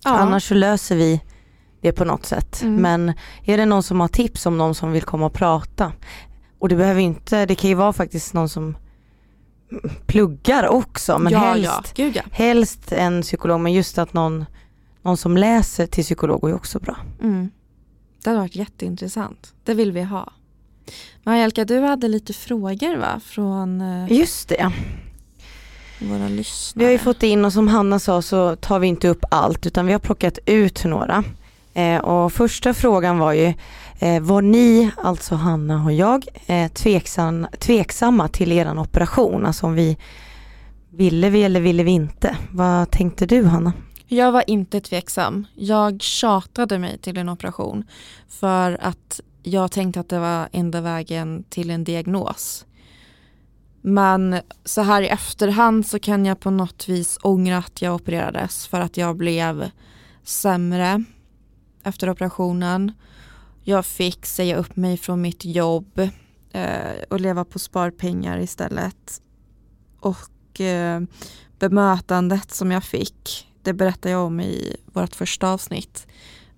Ja. 0.05 0.11
Annars 0.11 0.49
så 0.49 0.55
löser 0.55 0.97
vi 0.97 1.21
det 1.81 1.93
på 1.93 2.05
något 2.05 2.27
sätt. 2.27 2.63
Mm. 2.63 2.83
Men 2.83 3.13
är 3.45 3.57
det 3.57 3.67
någon 3.67 3.83
som 3.83 4.01
har 4.01 4.09
tips 4.09 4.47
om 4.47 4.59
någon 4.59 4.75
som 4.75 4.93
vill 4.93 5.03
komma 5.03 5.27
och 5.27 5.33
prata? 5.33 5.93
Och 6.63 6.69
det 6.69 6.77
behöver 6.77 7.01
inte, 7.01 7.47
det 7.47 7.55
kan 7.55 7.71
ju 7.71 7.77
vara 7.77 7.93
faktiskt 7.93 8.35
någon 8.35 8.49
som 8.49 8.77
pluggar 10.07 10.69
också 10.69 11.19
men 11.19 11.33
ja, 11.33 11.39
helst, 11.39 11.67
ja. 11.67 11.83
Gud, 11.95 12.17
ja. 12.17 12.23
helst 12.33 12.93
en 12.93 13.23
psykolog 13.23 13.61
men 13.61 13.73
just 13.73 13.99
att 13.99 14.13
någon, 14.13 14.45
någon 15.03 15.17
som 15.17 15.37
läser 15.37 15.87
till 15.87 16.05
psykolog 16.05 16.51
är 16.51 16.55
också 16.55 16.79
bra. 16.79 16.97
Mm. 17.23 17.51
Det 18.23 18.31
hade 18.31 18.41
varit 18.41 18.57
jätteintressant. 18.57 19.55
Det 19.65 19.75
vill 19.75 19.93
vi 19.93 20.03
ha. 20.03 20.33
Marielka, 21.23 21.65
du 21.65 21.81
hade 21.81 22.09
lite 22.09 22.33
frågor 22.33 22.97
va? 22.97 23.21
Från 23.25 23.81
eh, 23.81 24.13
Just 24.13 24.49
det. 24.49 24.73
Våra 26.01 26.29
lyssnare. 26.29 26.81
Vi 26.81 26.85
har 26.85 26.93
ju 26.93 26.99
fått 26.99 27.23
in 27.23 27.45
och 27.45 27.53
som 27.53 27.69
Hanna 27.69 27.99
sa 27.99 28.23
så 28.23 28.57
tar 28.57 28.79
vi 28.79 28.87
inte 28.87 29.09
upp 29.09 29.25
allt 29.31 29.67
utan 29.67 29.87
vi 29.87 29.93
har 29.93 30.01
plockat 30.01 30.39
ut 30.47 30.85
några. 30.85 31.25
Eh, 31.75 31.99
och 31.99 32.33
första 32.33 32.75
frågan 32.75 33.19
var 33.19 33.33
ju 33.33 33.55
Eh, 34.03 34.23
var 34.23 34.43
ni, 34.43 34.91
alltså 34.97 35.35
Hanna 35.35 35.85
och 35.85 35.93
jag, 35.93 36.27
eh, 36.47 36.73
tveksam, 36.73 37.47
tveksamma 37.59 38.29
till 38.29 38.53
eran 38.53 38.79
operation? 38.79 39.47
Alltså 39.47 39.67
om 39.67 39.75
vi 39.75 39.97
ville 40.91 41.31
vi 41.31 41.43
eller 41.43 41.61
ville 41.61 41.83
vi 41.83 41.91
inte? 41.91 42.37
Vad 42.51 42.91
tänkte 42.91 43.27
du 43.27 43.45
Hanna? 43.45 43.73
Jag 44.07 44.33
var 44.33 44.45
inte 44.47 44.81
tveksam. 44.81 45.47
Jag 45.55 46.03
tjatade 46.03 46.79
mig 46.79 46.99
till 46.99 47.17
en 47.17 47.29
operation 47.29 47.85
för 48.29 48.79
att 48.81 49.21
jag 49.43 49.73
tänkte 49.73 50.01
att 50.01 50.09
det 50.09 50.19
var 50.19 50.49
enda 50.53 50.81
vägen 50.81 51.45
till 51.49 51.71
en 51.71 51.85
diagnos. 51.85 52.67
Men 53.83 54.41
så 54.65 54.81
här 54.81 55.03
i 55.03 55.09
efterhand 55.09 55.87
så 55.87 55.99
kan 55.99 56.27
jag 56.27 56.41
på 56.41 56.51
något 56.51 56.89
vis 56.89 57.19
ångra 57.23 57.59
att 57.59 57.83
jag 57.83 57.95
opererades 57.95 58.67
för 58.67 58.81
att 58.81 58.97
jag 58.97 59.17
blev 59.17 59.71
sämre 60.25 61.05
efter 61.85 62.11
operationen. 62.11 62.93
Jag 63.65 63.87
fick 63.87 64.27
säga 64.27 64.57
upp 64.57 64.77
mig 64.77 64.97
från 64.97 65.21
mitt 65.21 65.45
jobb 65.45 66.09
eh, 66.53 66.93
och 67.11 67.21
leva 67.21 67.45
på 67.45 67.59
sparpengar 67.59 68.39
istället. 68.39 69.23
Och 70.01 70.61
eh, 70.61 71.03
bemötandet 71.59 72.51
som 72.51 72.71
jag 72.71 72.85
fick, 72.85 73.49
det 73.63 73.73
berättar 73.73 74.11
jag 74.11 74.27
om 74.27 74.41
i 74.41 74.77
vårt 74.87 75.15
första 75.15 75.49
avsnitt, 75.49 76.07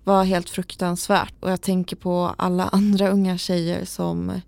var 0.03 0.23
helt 0.23 0.49
fruktansvärt. 0.49 1.33
Och 1.39 1.51
jag 1.51 1.61
tänker 1.61 1.95
på 1.95 2.35
alla 2.37 2.63
andra 2.71 3.09
unga 3.09 3.37
tjejer 3.37 3.85
som 3.85 4.41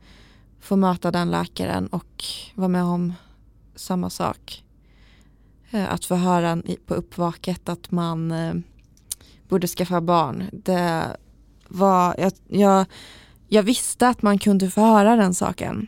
får 0.60 0.76
möta 0.76 1.12
den 1.12 1.32
läkaren 1.32 1.88
och 1.88 2.24
vara 2.56 2.68
med 2.68 2.84
om 2.84 3.14
samma 3.76 4.10
sak. 4.10 4.64
Eh, 5.72 5.94
att 5.94 6.06
få 6.06 6.16
höra 6.16 6.62
på 6.86 6.94
uppvaket 6.94 7.70
att 7.70 7.92
man 7.92 8.32
eh, 8.32 8.54
borde 9.50 9.68
skaffa 9.68 10.02
barn, 10.02 10.50
det 10.52 11.18
var, 11.68 12.16
jag, 12.18 12.32
jag, 12.48 12.86
jag 13.48 13.64
visste 13.64 14.08
att 14.08 14.22
man 14.22 14.38
kunde 14.38 14.70
få 14.70 14.82
höra 14.82 15.16
den 15.16 15.34
saken. 15.34 15.88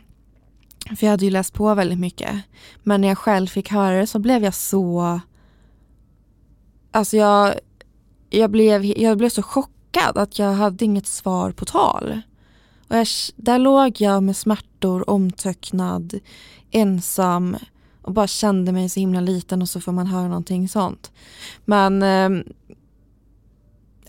För 0.96 1.06
jag 1.06 1.10
hade 1.10 1.24
ju 1.24 1.30
läst 1.30 1.54
på 1.54 1.74
väldigt 1.74 1.98
mycket. 1.98 2.36
Men 2.82 3.00
när 3.00 3.08
jag 3.08 3.18
själv 3.18 3.46
fick 3.46 3.70
höra 3.70 4.00
det 4.00 4.06
så 4.06 4.18
blev 4.18 4.44
jag 4.44 4.54
så... 4.54 5.20
Alltså 6.90 7.16
jag, 7.16 7.54
jag, 8.30 8.50
blev, 8.50 8.84
jag 8.84 9.18
blev 9.18 9.28
så 9.28 9.42
chockad 9.42 10.18
att 10.18 10.38
jag 10.38 10.52
hade 10.52 10.84
inget 10.84 11.06
svar 11.06 11.50
på 11.52 11.64
tal. 11.64 12.20
Och 12.88 12.96
jag, 12.96 13.06
där 13.36 13.58
låg 13.58 14.00
jag 14.00 14.22
med 14.22 14.36
smärtor, 14.36 15.10
omtöcknad, 15.10 16.20
ensam 16.70 17.56
och 18.02 18.12
bara 18.12 18.26
kände 18.26 18.72
mig 18.72 18.88
så 18.88 19.00
himla 19.00 19.20
liten 19.20 19.62
och 19.62 19.68
så 19.68 19.80
får 19.80 19.92
man 19.92 20.06
höra 20.06 20.28
någonting 20.28 20.68
sånt. 20.68 21.12
Men 21.64 22.02
eh, 22.02 22.44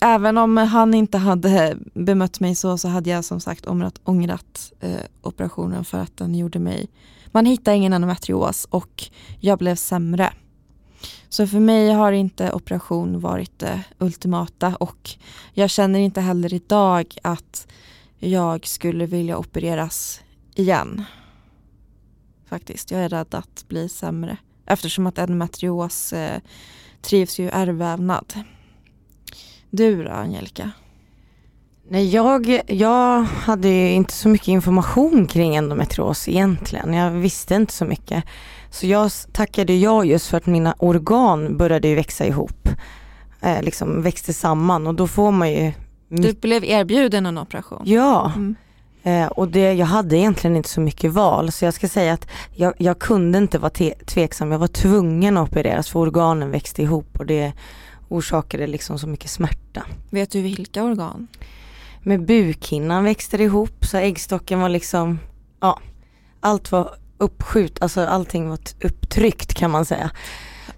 även 0.02 0.38
om 0.38 0.56
han 0.56 0.94
inte 0.94 1.18
hade 1.18 1.76
bemött 1.94 2.40
mig 2.40 2.54
så, 2.54 2.78
så 2.78 2.88
hade 2.88 3.10
jag 3.10 3.24
som 3.24 3.40
sagt 3.40 3.66
ångrat, 3.66 4.00
ångrat 4.04 4.72
eh, 4.80 5.00
operationen 5.22 5.84
för 5.84 5.98
att 5.98 6.16
den 6.16 6.34
gjorde 6.34 6.58
mig... 6.58 6.88
Man 7.34 7.46
hittade 7.46 7.76
ingen 7.76 7.92
endometrios 7.92 8.66
och 8.70 9.04
jag 9.40 9.58
blev 9.58 9.74
sämre. 9.74 10.32
Så 11.28 11.46
för 11.46 11.60
mig 11.60 11.90
har 11.90 12.12
inte 12.12 12.52
operation 12.52 13.20
varit 13.20 13.58
det 13.58 13.84
ultimata 13.98 14.76
och 14.76 15.10
jag 15.52 15.70
känner 15.70 15.98
inte 15.98 16.20
heller 16.20 16.54
idag 16.54 17.16
att 17.22 17.66
jag 18.18 18.66
skulle 18.66 19.06
vilja 19.06 19.38
opereras 19.38 20.20
igen. 20.54 21.04
Faktiskt, 22.46 22.90
jag 22.90 23.00
är 23.00 23.08
rädd 23.08 23.34
att 23.34 23.64
bli 23.68 23.88
sämre 23.88 24.36
eftersom 24.66 25.06
att 25.06 25.18
endometrios 25.18 26.12
eh, 26.12 26.40
trivs 27.02 27.40
ju 27.40 27.44
i 27.44 27.50
ärrvävnad. 27.52 28.34
Du 29.74 30.04
då 30.04 30.10
Angelica? 30.10 30.70
Nej, 31.88 32.08
jag, 32.08 32.60
jag 32.66 33.22
hade 33.22 33.68
inte 33.68 34.12
så 34.12 34.28
mycket 34.28 34.48
information 34.48 35.26
kring 35.26 35.56
endometrios 35.56 36.28
egentligen. 36.28 36.94
Jag 36.94 37.10
visste 37.10 37.54
inte 37.54 37.72
så 37.72 37.84
mycket. 37.84 38.24
Så 38.70 38.86
jag 38.86 39.10
tackade 39.32 39.74
ja 39.74 40.04
just 40.04 40.26
för 40.26 40.36
att 40.36 40.46
mina 40.46 40.74
organ 40.78 41.56
började 41.56 41.94
växa 41.94 42.26
ihop. 42.26 42.68
Eh, 43.40 43.62
liksom 43.62 44.02
växte 44.02 44.32
samman 44.32 44.86
och 44.86 44.94
då 44.94 45.06
får 45.06 45.30
man 45.30 45.52
ju... 45.52 45.72
Du 46.08 46.32
blev 46.32 46.64
erbjuden 46.64 47.26
en 47.26 47.38
operation? 47.38 47.82
Ja. 47.84 48.32
Mm. 48.36 48.54
Eh, 49.02 49.26
och 49.26 49.48
det, 49.48 49.72
jag 49.72 49.86
hade 49.86 50.16
egentligen 50.16 50.56
inte 50.56 50.68
så 50.68 50.80
mycket 50.80 51.12
val 51.12 51.52
så 51.52 51.64
jag 51.64 51.74
ska 51.74 51.88
säga 51.88 52.12
att 52.12 52.28
jag, 52.54 52.74
jag 52.78 52.98
kunde 52.98 53.38
inte 53.38 53.58
vara 53.58 53.72
tveksam. 54.06 54.52
Jag 54.52 54.58
var 54.58 54.66
tvungen 54.66 55.36
att 55.36 55.48
opereras 55.48 55.90
för 55.90 56.00
organen 56.00 56.50
växte 56.50 56.82
ihop 56.82 57.18
och 57.18 57.26
det 57.26 57.52
orsakade 58.12 58.66
liksom 58.66 58.98
så 58.98 59.06
mycket 59.06 59.30
smärta. 59.30 59.86
Vet 60.10 60.30
du 60.30 60.42
vilka 60.42 60.84
organ? 60.84 61.28
Med 62.02 62.26
bukhinnan 62.26 63.04
växte 63.04 63.36
det 63.36 63.44
ihop 63.44 63.84
så 63.84 63.96
äggstocken 63.96 64.60
var 64.60 64.68
liksom, 64.68 65.18
ja, 65.60 65.80
allt 66.40 66.72
var 66.72 66.94
uppskjut, 67.18 67.82
alltså 67.82 68.00
allting 68.00 68.48
var 68.48 68.58
upptryckt 68.84 69.54
kan 69.54 69.70
man 69.70 69.84
säga. 69.84 70.10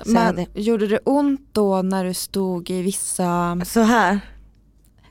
Så 0.01 0.11
Men 0.11 0.27
hade... 0.27 0.47
gjorde 0.55 0.87
det 0.87 0.99
ont 1.05 1.49
då 1.53 1.83
när 1.83 2.05
du 2.05 2.15
stod 2.15 2.71
i 2.71 2.83
vissa... 2.83 3.61
Så 3.65 3.81
här. 3.81 4.21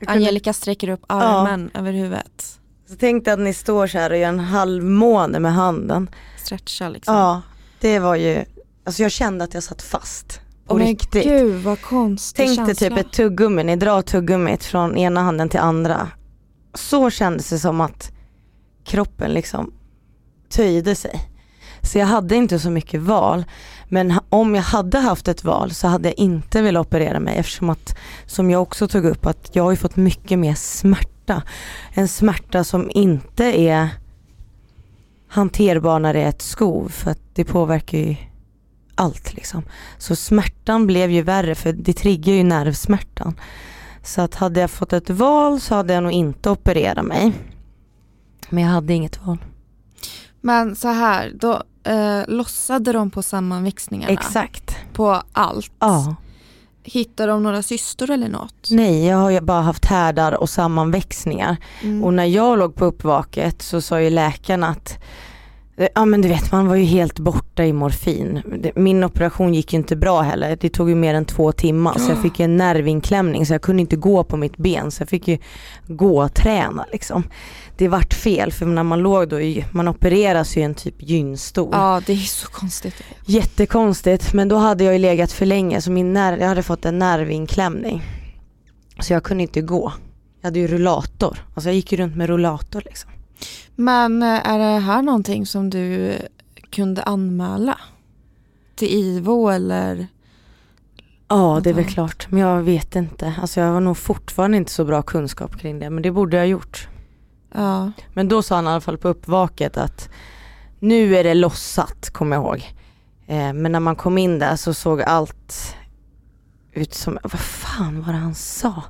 Angelica 0.06 0.52
sträcker 0.52 0.88
upp 0.88 1.04
armen 1.06 1.70
ja. 1.74 1.80
över 1.80 1.92
huvudet. 1.92 2.60
Så 2.88 2.96
tänk 2.96 3.24
dig 3.24 3.34
att 3.34 3.40
ni 3.40 3.54
står 3.54 3.86
så 3.86 3.98
här 3.98 4.10
och 4.10 4.16
gör 4.16 4.28
en 4.28 4.40
halvmåne 4.40 5.38
med 5.38 5.54
handen. 5.54 6.10
Stretcha 6.44 6.88
liksom. 6.88 7.14
Ja, 7.14 7.42
det 7.80 7.98
var 7.98 8.14
ju, 8.14 8.44
alltså 8.84 9.02
jag 9.02 9.12
kände 9.12 9.44
att 9.44 9.54
jag 9.54 9.62
satt 9.62 9.82
fast. 9.82 10.40
På 10.66 10.74
oh 10.74 10.78
riktigt. 10.78 11.24
gud 11.24 11.62
vad 11.62 11.80
konstig 11.80 12.46
Tänk 12.46 12.66
dig 12.66 12.74
typ 12.74 12.98
ett 12.98 13.12
tuggummi, 13.12 13.64
ni 13.64 13.76
drar 13.76 14.02
tuggummit 14.02 14.64
från 14.64 14.96
ena 14.96 15.22
handen 15.22 15.48
till 15.48 15.60
andra. 15.60 16.08
Så 16.74 17.10
kändes 17.10 17.50
det 17.50 17.58
som 17.58 17.80
att 17.80 18.12
kroppen 18.84 19.30
liksom 19.30 19.72
töjde 20.48 20.94
sig. 20.94 21.20
Så 21.82 21.98
jag 21.98 22.06
hade 22.06 22.36
inte 22.36 22.58
så 22.58 22.70
mycket 22.70 23.00
val. 23.00 23.44
Men 23.88 24.14
om 24.28 24.54
jag 24.54 24.62
hade 24.62 24.98
haft 24.98 25.28
ett 25.28 25.44
val 25.44 25.70
så 25.70 25.88
hade 25.88 26.08
jag 26.08 26.18
inte 26.18 26.62
velat 26.62 26.86
operera 26.86 27.20
mig 27.20 27.36
eftersom 27.36 27.70
att, 27.70 27.96
som 28.26 28.50
jag 28.50 28.62
också 28.62 28.88
tog 28.88 29.04
upp, 29.04 29.26
att 29.26 29.50
jag 29.52 29.64
har 29.64 29.70
ju 29.70 29.76
fått 29.76 29.96
mycket 29.96 30.38
mer 30.38 30.54
smärta. 30.54 31.42
En 31.94 32.08
smärta 32.08 32.64
som 32.64 32.90
inte 32.94 33.44
är 33.44 33.88
hanterbar 35.28 35.98
när 35.98 36.14
det 36.14 36.22
är 36.22 36.28
ett 36.28 36.42
skov 36.42 36.88
för 36.88 37.10
att 37.10 37.20
det 37.34 37.44
påverkar 37.44 37.98
ju 37.98 38.16
allt 38.94 39.34
liksom. 39.34 39.62
Så 39.98 40.16
smärtan 40.16 40.86
blev 40.86 41.10
ju 41.10 41.22
värre 41.22 41.54
för 41.54 41.72
det 41.72 41.92
triggar 41.92 42.34
ju 42.34 42.42
nervsmärtan. 42.42 43.34
Så 44.02 44.20
att 44.20 44.34
hade 44.34 44.60
jag 44.60 44.70
fått 44.70 44.92
ett 44.92 45.10
val 45.10 45.60
så 45.60 45.74
hade 45.74 45.94
jag 45.94 46.02
nog 46.02 46.12
inte 46.12 46.50
opererat 46.50 47.04
mig. 47.04 47.32
Men 48.48 48.62
jag 48.62 48.70
hade 48.70 48.92
inget 48.94 49.26
val. 49.26 49.38
Men 50.40 50.76
så 50.76 50.88
här, 50.88 51.32
då 51.34 51.62
eh, 51.90 52.22
lossade 52.28 52.92
de 52.92 53.10
på 53.10 53.22
sammanväxningarna? 53.22 54.12
Exakt. 54.12 54.76
På 54.92 55.22
allt? 55.32 55.72
Ja. 55.78 56.16
Hittade 56.82 57.32
de 57.32 57.42
några 57.42 57.62
cystor 57.62 58.10
eller 58.10 58.28
något? 58.28 58.68
Nej, 58.70 59.06
jag 59.06 59.16
har 59.16 59.30
ju 59.30 59.40
bara 59.40 59.62
haft 59.62 59.84
härdar 59.84 60.32
och 60.32 60.50
sammanväxningar. 60.50 61.56
Mm. 61.82 62.04
Och 62.04 62.14
när 62.14 62.24
jag 62.24 62.58
låg 62.58 62.74
på 62.74 62.84
uppvaket 62.84 63.62
så 63.62 63.80
sa 63.80 64.00
ju 64.00 64.10
läkarna 64.10 64.68
att 64.68 64.98
Ja 65.94 66.04
men 66.04 66.22
du 66.22 66.28
vet 66.28 66.52
man 66.52 66.68
var 66.68 66.74
ju 66.76 66.84
helt 66.84 67.18
borta 67.18 67.64
i 67.64 67.72
morfin. 67.72 68.42
Min 68.74 69.04
operation 69.04 69.54
gick 69.54 69.72
ju 69.72 69.78
inte 69.78 69.96
bra 69.96 70.20
heller. 70.20 70.56
Det 70.60 70.68
tog 70.68 70.88
ju 70.88 70.94
mer 70.94 71.14
än 71.14 71.24
två 71.24 71.52
timmar 71.52 71.98
så 71.98 72.10
jag 72.10 72.22
fick 72.22 72.40
en 72.40 72.56
nervinklämning 72.56 73.46
så 73.46 73.54
jag 73.54 73.62
kunde 73.62 73.80
inte 73.80 73.96
gå 73.96 74.24
på 74.24 74.36
mitt 74.36 74.56
ben 74.56 74.90
så 74.90 75.02
jag 75.02 75.08
fick 75.08 75.28
ju 75.28 75.38
gå 75.86 76.22
och 76.22 76.34
träna 76.34 76.86
liksom. 76.92 77.24
Det 77.76 77.88
vart 77.88 78.14
fel 78.14 78.52
för 78.52 78.66
när 78.66 78.82
man 78.82 78.98
låg 78.98 79.28
då, 79.28 79.38
man 79.70 79.88
opereras 79.88 80.56
ju 80.56 80.60
i 80.60 80.64
en 80.64 80.74
typ 80.74 80.94
gynstol. 80.98 81.68
Ja 81.72 82.02
det 82.06 82.12
är 82.12 82.16
så 82.16 82.48
konstigt. 82.48 83.02
Jättekonstigt 83.26 84.32
men 84.32 84.48
då 84.48 84.56
hade 84.56 84.84
jag 84.84 84.92
ju 84.92 84.98
legat 84.98 85.32
för 85.32 85.46
länge 85.46 85.80
så 85.80 85.90
min 85.90 86.12
nerv, 86.12 86.40
jag 86.40 86.48
hade 86.48 86.62
fått 86.62 86.84
en 86.84 86.98
nervinklämning. 86.98 88.02
Så 89.00 89.12
jag 89.12 89.22
kunde 89.22 89.42
inte 89.42 89.60
gå. 89.60 89.92
Jag 90.40 90.46
hade 90.46 90.58
ju 90.58 90.66
rullator, 90.66 91.38
alltså 91.54 91.68
jag 91.68 91.74
gick 91.76 91.92
ju 91.92 91.98
runt 91.98 92.16
med 92.16 92.26
rullator 92.26 92.82
liksom. 92.84 93.10
Men 93.76 94.22
eh, 94.22 94.48
är 94.48 94.58
det 94.58 94.80
här 94.80 95.02
någonting 95.02 95.46
som 95.46 95.70
du 95.70 96.18
kunde 96.70 97.02
anmäla 97.02 97.78
till 98.74 98.88
IVO 98.88 99.48
eller? 99.48 100.06
Ja 101.28 101.60
det 101.64 101.70
är 101.70 101.74
väl 101.74 101.84
klart 101.84 102.26
men 102.30 102.40
jag 102.40 102.62
vet 102.62 102.96
inte. 102.96 103.34
Alltså 103.40 103.60
jag 103.60 103.72
har 103.72 103.80
nog 103.80 103.96
fortfarande 103.96 104.56
inte 104.56 104.72
så 104.72 104.84
bra 104.84 105.02
kunskap 105.02 105.58
kring 105.58 105.78
det 105.78 105.90
men 105.90 106.02
det 106.02 106.10
borde 106.10 106.36
jag 106.36 106.42
ha 106.42 106.48
gjort. 106.48 106.88
Ja. 107.52 107.92
Men 108.12 108.28
då 108.28 108.42
sa 108.42 108.54
han 108.54 108.64
i 108.64 108.68
alla 108.68 108.80
fall 108.80 108.98
på 108.98 109.08
uppvaket 109.08 109.76
att 109.76 110.08
nu 110.78 111.16
är 111.16 111.24
det 111.24 111.34
lossat 111.34 112.10
kommer 112.10 112.36
jag 112.36 112.44
ihåg. 112.44 112.72
Eh, 113.26 113.52
men 113.52 113.72
när 113.72 113.80
man 113.80 113.96
kom 113.96 114.18
in 114.18 114.38
där 114.38 114.56
så 114.56 114.74
såg 114.74 115.02
allt 115.02 115.76
ut 116.72 116.94
som, 116.94 117.18
vad 117.22 117.40
fan 117.40 118.02
var 118.02 118.12
det 118.12 118.18
han 118.18 118.34
sa? 118.34 118.82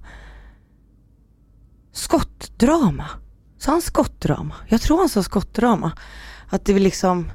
Skottdrama. 1.92 3.06
Sa 3.64 3.72
han 3.72 3.82
skottdrama? 3.82 4.54
Jag 4.68 4.80
tror 4.80 4.98
han 4.98 5.08
sa 5.08 5.22
skottdrama. 5.22 5.92
Att 6.48 6.64
det 6.64 6.72
var 6.72 6.80
liksom 6.80 7.30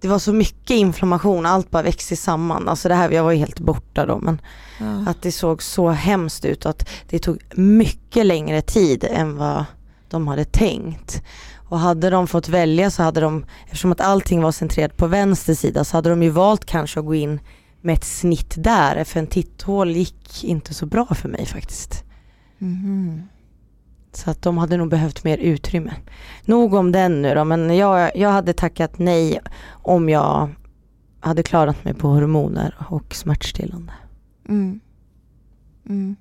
det 0.00 0.08
var 0.08 0.18
så 0.18 0.32
mycket 0.32 0.70
inflammation, 0.70 1.46
allt 1.46 1.70
bara 1.70 1.82
växte 1.82 2.16
samman. 2.16 2.68
Alltså 2.68 2.88
det 2.88 2.94
här, 2.94 3.10
jag 3.10 3.24
var 3.24 3.30
ju 3.30 3.38
helt 3.38 3.60
borta 3.60 4.06
då 4.06 4.18
men 4.18 4.40
ja. 4.80 5.10
att 5.10 5.22
det 5.22 5.32
såg 5.32 5.62
så 5.62 5.90
hemskt 5.90 6.44
ut 6.44 6.66
att 6.66 6.88
det 7.08 7.18
tog 7.18 7.38
mycket 7.54 8.26
längre 8.26 8.62
tid 8.62 9.04
än 9.10 9.36
vad 9.36 9.64
de 10.10 10.28
hade 10.28 10.44
tänkt. 10.44 11.22
Och 11.68 11.78
hade 11.78 12.10
de 12.10 12.26
fått 12.26 12.48
välja 12.48 12.90
så 12.90 13.02
hade 13.02 13.20
de, 13.20 13.46
eftersom 13.64 13.92
att 13.92 14.00
allting 14.00 14.42
var 14.42 14.52
centrerat 14.52 14.96
på 14.96 15.06
vänster 15.06 15.54
sida 15.54 15.84
så 15.84 15.96
hade 15.96 16.10
de 16.10 16.22
ju 16.22 16.30
valt 16.30 16.64
kanske 16.64 17.00
att 17.00 17.06
gå 17.06 17.14
in 17.14 17.40
med 17.80 17.94
ett 17.94 18.04
snitt 18.04 18.54
där 18.58 19.04
för 19.04 19.20
en 19.20 19.26
titthål 19.26 19.90
gick 19.90 20.44
inte 20.44 20.74
så 20.74 20.86
bra 20.86 21.06
för 21.14 21.28
mig 21.28 21.46
faktiskt. 21.46 22.04
Mm. 22.60 23.22
Så 24.16 24.30
att 24.30 24.42
de 24.42 24.58
hade 24.58 24.76
nog 24.76 24.88
behövt 24.88 25.24
mer 25.24 25.38
utrymme. 25.38 25.94
Nog 26.44 26.74
om 26.74 26.92
den 26.92 27.22
nu 27.22 27.34
då, 27.34 27.44
men 27.44 27.76
jag, 27.76 28.16
jag 28.16 28.30
hade 28.30 28.52
tackat 28.52 28.98
nej 28.98 29.40
om 29.82 30.08
jag 30.08 30.48
hade 31.20 31.42
klarat 31.42 31.84
mig 31.84 31.94
på 31.94 32.08
hormoner 32.08 32.74
och 32.88 33.14
smärtstillande. 33.14 33.92
Mm. 34.48 34.80
Mm. 35.88 36.16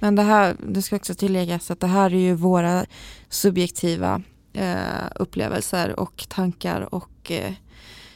Men 0.00 0.16
det 0.16 0.22
här, 0.22 0.56
det 0.68 0.82
ska 0.82 0.96
också 0.96 1.14
tilläggas 1.14 1.70
att 1.70 1.80
det 1.80 1.86
här 1.86 2.14
är 2.14 2.18
ju 2.18 2.34
våra 2.34 2.86
subjektiva 3.28 4.22
eh, 4.52 5.06
upplevelser 5.14 6.00
och 6.00 6.26
tankar 6.28 6.94
och 6.94 7.30
eh, 7.30 7.52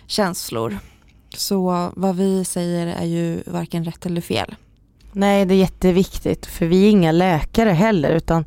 känslor. 0.07 0.79
Så 1.37 1.91
vad 1.97 2.17
vi 2.17 2.45
säger 2.45 2.87
är 2.87 3.05
ju 3.05 3.43
varken 3.47 3.85
rätt 3.85 4.07
eller 4.07 4.21
fel. 4.21 4.55
Nej, 5.13 5.45
det 5.45 5.55
är 5.55 5.59
jätteviktigt 5.59 6.47
för 6.47 6.67
vi 6.67 6.87
är 6.87 6.91
inga 6.91 7.13
läkare 7.13 7.71
heller 7.71 8.11
utan 8.11 8.45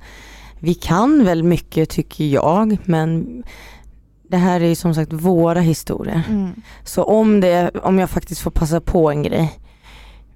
vi 0.59 0.73
kan 0.73 1.25
väl 1.25 1.43
mycket 1.43 1.89
tycker 1.89 2.25
jag 2.25 2.77
men 2.85 3.43
det 4.29 4.37
här 4.37 4.61
är 4.61 4.67
ju 4.67 4.75
som 4.75 4.95
sagt 4.95 5.13
våra 5.13 5.59
historier. 5.59 6.23
Mm. 6.29 6.61
Så 6.83 7.03
om, 7.03 7.39
det, 7.39 7.71
om 7.83 7.99
jag 7.99 8.09
faktiskt 8.09 8.41
får 8.41 8.51
passa 8.51 8.81
på 8.81 9.09
en 9.09 9.23
grej. 9.23 9.59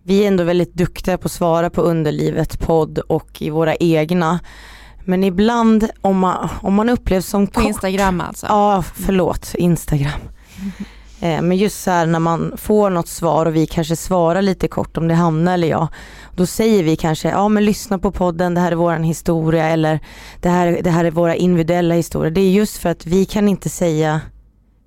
Vi 0.04 0.24
är 0.24 0.28
ändå 0.28 0.44
väldigt 0.44 0.74
duktiga 0.74 1.18
på 1.18 1.26
att 1.26 1.32
svara 1.32 1.70
på 1.70 1.82
underlivet 1.82 2.60
podd 2.60 3.00
och 3.00 3.42
i 3.42 3.50
våra 3.50 3.76
egna. 3.76 4.40
Men 5.06 5.24
ibland 5.24 5.90
om 6.02 6.20
man, 6.20 6.50
om 6.62 6.74
man 6.74 6.90
upplevs 6.90 7.26
som 7.26 7.48
På 7.48 7.54
kort, 7.54 7.68
Instagram 7.68 8.22
alltså? 8.22 8.46
Ja, 8.50 8.84
förlåt, 8.96 9.56
Instagram. 9.56 10.22
Mm. 10.60 10.72
Eh, 11.22 11.42
men 11.42 11.58
just 11.58 11.84
så 11.84 11.92
här 11.92 12.06
när 12.06 12.20
man 12.20 12.54
får 12.58 12.90
något 12.90 13.08
svar 13.08 13.46
och 13.46 13.56
vi 13.56 13.66
kanske 13.66 13.96
svarar 13.96 14.42
lite 14.42 14.68
kort 14.68 14.98
om 14.98 15.08
det 15.08 15.14
är 15.14 15.18
Hanna 15.18 15.54
eller 15.54 15.68
jag. 15.68 15.88
Då 16.36 16.46
säger 16.46 16.84
vi 16.84 16.96
kanske, 16.96 17.30
ja 17.30 17.50
men 17.50 17.66
lyssna 17.66 18.00
på 18.00 18.12
podden, 18.12 18.54
det 18.54 18.62
här 18.62 18.72
är 18.72 18.76
våran 18.76 19.04
historia 19.04 19.70
eller 19.70 20.00
det 20.42 20.50
här, 20.50 20.80
det 20.84 20.90
här 20.90 21.06
är 21.06 21.12
våra 21.12 21.36
individuella 21.36 21.96
historier. 21.96 22.32
Det 22.32 22.42
är 22.42 22.52
just 22.52 22.78
för 22.78 22.90
att 22.90 23.06
vi 23.06 23.26
kan 23.26 23.48
inte 23.48 23.70
säga 23.70 24.22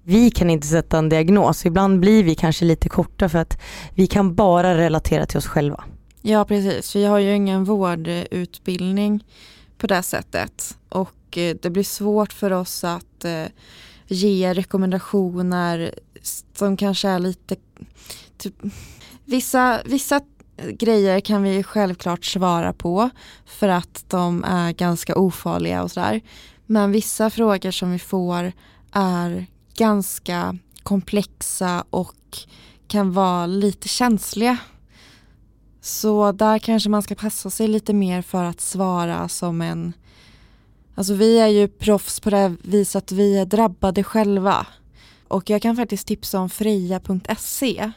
vi 0.07 0.31
kan 0.31 0.51
inte 0.51 0.67
sätta 0.67 0.99
en 0.99 1.09
diagnos. 1.09 1.67
Ibland 1.67 2.01
blir 2.01 2.25
vi 2.25 2.35
kanske 2.35 2.65
lite 2.65 2.89
korta 2.89 3.29
för 3.29 3.39
att 3.39 3.61
vi 3.95 4.07
kan 4.07 4.35
bara 4.35 4.79
relatera 4.79 5.27
till 5.27 5.39
oss 5.39 5.47
själva. 5.47 5.85
Ja 6.23 6.45
precis, 6.45 6.97
vi 6.97 7.05
har 7.05 7.19
ju 7.19 7.35
ingen 7.35 7.65
vårdutbildning 7.65 9.25
på 9.79 9.87
det 9.87 10.03
sättet 10.03 10.77
och 10.89 11.39
eh, 11.39 11.57
det 11.63 11.71
blir 11.71 11.83
svårt 11.83 12.33
för 12.33 12.51
oss 12.51 12.85
att 12.85 13.25
eh, 13.25 13.45
ge 14.07 14.55
rekommendationer 14.55 15.95
som 16.55 16.77
kanske 16.77 17.09
är 17.09 17.19
lite 17.19 17.57
typ, 18.37 18.55
vissa, 19.25 19.83
vissa 19.85 20.21
grejer 20.57 21.21
kan 21.21 21.43
vi 21.43 21.63
självklart 21.63 22.25
svara 22.25 22.73
på 22.73 23.11
för 23.47 23.69
att 23.69 24.05
de 24.09 24.45
är 24.45 24.73
ganska 24.73 25.17
ofarliga 25.17 25.83
och 25.83 25.91
sådär. 25.91 26.21
Men 26.67 26.93
vissa 26.93 27.31
frågor 27.31 27.71
som 27.71 27.93
vi 27.93 27.99
får 27.99 28.53
är 28.93 29.47
ganska 29.77 30.59
komplexa 30.83 31.85
och 31.91 32.39
kan 32.89 33.13
vara 33.13 33.47
lite 33.47 33.89
känsliga. 33.89 34.57
Så 35.81 36.33
där 36.33 36.59
kanske 36.59 36.89
man 36.89 37.03
ska 37.03 37.15
passa 37.15 37.51
sig 37.51 37.69
lite 37.69 37.93
mer 37.93 38.23
för 38.23 38.45
att 38.45 38.61
svara 38.61 39.29
som 39.29 39.61
en 39.61 39.93
Alltså 40.97 41.15
vi 41.15 41.39
är 41.39 41.47
ju 41.47 41.69
proffs 41.69 42.21
på 42.21 42.31
det 42.31 42.57
viset 42.63 43.05
att 43.05 43.13
vi 43.13 43.39
är 43.39 43.47
drabbade 43.47 44.03
själva. 44.03 44.67
Och 45.29 45.51
jag 45.51 45.63
kan 45.63 45.77
faktiskt 45.77 46.07
tipsa 46.07 46.41
om 46.41 46.51
freja.se 46.51 47.93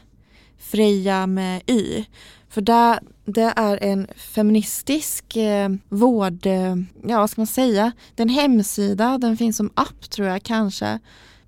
Freja 0.58 1.26
med 1.26 1.62
Y. 1.66 2.04
För 2.48 2.60
det, 2.60 3.00
det 3.24 3.52
är 3.56 3.82
en 3.82 4.06
feministisk 4.16 5.36
eh, 5.36 5.68
vård, 5.88 6.46
eh, 6.46 6.76
ja 7.06 7.18
vad 7.18 7.30
ska 7.30 7.40
man 7.40 7.46
säga, 7.46 7.92
det 8.14 8.22
är 8.22 8.26
en 8.26 8.34
hemsida, 8.34 9.18
den 9.18 9.36
finns 9.36 9.56
som 9.56 9.70
app 9.74 10.10
tror 10.10 10.28
jag 10.28 10.42
kanske. 10.42 10.98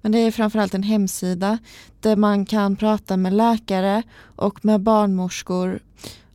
Men 0.03 0.12
det 0.12 0.18
är 0.18 0.31
framförallt 0.31 0.74
en 0.74 0.83
hemsida 0.83 1.59
där 2.01 2.16
man 2.16 2.47
kan 2.47 2.76
prata 2.76 3.16
med 3.16 3.33
läkare 3.33 4.03
och 4.37 4.64
med 4.64 4.81
barnmorskor 4.81 5.81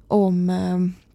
om 0.07 0.49
eh, 0.49 1.05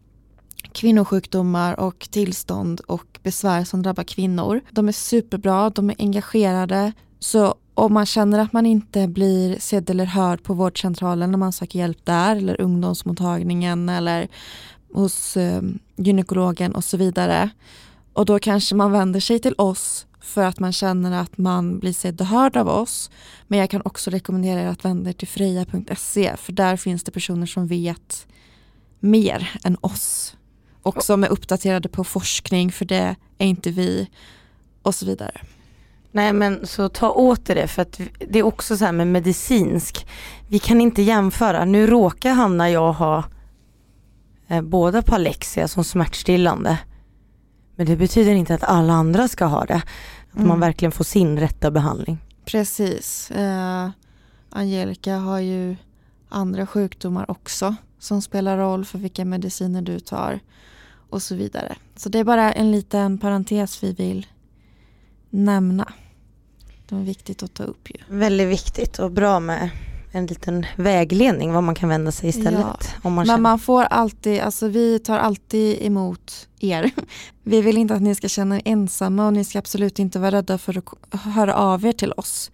kvinnosjukdomar 0.72 1.80
och 1.80 2.08
tillstånd 2.10 2.80
och 2.80 3.18
besvär 3.22 3.64
som 3.64 3.82
drabbar 3.82 4.04
kvinnor. 4.04 4.60
De 4.70 4.88
är 4.88 4.92
superbra, 4.92 5.70
de 5.70 5.90
är 5.90 5.96
engagerade. 5.98 6.92
Så 7.18 7.54
om 7.74 7.92
man 7.92 8.06
känner 8.06 8.38
att 8.38 8.52
man 8.52 8.66
inte 8.66 9.08
blir 9.08 9.58
sedd 9.58 9.90
eller 9.90 10.06
hörd 10.06 10.42
på 10.42 10.54
vårdcentralen 10.54 11.30
när 11.30 11.38
man 11.38 11.52
söker 11.52 11.78
hjälp 11.78 12.04
där 12.04 12.36
eller 12.36 12.60
ungdomsmottagningen 12.60 13.88
eller 13.88 14.28
hos 14.92 15.36
eh, 15.36 15.62
gynekologen 15.96 16.74
och 16.74 16.84
så 16.84 16.96
vidare. 16.96 17.50
Och 18.12 18.26
då 18.26 18.38
kanske 18.38 18.74
man 18.74 18.92
vänder 18.92 19.20
sig 19.20 19.38
till 19.38 19.54
oss 19.58 20.06
för 20.20 20.44
att 20.44 20.58
man 20.58 20.72
känner 20.72 21.22
att 21.22 21.38
man 21.38 21.78
blir 21.78 21.92
sedd 21.92 22.20
och 22.20 22.26
hörd 22.26 22.56
av 22.56 22.68
oss. 22.68 23.10
Men 23.46 23.58
jag 23.58 23.70
kan 23.70 23.82
också 23.84 24.10
rekommendera 24.10 24.60
er 24.60 24.66
att 24.66 24.84
vända 24.84 25.10
er 25.10 25.14
till 25.14 25.28
freja.se 25.28 26.36
för 26.36 26.52
där 26.52 26.76
finns 26.76 27.04
det 27.04 27.12
personer 27.12 27.46
som 27.46 27.66
vet 27.66 28.26
mer 29.00 29.50
än 29.64 29.76
oss 29.80 30.36
och 30.82 31.02
som 31.02 31.24
är 31.24 31.28
uppdaterade 31.28 31.88
på 31.88 32.04
forskning 32.04 32.72
för 32.72 32.84
det 32.84 33.16
är 33.38 33.46
inte 33.46 33.70
vi 33.70 34.08
och 34.82 34.94
så 34.94 35.06
vidare. 35.06 35.40
Nej 36.12 36.32
men 36.32 36.66
så 36.66 36.88
ta 36.88 37.10
åt 37.10 37.44
det 37.44 37.66
för 37.66 37.82
att 37.82 38.00
det 38.28 38.38
är 38.38 38.42
också 38.42 38.76
så 38.76 38.84
här 38.84 38.92
med 38.92 39.06
medicinsk. 39.06 40.06
Vi 40.48 40.58
kan 40.58 40.80
inte 40.80 41.02
jämföra. 41.02 41.64
Nu 41.64 41.86
råkar 41.86 42.32
Hanna 42.32 42.64
och 42.64 42.70
jag 42.70 42.92
ha 42.92 43.24
eh, 44.48 44.62
båda 44.62 45.02
Palexia 45.02 45.68
som 45.68 45.84
smärtstillande. 45.84 46.78
Men 47.76 47.86
det 47.86 47.96
betyder 47.96 48.32
inte 48.32 48.54
att 48.54 48.64
alla 48.64 48.92
andra 48.92 49.28
ska 49.28 49.44
ha 49.44 49.64
det. 49.64 49.82
Att 50.30 50.36
mm. 50.36 50.48
man 50.48 50.60
verkligen 50.60 50.92
får 50.92 51.04
sin 51.04 51.38
rätta 51.38 51.70
behandling. 51.70 52.18
Precis. 52.44 53.30
Eh, 53.30 53.90
Angelica 54.50 55.16
har 55.16 55.38
ju 55.38 55.76
andra 56.28 56.66
sjukdomar 56.66 57.30
också 57.30 57.74
som 57.98 58.22
spelar 58.22 58.58
roll 58.58 58.84
för 58.84 58.98
vilka 58.98 59.24
mediciner 59.24 59.82
du 59.82 60.00
tar 60.00 60.40
och 61.10 61.22
så 61.22 61.34
vidare. 61.34 61.76
Så 61.96 62.08
det 62.08 62.18
är 62.18 62.24
bara 62.24 62.52
en 62.52 62.72
liten 62.72 63.18
parentes 63.18 63.82
vi 63.82 63.92
vill 63.92 64.26
nämna. 65.30 65.92
Det 66.90 66.96
är 66.96 67.04
viktigt 67.04 67.42
att 67.42 67.54
ta 67.54 67.64
upp 67.64 67.90
ju. 67.90 68.16
Väldigt 68.16 68.48
viktigt 68.48 68.98
och 68.98 69.10
bra 69.10 69.40
med 69.40 69.70
en 70.12 70.26
liten 70.26 70.66
vägledning 70.76 71.52
vad 71.52 71.62
man 71.62 71.74
kan 71.74 71.88
vända 71.88 72.12
sig 72.12 72.28
istället. 72.28 72.60
Ja. 72.60 72.78
Om 73.02 73.12
man 73.12 73.26
Men 73.26 73.42
man 73.42 73.58
får 73.58 73.82
alltid, 73.82 74.40
alltså 74.40 74.68
vi 74.68 74.98
tar 74.98 75.18
alltid 75.18 75.82
emot 75.82 76.48
er. 76.60 76.90
Vi 77.42 77.60
vill 77.60 77.78
inte 77.78 77.94
att 77.94 78.02
ni 78.02 78.14
ska 78.14 78.28
känna 78.28 78.56
er 78.56 78.62
ensamma 78.64 79.26
och 79.26 79.32
ni 79.32 79.44
ska 79.44 79.58
absolut 79.58 79.98
inte 79.98 80.18
vara 80.18 80.30
rädda 80.30 80.58
för 80.58 80.78
att 80.78 81.20
höra 81.22 81.54
av 81.54 81.86
er 81.86 81.92
till 81.92 82.12
oss. 82.12 82.50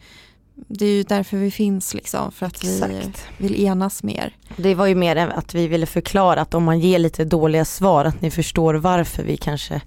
Det 0.55 0.87
är 0.87 0.91
ju 0.91 1.03
därför 1.03 1.37
vi 1.37 1.51
finns 1.51 1.95
liksom, 1.95 2.32
för 2.32 2.47
att 2.47 2.64
Exakt. 2.64 2.93
vi 3.39 3.49
vill 3.49 3.64
enas 3.64 4.03
mer. 4.03 4.37
Det 4.57 4.74
var 4.74 4.87
ju 4.87 4.95
mer 4.95 5.16
att 5.16 5.55
vi 5.55 5.68
ville 5.68 5.87
förklara 5.87 6.41
att 6.41 6.55
om 6.55 6.64
man 6.64 6.80
ger 6.80 6.99
lite 6.99 7.24
dåliga 7.24 7.64
svar 7.64 8.05
att 8.05 8.20
ni 8.20 8.30
förstår 8.30 8.74
varför 8.74 9.22
vi 9.22 9.37
kanske 9.37 9.80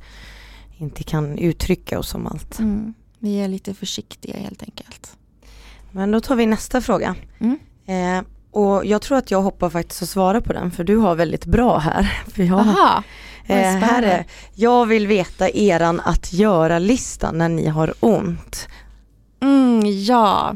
inte 0.77 1.03
kan 1.03 1.37
uttrycka 1.37 1.99
oss 1.99 2.15
om 2.15 2.27
allt. 2.27 2.59
Mm. 2.59 2.93
Vi 3.19 3.41
är 3.41 3.47
lite 3.47 3.73
försiktiga 3.73 4.37
helt 4.37 4.63
enkelt. 4.63 5.17
Men 5.91 6.11
då 6.11 6.19
tar 6.19 6.35
vi 6.35 6.45
nästa 6.45 6.81
fråga. 6.81 7.15
Mm. 7.39 7.59
Eh, 7.85 8.25
och 8.51 8.85
jag 8.85 9.01
tror 9.01 9.17
att 9.17 9.31
jag 9.31 9.41
hoppar 9.41 9.69
faktiskt 9.69 10.01
att 10.01 10.09
svara 10.09 10.41
på 10.41 10.53
den 10.53 10.71
för 10.71 10.83
du 10.83 10.97
har 10.97 11.15
väldigt 11.15 11.45
bra 11.45 11.77
här. 11.77 12.03
För 12.33 12.43
jag, 12.43 12.59
Aha, 12.59 13.03
eh, 13.45 13.55
här 13.55 14.03
är, 14.03 14.25
jag 14.55 14.85
vill 14.85 15.07
veta 15.07 15.49
eran 15.49 15.99
att 15.99 16.33
göra-lista 16.33 17.31
när 17.31 17.49
ni 17.49 17.67
har 17.67 17.93
ont. 17.99 18.67
Mm, 19.41 19.81
ja, 19.85 20.55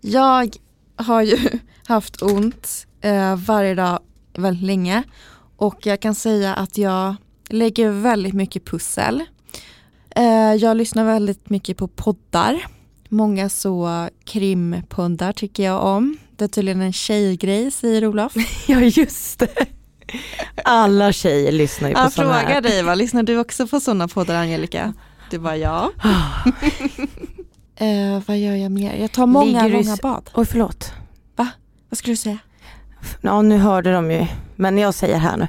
jag 0.00 0.56
har 0.96 1.22
ju 1.22 1.38
haft 1.86 2.22
ont 2.22 2.86
eh, 3.00 3.36
varje 3.36 3.74
dag 3.74 3.98
väldigt 4.36 4.66
länge 4.66 5.02
och 5.56 5.86
jag 5.86 6.00
kan 6.00 6.14
säga 6.14 6.54
att 6.54 6.78
jag 6.78 7.14
lägger 7.48 7.90
väldigt 7.90 8.34
mycket 8.34 8.64
pussel. 8.64 9.24
Eh, 10.16 10.54
jag 10.54 10.76
lyssnar 10.76 11.04
väldigt 11.04 11.50
mycket 11.50 11.76
på 11.76 11.88
poddar. 11.88 12.66
Många 13.08 13.48
så 13.48 14.08
krimpoddar 14.24 15.32
tycker 15.32 15.62
jag 15.62 15.84
om. 15.84 16.16
Det 16.36 16.44
är 16.44 16.48
tydligen 16.48 16.80
en 16.80 16.92
tjejgrej 16.92 17.70
säger 17.70 18.06
Olof. 18.06 18.32
ja 18.66 18.80
just 18.80 19.38
det. 19.38 19.66
Alla 20.64 21.12
tjejer 21.12 21.52
lyssnar 21.52 21.88
ju 21.88 21.94
på 21.94 22.10
sådana 22.10 22.32
här. 22.32 22.40
Jag 22.40 22.46
frågar 22.46 22.60
dig, 22.62 22.82
vad 22.82 22.98
lyssnar 22.98 23.22
du 23.22 23.38
också 23.38 23.66
på 23.66 23.80
sådana 23.80 24.08
poddar 24.08 24.34
Angelica? 24.34 24.94
Du 25.30 25.38
bara 25.38 25.56
ja. 25.56 25.90
Eh, 27.76 28.22
vad 28.26 28.38
gör 28.38 28.54
jag 28.54 28.72
mer? 28.72 28.96
Jag 28.96 29.12
tar 29.12 29.26
många, 29.26 29.62
Ligger 29.66 29.84
många 29.84 29.96
bad. 30.02 30.30
Oj 30.34 30.46
förlåt. 30.46 30.92
Va? 31.36 31.48
Vad 31.88 31.98
skulle 31.98 32.12
du 32.12 32.16
säga? 32.16 32.38
Ja 33.20 33.42
nu 33.42 33.58
hörde 33.58 33.92
de 33.92 34.10
ju, 34.10 34.26
men 34.56 34.78
jag 34.78 34.94
säger 34.94 35.18
här 35.18 35.36
nu. 35.36 35.48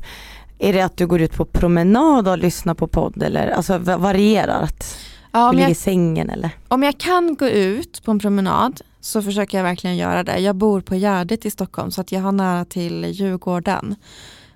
Är 0.60 0.74
det 0.74 0.82
att 0.82 0.98
du 0.98 1.08
går 1.08 1.22
ut 1.22 1.34
på 1.34 1.46
promenad 1.46 2.28
och 2.28 2.38
lyssnar 2.38 2.74
på 2.74 2.88
podd 2.88 3.24
eller 3.24 3.48
alltså 3.48 3.78
varierar? 3.78 4.62
Att 4.62 4.98
ja, 5.32 5.52
du 5.52 5.58
ligger 5.58 5.70
i 5.70 5.76
sängen 5.76 6.30
eller? 6.30 6.50
Om 6.68 6.84
jag 6.84 6.98
kan 6.98 7.36
gå 7.36 7.48
ut 7.48 8.04
på 8.04 8.12
en 8.12 8.20
promenad 8.20 8.82
så 9.02 9.22
försöker 9.22 9.58
jag 9.58 9.64
verkligen 9.64 9.98
göra 9.98 10.24
det. 10.24 10.40
Jag 10.40 10.56
bor 10.56 10.82
på 10.82 10.96
Gärdet 10.96 11.46
i 11.46 11.52
Stockholm 11.52 11.92
så 11.92 12.02
att 12.02 12.12
jag 12.12 12.22
har 12.22 12.32
nära 12.32 12.66
till 12.66 13.06
Djurgården. 13.06 13.96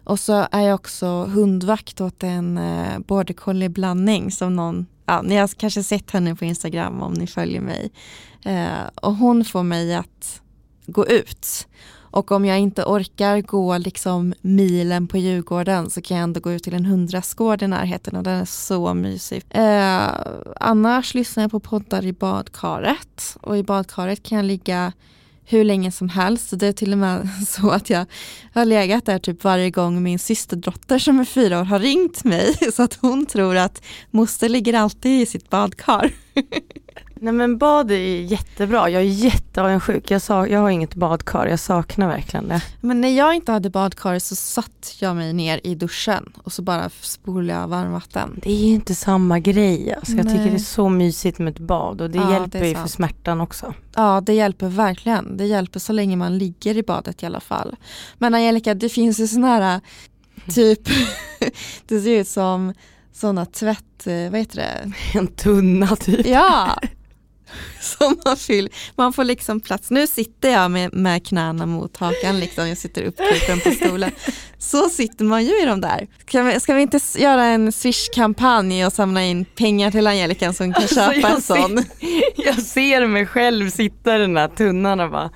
Och 0.04 0.20
så 0.20 0.48
är 0.52 0.62
jag 0.62 0.76
också 0.76 1.24
hundvakt 1.24 2.02
åt 2.02 2.24
en 2.24 2.58
eh, 2.58 3.00
border 3.00 3.34
collie 3.34 3.70
blandning 3.70 4.32
som 4.32 4.56
någon 4.56 4.86
ja, 5.10 5.22
ni 5.22 5.36
har 5.36 5.48
kanske 5.48 5.84
sett 5.84 6.12
henne 6.12 6.36
på 6.36 6.46
Instagram 6.46 7.02
om 7.02 7.14
ni 7.14 7.28
följer 7.28 7.62
mig. 7.62 7.92
Eh, 8.46 8.88
och 8.96 9.16
hon 9.16 9.46
får 9.46 9.64
mig 9.64 9.96
att 9.96 10.42
gå 10.86 11.08
ut. 11.08 11.68
Och 12.12 12.32
om 12.32 12.46
jag 12.46 12.60
inte 12.60 12.84
orkar 12.84 13.42
gå 13.42 13.78
liksom 13.78 14.34
milen 14.42 15.08
på 15.08 15.18
Djurgården 15.18 15.90
så 15.90 16.02
kan 16.02 16.18
jag 16.18 16.24
ändå 16.24 16.40
gå 16.40 16.52
ut 16.52 16.64
till 16.64 16.74
en 16.74 16.86
hundrastgård 16.86 17.64
i 17.64 17.68
närheten 17.68 18.16
och 18.16 18.24
den 18.24 18.42
är 18.42 18.46
så 18.46 18.94
mysig. 18.94 19.44
Eh, 19.50 20.10
annars 20.60 21.14
lyssnar 21.14 21.44
jag 21.44 21.52
på 21.52 21.60
poddar 21.60 22.06
i 22.06 22.14
badkaret 22.14 23.38
och 23.42 23.58
i 23.58 23.64
badkaret 23.64 24.24
kan 24.24 24.36
jag 24.36 24.46
ligga 24.46 24.94
hur 25.46 25.64
länge 25.64 25.92
som 25.92 26.10
helst. 26.10 26.60
Det 26.60 26.68
är 26.68 26.74
till 26.74 26.92
och 26.92 26.98
med 26.98 27.30
så 27.48 27.70
att 27.70 27.90
jag 27.90 28.06
har 28.54 28.66
legat 28.66 29.06
där 29.06 29.20
typ 29.20 29.44
varje 29.44 29.70
gång 29.70 30.04
min 30.04 30.20
systerdotter 30.20 31.00
som 31.00 31.20
är 31.20 31.26
fyra 31.26 31.60
år 31.60 31.64
har 31.64 31.80
ringt 31.80 32.24
mig 32.24 32.54
så 32.74 32.84
att 32.84 32.98
hon 33.02 33.26
tror 33.26 33.58
att 33.58 33.84
moster 34.12 34.50
ligger 34.50 34.74
alltid 34.74 35.22
i 35.22 35.26
sitt 35.26 35.50
badkar. 35.50 36.12
Nej 37.22 37.34
men 37.34 37.58
bad 37.58 37.92
är 37.92 38.22
jättebra, 38.22 38.90
jag 38.90 39.02
är 39.02 39.06
jätteavundsjuk. 39.06 40.12
Jag, 40.12 40.22
sa, 40.22 40.48
jag 40.48 40.60
har 40.60 40.70
inget 40.70 40.96
badkar, 40.96 41.48
jag 41.48 41.60
saknar 41.60 42.08
verkligen 42.08 42.48
det. 42.48 42.62
Men 42.82 43.02
när 43.02 43.10
jag 43.10 43.36
inte 43.36 43.52
hade 43.52 43.70
badkar 43.70 44.20
så 44.20 44.36
satt 44.36 44.96
jag 45.00 45.16
mig 45.16 45.34
ner 45.34 45.60
i 45.64 45.76
duschen 45.76 46.34
och 46.44 46.54
så 46.54 46.62
bara 46.62 46.90
spolade 47.02 47.60
jag 47.60 47.68
varmvatten. 47.68 48.40
Det 48.44 48.52
är 48.52 48.56
ju 48.56 48.74
inte 48.74 48.96
samma 48.96 49.40
grej. 49.40 49.94
Alltså, 49.94 50.14
jag 50.14 50.28
tycker 50.28 50.46
det 50.46 50.50
är 50.50 50.58
så 50.58 50.90
mysigt 50.90 51.40
med 51.40 51.52
ett 51.52 51.60
bad 51.60 52.02
och 52.02 52.10
det 52.10 52.18
ja, 52.18 52.34
hjälper 52.34 52.60
det 52.60 52.68
ju 52.68 52.76
för 52.76 52.88
smärtan 52.88 53.42
också. 53.42 53.74
Ja 53.96 54.22
det 54.22 54.34
hjälper 54.34 54.68
verkligen. 54.68 55.38
Det 55.38 55.46
hjälper 55.46 55.80
så 55.80 55.94
länge 55.94 56.16
man 56.16 56.38
ligger 56.38 56.78
i 56.78 56.84
badet 56.84 57.24
i 57.24 57.26
alla 57.26 57.40
fall. 57.40 57.76
Men 58.18 58.36
Angelica, 58.36 58.74
det 58.74 58.90
finns 58.90 59.20
ju 59.20 59.28
sådana 59.28 59.48
här 59.48 59.82
typ, 60.50 60.82
det 61.88 62.00
ser 62.00 62.20
ut 62.20 62.28
som 62.28 62.74
sådana 63.14 63.46
tvätt, 63.46 64.06
vad 64.06 64.40
heter 64.40 64.56
det? 64.56 64.92
En 65.20 65.28
tunna 65.28 65.96
typ. 65.96 66.26
Ja, 66.26 66.80
som 67.82 68.18
man 68.26 68.38
fyller. 68.38 68.72
Man 68.96 69.14
får 69.14 69.24
liksom 69.24 69.60
plats. 69.60 69.92
Nu 69.92 70.08
sitter 70.08 70.50
jag 70.50 70.72
med, 70.72 70.94
med 70.94 71.28
knäna 71.28 71.66
mot 71.66 71.98
hakan, 71.98 72.40
liksom. 72.40 72.68
jag 72.68 72.78
sitter 72.78 73.04
uppkrupen 73.04 73.60
på 73.60 73.72
stolen. 73.72 74.12
Så 74.58 74.90
sitter 74.90 75.26
man 75.26 75.46
ju 75.46 75.62
i 75.62 75.66
de 75.66 75.82
där. 75.82 76.08
Ska 76.28 76.44
vi, 76.44 76.60
ska 76.60 76.74
vi 76.74 76.82
inte 76.82 77.00
göra 77.18 77.46
en 77.46 77.72
swish-kampanj 77.72 78.86
och 78.86 78.94
samla 78.94 79.24
in 79.24 79.46
pengar 79.46 79.92
till 79.92 80.08
Angelica 80.08 80.54
som 80.54 80.74
kan 80.74 80.82
alltså, 80.82 80.96
köpa 80.96 81.28
en 81.28 81.42
sån? 81.42 81.78
Ser, 81.78 81.86
jag 82.46 82.62
ser 82.62 83.08
mig 83.08 83.26
själv 83.26 83.70
sitta 83.70 84.16
i 84.16 84.20
den 84.20 84.34
där 84.34 84.48
tunnan 84.48 85.00
och 85.00 85.12
bara 85.12 85.30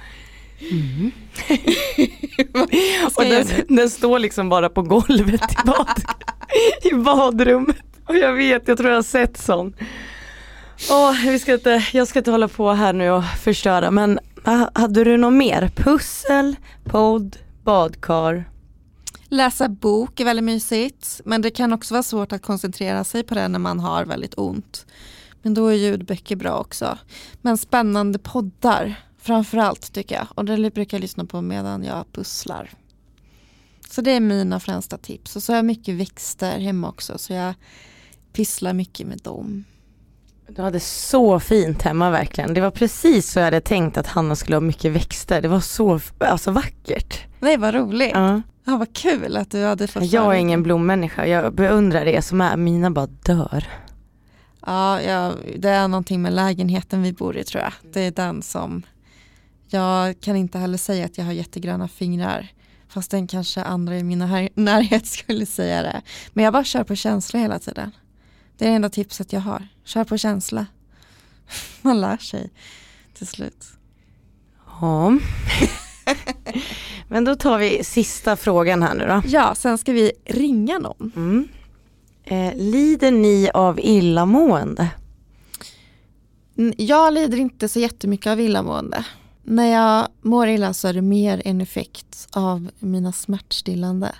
Mm. 0.72 1.12
och 3.16 3.24
den, 3.24 3.46
den, 3.68 3.90
står 3.90 4.20
liksom 4.20 4.50
bara 4.50 4.70
på 4.70 4.82
golvet 4.82 5.52
i, 5.52 5.56
bad, 5.66 6.02
i 6.84 6.94
badrummet. 6.94 7.84
Och 8.06 8.16
jag 8.16 8.34
vet, 8.34 8.68
jag 8.68 8.78
tror 8.78 8.90
jag 8.90 8.98
har 8.98 9.04
sett 9.04 9.38
sån. 9.38 9.74
Oh, 10.90 11.26
vi 11.26 11.40
ska 11.40 11.54
inte, 11.54 11.86
jag 11.94 12.08
ska 12.08 12.20
inte 12.20 12.32
hålla 12.32 12.48
på 12.48 12.72
här 12.72 12.94
nu 12.94 13.10
och 13.10 13.24
förstöra 13.24 13.92
men 13.92 14.20
ah, 14.44 14.70
hade 14.74 15.04
du 15.04 15.18
något 15.18 15.34
mer? 15.34 15.72
Pussel, 15.76 16.56
podd, 16.84 17.38
badkar? 17.64 18.50
Läsa 19.30 19.70
bok 19.70 20.20
är 20.20 20.26
väldigt 20.26 20.44
mysigt 20.44 21.22
men 21.26 21.42
det 21.42 21.52
kan 21.52 21.74
också 21.74 21.94
vara 21.94 22.04
svårt 22.04 22.32
att 22.32 22.42
koncentrera 22.42 23.04
sig 23.04 23.24
på 23.24 23.36
det 23.36 23.48
när 23.48 23.60
man 23.60 23.80
har 23.80 24.06
väldigt 24.06 24.38
ont. 24.38 24.86
Men 25.42 25.54
då 25.54 25.68
är 25.68 25.74
ljudböcker 25.74 26.36
bra 26.36 26.58
också. 26.60 26.98
Men 27.42 27.58
spännande 27.58 28.20
poddar 28.20 28.96
framförallt 29.20 29.94
tycker 29.94 30.16
jag 30.16 30.28
och 30.36 30.46
det 30.46 30.74
brukar 30.74 30.98
jag 30.98 31.02
lyssna 31.02 31.26
på 31.26 31.42
medan 31.42 31.84
jag 31.84 32.12
pusslar. 32.12 32.70
Så 33.90 34.02
det 34.02 34.12
är 34.12 34.20
mina 34.20 34.60
främsta 34.60 34.98
tips. 34.98 35.36
Och 35.36 35.44
så 35.44 35.52
har 35.52 35.58
jag 35.58 35.66
mycket 35.66 35.96
växter 35.96 36.60
hemma 36.60 36.90
också 36.90 37.18
så 37.18 37.34
jag 37.34 37.54
pysslar 38.34 38.74
mycket 38.74 39.08
med 39.08 39.18
dem. 39.18 39.64
Du 40.48 40.62
hade 40.62 40.80
så 40.80 41.40
fint 41.40 41.82
hemma 41.82 42.10
verkligen. 42.10 42.54
Det 42.54 42.62
var 42.62 42.72
precis 42.72 43.32
så 43.32 43.40
jag 43.40 43.46
hade 43.46 43.62
tänkt 43.62 43.98
att 43.98 44.08
Hanna 44.08 44.36
skulle 44.36 44.56
ha 44.56 44.62
mycket 44.62 44.92
växter. 44.92 45.42
Det 45.42 45.48
var 45.48 45.60
så 45.60 46.00
alltså, 46.18 46.52
vackert. 46.52 47.20
Nej 47.40 47.58
vad 47.58 47.74
roligt. 47.74 48.12
Ja. 48.14 48.42
Ja, 48.66 48.78
vad 48.78 48.94
kul 48.94 49.38
att 49.38 49.52
du 49.52 49.66
hade 49.66 49.88
fått 49.88 50.04
Jag 50.04 50.36
är 50.36 50.40
ingen 50.40 50.64
blommänniska. 50.64 51.28
Jag 51.28 51.56
beundrar 51.56 52.06
det 52.06 52.22
som 52.22 52.42
är. 52.42 52.58
Mina 52.58 52.92
bara 52.92 53.08
dör. 53.08 53.68
Ja, 54.66 55.02
ja, 55.02 55.34
det 55.58 55.70
är 55.70 55.88
någonting 55.88 56.22
med 56.22 56.34
lägenheten 56.34 57.04
vi 57.04 57.14
bor 57.14 57.38
i 57.38 57.44
tror 57.44 57.64
jag. 57.64 57.74
Det 57.94 58.02
är 58.02 58.12
den 58.12 58.42
som 58.42 58.84
jag 59.68 60.22
kan 60.22 60.36
inte 60.36 60.58
heller 60.58 60.78
säga 60.78 61.06
att 61.06 61.18
jag 61.18 61.26
har 61.26 61.32
jättegröna 61.32 61.88
fingrar. 61.88 62.48
Fast 62.88 63.12
den 63.12 63.28
kanske 63.28 63.64
andra 63.64 63.98
i 63.98 64.04
min 64.04 64.20
närhet 64.54 65.08
skulle 65.08 65.46
säga 65.46 65.82
det. 65.82 66.02
Men 66.34 66.44
jag 66.44 66.54
bara 66.54 66.64
kör 66.64 66.84
på 66.84 66.96
känsla 66.96 67.40
hela 67.40 67.60
tiden. 67.60 67.92
Det 68.58 68.66
är 68.66 68.70
det 68.70 68.76
enda 68.76 68.90
tipset 68.90 69.34
jag 69.34 69.42
har. 69.42 69.68
Kör 69.84 70.04
på 70.04 70.18
känsla. 70.18 70.66
Man 71.82 72.02
lär 72.02 72.18
sig 72.18 72.50
till 73.14 73.28
slut. 73.28 73.66
Ja. 74.82 75.18
Men 77.08 77.26
då 77.26 77.36
tar 77.36 77.58
vi 77.58 77.84
sista 77.84 78.36
frågan 78.36 78.84
här 78.84 78.96
nu 78.96 79.08
då. 79.08 79.22
Ja, 79.26 79.56
sen 79.56 79.78
ska 79.78 79.92
vi 79.92 80.12
ringa 80.26 80.80
någon. 80.80 81.12
Mm. 81.16 81.48
Eh, 82.24 82.56
lider 82.56 83.12
ni 83.12 83.50
av 83.54 83.80
illamående? 83.80 84.90
Jag 86.78 87.14
lider 87.14 87.38
inte 87.38 87.70
så 87.70 87.80
jättemycket 87.80 88.32
av 88.32 88.40
illamående. 88.40 89.06
När 89.44 89.72
jag 89.72 90.08
mår 90.22 90.48
illa 90.48 90.74
så 90.74 90.88
är 90.88 90.94
det 90.94 91.02
mer 91.02 91.42
en 91.46 91.62
effekt 91.62 92.28
av 92.32 92.70
mina 92.80 93.12
smärtstillande. 93.12 94.16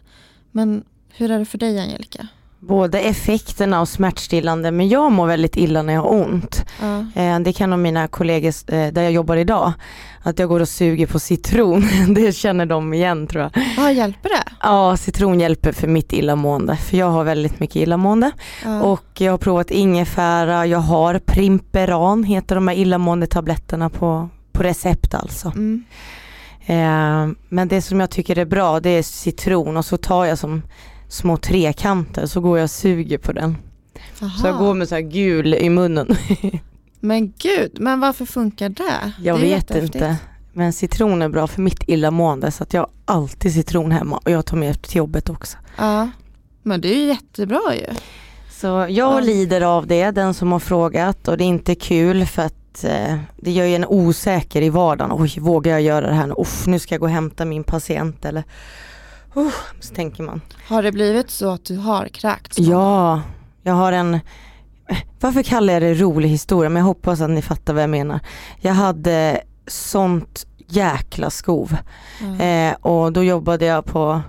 Men 0.52 0.84
hur 1.10 1.32
är 1.32 1.40
det 1.40 1.46
för 1.46 1.58
dig 1.58 1.80
Angelica? 1.80 2.28
Både 2.68 3.00
effekterna 3.00 3.82
och 3.82 3.90
smärtstillande 3.90 4.72
men 4.72 4.90
jag 4.90 5.12
mår 5.12 5.28
väldigt 5.28 5.58
illa 5.58 5.82
när 5.82 5.94
jag 5.94 6.02
har 6.02 6.12
ont. 6.12 6.66
Ja. 6.82 7.22
Eh, 7.22 7.40
det 7.40 7.54
kan 7.54 7.70
nog 7.70 7.80
mina 7.80 8.08
kollegor 8.08 8.54
eh, 8.68 8.94
där 8.94 9.02
jag 9.02 9.12
jobbar 9.12 9.36
idag. 9.36 9.74
Att 10.22 10.40
jag 10.40 10.50
går 10.50 10.60
och 10.60 10.70
suger 10.70 11.08
på 11.08 11.20
citron. 11.20 11.88
det 12.16 12.36
känner 12.36 12.66
de 12.66 12.94
igen 12.94 13.28
tror 13.28 13.44
jag. 13.44 13.64
Vad 13.78 13.94
hjälper 13.94 14.30
det? 14.30 14.44
Ja 14.62 14.98
citron 14.98 15.40
hjälper 15.40 15.72
för 15.72 15.88
mitt 15.88 16.14
illamående. 16.14 16.76
För 16.76 16.98
jag 16.98 17.10
har 17.10 17.24
väldigt 17.24 17.60
mycket 17.60 17.76
illamående. 17.76 18.32
Ja. 18.64 18.82
Och 18.82 19.08
jag 19.18 19.32
har 19.32 19.38
provat 19.38 19.72
ingefära, 19.72 20.66
jag 20.66 20.80
har 20.80 21.20
Primperan 21.20 22.24
heter 22.24 22.56
de 22.56 22.68
här 22.68 22.76
illamåendetabletterna 22.76 23.90
på, 23.90 24.30
på 24.52 24.64
recept 24.64 25.14
alltså. 25.14 25.48
Mm. 25.56 25.84
Eh, 26.66 27.36
men 27.50 27.68
det 27.68 27.82
som 27.82 28.00
jag 28.00 28.10
tycker 28.10 28.38
är 28.38 28.46
bra 28.46 28.80
det 28.80 28.90
är 28.90 29.04
citron 29.04 29.78
och 29.78 29.86
så 29.86 29.98
tar 29.98 30.26
jag 30.26 30.38
som 30.38 30.62
små 31.14 31.38
trekanter 31.38 32.26
så 32.26 32.42
går 32.42 32.58
jag 32.58 32.64
och 32.64 32.70
suger 32.72 33.18
på 33.18 33.32
den. 33.32 33.58
Så 34.14 34.26
jag 34.44 34.46
Aha. 34.54 34.66
går 34.66 34.74
med 34.74 34.90
så 34.90 34.96
här 34.96 35.02
gul 35.02 35.54
i 35.54 35.70
munnen. 35.70 36.16
Men 37.00 37.34
gud, 37.38 37.72
men 37.80 38.00
varför 38.00 38.26
funkar 38.26 38.70
det? 38.70 39.12
Jag 39.22 39.40
det 39.40 39.42
vet 39.46 39.72
inte. 39.76 40.18
Men 40.54 40.74
citron 40.74 41.22
är 41.22 41.30
bra 41.30 41.48
för 41.48 41.62
mitt 41.62 41.84
illamående 41.90 42.52
så 42.52 42.64
att 42.64 42.74
jag 42.74 42.82
har 42.82 42.90
alltid 43.06 43.54
citron 43.54 43.92
hemma 43.92 44.18
och 44.18 44.32
jag 44.32 44.46
tar 44.46 44.58
med 44.58 44.82
till 44.82 44.98
jobbet 44.98 45.30
också. 45.30 45.58
Ja, 45.78 46.10
men 46.64 46.82
det 46.82 46.88
är 46.88 46.96
ju 46.96 47.08
jättebra 47.08 47.62
ju. 47.76 47.96
Så 48.52 48.68
jag 48.68 48.90
Ja. 48.90 49.20
lider 49.20 49.62
av 49.62 49.88
det, 49.88 50.12
den 50.12 50.34
som 50.34 50.52
har 50.52 50.60
frågat 50.60 51.28
och 51.28 51.38
det 51.38 51.44
är 51.44 51.48
inte 51.48 51.76
kul 51.76 52.26
för 52.26 52.42
att 52.42 52.84
eh, 52.84 53.18
det 53.38 53.52
gör 53.52 53.66
ju 53.66 53.76
en 53.76 53.86
osäker 53.86 54.62
i 54.62 54.70
vardagen. 54.70 55.12
Oj, 55.22 55.40
vågar 55.40 55.72
jag 55.72 55.82
göra 55.82 56.08
det 56.08 56.14
här 56.16 56.28
nu? 56.28 56.34
Uff, 56.38 56.68
nu 56.68 56.80
ska 56.80 56.94
jag 56.96 57.00
gå 57.00 57.06
och 57.06 57.12
hämta 57.12 57.46
min 57.46 57.64
patient 57.64 58.26
eller 58.26 58.44
uh, 59.38 59.52
så 59.80 59.96
tänker 59.96 60.24
man. 60.24 60.42
Har 60.68 60.84
det 60.84 60.92
blivit 60.92 61.32
så 61.32 61.52
att 61.52 61.66
du 61.66 61.78
har 61.78 62.08
kräkts? 62.08 62.60
Ja, 62.60 63.22
jag 63.64 63.74
har 63.74 63.92
en, 63.92 64.20
varför 65.20 65.44
kallar 65.44 65.74
jag 65.74 65.82
det 65.82 65.94
rolig 65.94 66.30
historia? 66.30 66.70
Men 66.70 66.80
jag 66.80 66.88
hoppas 66.88 67.22
att 67.22 67.30
ni 67.30 67.42
fattar 67.42 67.74
vad 67.74 67.84
jag 67.84 67.90
menar. 67.90 68.20
Jag 68.62 68.74
hade 68.74 69.42
sånt 69.68 70.46
jäkla 70.68 71.30
skov 71.30 71.78
Ja. 72.22 72.46
eh, 72.46 72.74
och 72.82 73.14
då 73.14 73.24
jobbade 73.24 73.66
jag 73.66 73.86
på 73.86 74.22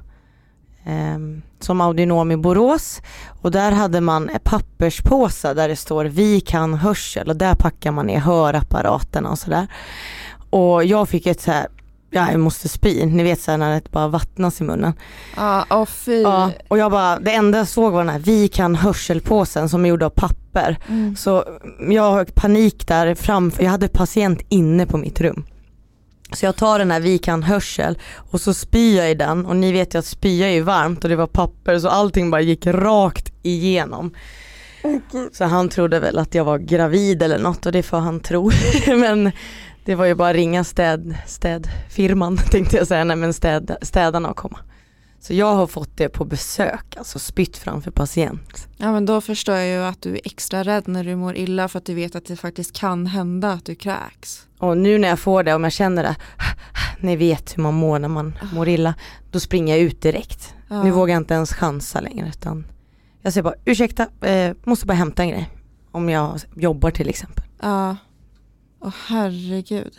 ehm, 0.84 1.42
som 1.60 1.80
audionom 1.80 2.30
i 2.30 2.36
Borås 2.36 3.02
och 3.42 3.50
där 3.50 3.72
hade 3.72 4.00
man 4.00 4.30
papperspåsar 4.44 5.54
där 5.54 5.68
det 5.68 5.76
står 5.76 6.04
vi 6.04 6.40
kan 6.40 6.74
hörsel 6.74 7.28
och 7.28 7.36
där 7.36 7.54
packar 7.54 7.92
man 7.92 8.06
ner 8.06 8.18
hörapparaterna 8.18 9.30
och 9.30 9.38
sådär. 9.38 9.66
Och 10.50 10.84
jag 10.84 11.08
fick 11.08 11.26
ett 11.26 11.40
så 11.40 11.50
här, 11.50 11.66
ja 12.14 12.30
jag 12.30 12.40
måste 12.40 12.68
spy, 12.68 13.06
ni 13.06 13.22
vet 13.22 13.40
så 13.40 13.50
här 13.50 13.58
när 13.58 13.74
det 13.74 13.90
bara 13.90 14.08
vattnas 14.08 14.60
i 14.60 14.64
munnen. 14.64 14.92
Ja, 15.36 15.66
åh 15.70 15.86
fy. 15.86 16.22
Ja, 16.22 16.50
och 16.68 16.78
jag 16.78 16.90
bara, 16.90 17.18
det 17.18 17.30
enda 17.32 17.58
jag 17.58 17.68
såg 17.68 17.92
var 17.92 18.00
den 18.00 18.08
här 18.08 18.18
vi 18.18 18.48
kan 18.48 18.74
hörselpåsen 18.74 19.68
som 19.68 19.84
är 19.84 19.88
gjord 19.88 20.02
av 20.02 20.10
papper. 20.10 20.78
Mm. 20.88 21.16
Så 21.16 21.44
jag 21.88 22.12
har 22.12 22.24
panik 22.24 22.86
där 22.86 23.14
framför, 23.14 23.62
jag 23.62 23.70
hade 23.70 23.88
patient 23.88 24.40
inne 24.48 24.86
på 24.86 24.96
mitt 24.96 25.20
rum. 25.20 25.44
Så 26.32 26.46
jag 26.46 26.56
tar 26.56 26.78
den 26.78 26.90
här 26.90 27.00
vi 27.00 27.18
kan 27.18 27.42
hörsel 27.42 27.98
och 28.30 28.40
så 28.40 28.54
spyr 28.54 28.96
jag 28.96 29.10
i 29.10 29.14
den 29.14 29.46
och 29.46 29.56
ni 29.56 29.72
vet 29.72 29.94
ju 29.94 29.98
att 29.98 30.06
spya 30.06 30.48
är 30.48 30.52
ju 30.52 30.62
varmt 30.62 31.04
och 31.04 31.10
det 31.10 31.16
var 31.16 31.26
papper 31.26 31.78
så 31.78 31.88
allting 31.88 32.30
bara 32.30 32.40
gick 32.40 32.66
rakt 32.66 33.32
igenom. 33.42 34.14
Så 35.32 35.44
han 35.44 35.68
trodde 35.68 36.00
väl 36.00 36.18
att 36.18 36.34
jag 36.34 36.44
var 36.44 36.58
gravid 36.58 37.22
eller 37.22 37.38
något 37.38 37.66
och 37.66 37.72
det 37.72 37.82
får 37.82 37.98
han 37.98 38.20
tro. 38.20 38.50
men 38.86 39.32
det 39.84 39.94
var 39.94 40.04
ju 40.04 40.14
bara 40.14 40.32
ringa 40.32 40.64
städ, 40.64 41.16
städfirman 41.26 42.36
tänkte 42.50 42.76
jag 42.76 42.86
säga, 42.86 43.04
nej 43.04 43.16
men 43.16 43.32
städ, 43.32 43.76
städarna 43.82 44.30
och 44.30 44.36
komma. 44.36 44.58
Så 45.20 45.34
jag 45.34 45.54
har 45.54 45.66
fått 45.66 45.96
det 45.96 46.08
på 46.08 46.24
besök, 46.24 46.96
alltså 46.96 47.18
spytt 47.18 47.56
framför 47.56 47.90
patient. 47.90 48.68
Ja 48.76 48.92
men 48.92 49.06
då 49.06 49.20
förstår 49.20 49.54
jag 49.54 49.66
ju 49.66 49.84
att 49.84 50.02
du 50.02 50.12
är 50.12 50.20
extra 50.24 50.62
rädd 50.62 50.88
när 50.88 51.04
du 51.04 51.16
mår 51.16 51.36
illa 51.36 51.68
för 51.68 51.78
att 51.78 51.84
du 51.84 51.94
vet 51.94 52.14
att 52.14 52.26
det 52.26 52.36
faktiskt 52.36 52.72
kan 52.72 53.06
hända 53.06 53.52
att 53.52 53.64
du 53.64 53.74
kräks. 53.74 54.46
Och 54.58 54.78
nu 54.78 54.98
när 54.98 55.08
jag 55.08 55.18
får 55.18 55.42
det, 55.42 55.54
om 55.54 55.64
jag 55.64 55.72
känner 55.72 56.02
det, 56.02 56.16
ni 57.00 57.16
vet 57.16 57.56
hur 57.56 57.62
man 57.62 57.74
mår 57.74 57.98
när 57.98 58.08
man 58.08 58.38
mår 58.52 58.68
illa, 58.68 58.94
då 59.30 59.40
springer 59.40 59.76
jag 59.76 59.84
ut 59.84 60.02
direkt. 60.02 60.54
Ja. 60.68 60.82
Nu 60.82 60.90
vågar 60.90 61.14
jag 61.14 61.20
inte 61.20 61.34
ens 61.34 61.52
chansa 61.52 62.00
längre 62.00 62.28
utan 62.28 62.66
jag 63.22 63.32
säger 63.32 63.44
bara 63.44 63.54
ursäkta, 63.64 64.06
eh, 64.20 64.56
måste 64.64 64.86
bara 64.86 64.94
hämta 64.94 65.22
en 65.22 65.28
grej. 65.28 65.50
Om 65.90 66.08
jag 66.08 66.40
jobbar 66.56 66.90
till 66.90 67.08
exempel. 67.08 67.44
Ja. 67.62 67.96
Åh 68.84 68.92
herregud. 69.06 69.92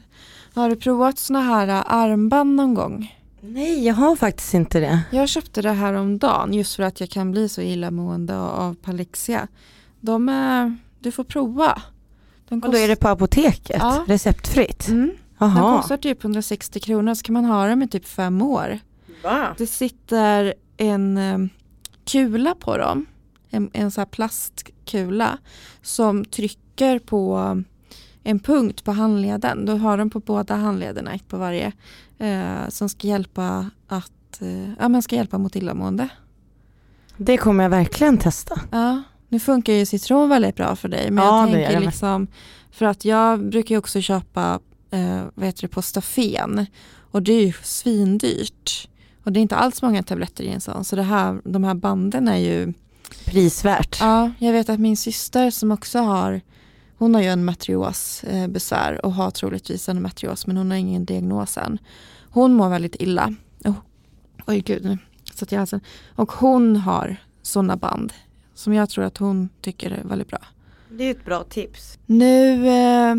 Har 0.54 0.70
du 0.70 0.76
provat 0.76 1.18
såna 1.20 1.42
här 1.42 1.68
ä, 1.68 1.82
armband 1.82 2.56
någon 2.56 2.74
gång? 2.74 3.16
Nej, 3.42 3.86
jag 3.86 3.94
har 3.94 4.16
faktiskt 4.16 4.54
inte 4.54 4.80
det. 4.80 5.02
Jag 5.12 5.30
köpte 5.30 5.62
det 5.62 5.72
här 5.72 5.94
om 5.94 6.18
dagen 6.18 6.54
just 6.54 6.76
för 6.76 6.84
att 6.84 7.00
jag 7.00 7.10
kan 7.10 7.32
bli 7.32 7.50
så 7.50 7.62
illamående 7.62 8.38
av 8.40 8.74
Palexia. 8.76 9.48
De 10.00 10.30
är, 10.30 10.78
du 11.00 11.12
får 11.12 11.24
prova. 11.24 11.82
De 12.50 12.60
Och 12.64 12.72
då 12.72 12.78
är 12.78 12.88
det 12.88 12.96
på 12.96 13.08
apoteket, 13.08 13.78
Ja. 13.80 14.04
receptfritt? 14.08 14.88
Mm. 14.88 15.08
Den 15.40 15.50
Jaha. 15.50 15.78
kostar 15.82 15.98
typ 15.98 16.24
160 16.24 16.80
kronor 16.80 17.14
så 17.14 17.24
kan 17.24 17.34
man 17.34 17.46
ha 17.46 17.68
dem 17.68 17.82
i 17.82 17.88
typ 17.88 18.06
fem 18.08 18.42
år. 18.42 18.80
Va? 19.24 19.48
Det 19.58 19.68
sitter 19.68 20.54
en 20.78 21.18
eh, 21.18 21.38
kula 22.06 22.56
på 22.56 22.78
dem, 22.78 23.06
en, 23.50 23.70
en 23.74 23.92
sån 23.92 24.02
här 24.02 24.06
plastkula 24.06 25.38
som 25.82 26.26
trycker 26.26 27.00
på 27.00 27.64
en 28.28 28.40
punkt 28.40 28.84
på 28.84 28.92
handleden. 28.92 29.66
Då 29.66 29.78
har 29.78 29.98
de 29.98 30.10
på 30.10 30.20
båda 30.20 30.56
handlederna, 30.56 31.14
ett 31.14 31.28
på 31.28 31.38
varje, 31.38 31.72
eh, 32.18 32.70
som 32.70 32.90
ska 32.90 33.08
hjälpa 33.08 33.70
att 33.88 34.42
eh, 34.42 34.70
ja, 34.80 34.90
men 34.90 35.02
ska 35.02 35.16
hjälpa 35.16 35.38
mot 35.38 35.56
illamående. 35.56 36.10
Det 37.18 37.38
kommer 37.38 37.64
jag 37.64 37.70
verkligen 37.70 38.18
testa. 38.18 38.62
Ja, 38.72 39.04
nu 39.30 39.40
funkar 39.40 39.74
ju 39.74 39.86
citron 39.86 40.30
väldigt 40.30 40.56
bra 40.56 40.76
för 40.76 40.90
dig. 40.90 41.12
Men 41.12 41.24
Ja, 41.26 41.42
jag 41.42 41.54
tänker 41.54 41.80
det. 41.80 41.86
liksom, 41.86 42.28
för 42.72 42.86
att 42.86 43.06
jag 43.06 43.50
brukar 43.50 43.76
ju 43.76 43.80
också 43.80 44.02
köpa 44.02 44.60
eh, 44.92 45.22
vad 45.36 45.46
heter 45.46 45.62
det, 45.62 45.68
på 45.68 45.82
Stafen. 45.82 46.66
Och 47.12 47.22
det 47.24 47.34
är 47.34 47.46
ju 47.46 47.54
svindyrt. 47.64 48.88
Och 49.24 49.32
det 49.32 49.40
är 49.40 49.42
inte 49.42 49.56
alls 49.56 49.82
många 49.82 50.04
tabletter 50.04 50.44
i 50.44 50.50
en 50.50 50.62
sån. 50.62 50.84
Så 50.86 50.96
det 50.96 51.04
här, 51.04 51.42
de 51.44 51.64
här 51.64 51.74
banden 51.74 52.28
är 52.28 52.38
ju, 52.38 52.74
Prisvärt. 53.26 53.98
ja, 54.00 54.32
jag 54.40 54.52
vet 54.54 54.70
att 54.70 54.80
min 54.80 54.98
syster 54.98 55.50
som 55.52 55.72
också 55.72 56.00
har, 56.00 56.42
hon 56.98 57.16
har 57.16 57.22
ju 57.22 57.28
en 57.28 57.46
matriosbesvär 57.46 59.06
och 59.06 59.14
har 59.14 59.32
troligtvis 59.32 59.90
en 59.90 60.02
matrios 60.02 60.48
men 60.48 60.58
hon 60.58 60.72
har 60.72 60.78
ingen 60.78 61.06
diagnos 61.06 61.58
än. 61.58 61.78
Hon 62.30 62.54
mår 62.54 62.70
väldigt 62.70 62.96
illa. 63.02 63.36
Oh, 63.66 63.74
oj 64.48 64.60
gud, 64.60 64.86
nu 64.86 64.98
satt 65.34 65.52
jag 65.52 65.60
halsen. 65.60 65.82
Och 66.16 66.32
hon 66.32 66.76
har 66.76 67.18
sådana 67.42 67.78
band 67.78 68.14
som 68.54 68.74
jag 68.74 68.90
tror 68.90 69.06
att 69.06 69.18
hon 69.18 69.50
tycker 69.62 69.92
är 69.92 70.04
väldigt 70.04 70.28
bra. 70.28 70.40
Det 70.90 71.04
är 71.04 71.12
ett 71.12 71.26
bra 71.26 71.44
tips. 71.44 71.98
Nu 72.06 72.68
eh, 72.68 73.16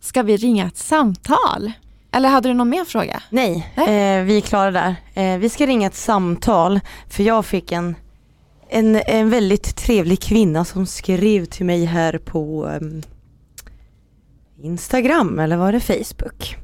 ska 0.00 0.22
vi 0.22 0.36
ringa 0.36 0.66
ett 0.66 0.76
samtal. 0.76 1.72
Eller 2.10 2.28
hade 2.28 2.48
du 2.48 2.54
någon 2.54 2.68
mer 2.68 2.84
fråga? 2.84 3.22
Nej, 3.30 3.72
Nej. 3.76 4.18
Eh, 4.18 4.24
vi 4.24 4.36
är 4.36 4.40
klara 4.40 4.70
där. 4.70 4.96
Eh, 5.14 5.38
vi 5.38 5.48
ska 5.48 5.66
ringa 5.66 5.86
ett 5.86 5.94
samtal 5.94 6.80
för 7.08 7.22
jag 7.22 7.46
fick 7.46 7.72
en, 7.72 7.94
en, 8.70 8.96
en 9.06 9.30
väldigt 9.30 9.76
trevlig 9.76 10.20
kvinna 10.20 10.64
som 10.64 10.86
skrev 10.86 11.44
till 11.44 11.66
mig 11.66 11.84
här 11.84 12.18
på 12.18 12.66
ehm, 12.66 13.02
Instagram 14.62 15.38
eller 15.38 15.56
var 15.56 15.72
det 15.72 15.80
Facebook. 15.80 16.56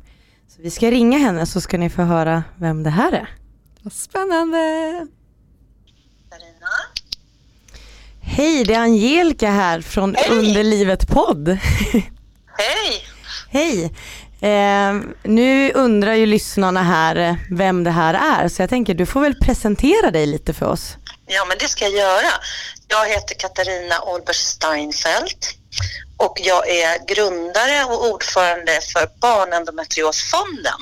Så 0.48 0.62
vi 0.62 0.70
ska 0.70 0.90
ringa 0.90 1.18
henne 1.18 1.46
så 1.46 1.61
ska 1.61 1.78
ni 1.78 1.90
få 1.90 2.02
höra 2.02 2.44
vem 2.57 2.82
det 2.82 2.90
här 2.90 3.12
är. 3.12 3.28
Vad 3.82 3.92
spännande! 3.92 4.59
Carina. 6.30 6.70
Hej, 8.20 8.64
det 8.64 8.74
är 8.74 8.80
Angelica 8.80 9.50
här 9.50 9.80
från 9.80 10.14
Hej. 10.14 10.38
Underlivet 10.38 11.09
podd. 11.09 11.48
Hej! 12.46 13.05
Hej! 13.48 13.92
Eh, 14.40 15.00
nu 15.22 15.72
undrar 15.72 16.14
ju 16.14 16.26
lyssnarna 16.26 16.82
här 16.82 17.36
vem 17.50 17.84
det 17.84 17.90
här 17.90 18.14
är 18.14 18.48
så 18.48 18.62
jag 18.62 18.70
tänker 18.70 18.94
du 18.94 19.07
får 19.07 19.20
väl 19.20 19.34
presentera 19.34 20.11
dig 20.11 20.26
lite 20.26 20.52
för 20.52 20.66
oss. 20.66 20.96
Ja, 21.27 21.45
men 21.45 21.59
det 21.59 21.68
ska 21.68 21.85
jag 21.85 21.95
göra. 21.95 22.31
Jag 22.89 23.09
heter 23.09 23.35
Katarina 23.35 24.03
Olbers 24.03 24.37
Steinfeld 24.37 25.45
och 26.16 26.41
jag 26.43 26.68
är 26.68 27.07
grundare 27.07 27.85
och 27.85 28.11
ordförande 28.11 28.81
för 28.93 29.20
Barnendometriosfonden 29.20 30.81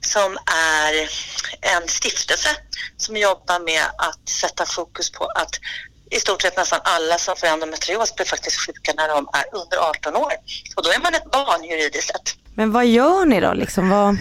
som 0.00 0.38
är 0.46 1.08
en 1.60 1.88
stiftelse 1.88 2.48
som 2.96 3.16
jobbar 3.16 3.58
med 3.60 3.84
att 3.98 4.28
sätta 4.28 4.66
fokus 4.66 5.10
på 5.10 5.24
att 5.24 5.60
i 6.10 6.20
stort 6.20 6.42
sett 6.42 6.56
nästan 6.56 6.80
alla 6.84 7.18
som 7.18 7.36
får 7.36 7.46
endometrios 7.46 8.14
blir 8.14 8.26
faktiskt 8.26 8.56
sjuka 8.66 8.92
när 8.96 9.08
de 9.08 9.28
är 9.32 9.44
under 9.52 9.76
18 9.78 10.16
år. 10.16 10.32
Och 10.76 10.82
då 10.82 10.90
är 10.90 10.98
man 11.02 11.14
ett 11.14 11.30
barn 11.30 11.64
juridiskt 11.64 12.08
sett. 12.08 12.34
Men 12.54 12.72
vad 12.72 12.86
gör 12.86 13.24
ni 13.24 13.40
då 13.40 13.52
liksom? 13.52 13.90
Vad, 13.90 14.16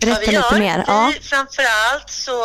berätta 0.00 0.20
vi 0.20 0.26
lite 0.26 0.32
gör, 0.32 0.58
mer. 0.58 0.84
Ja. 0.86 1.12
Vi, 1.14 1.20
framförallt 1.20 2.10
så 2.10 2.44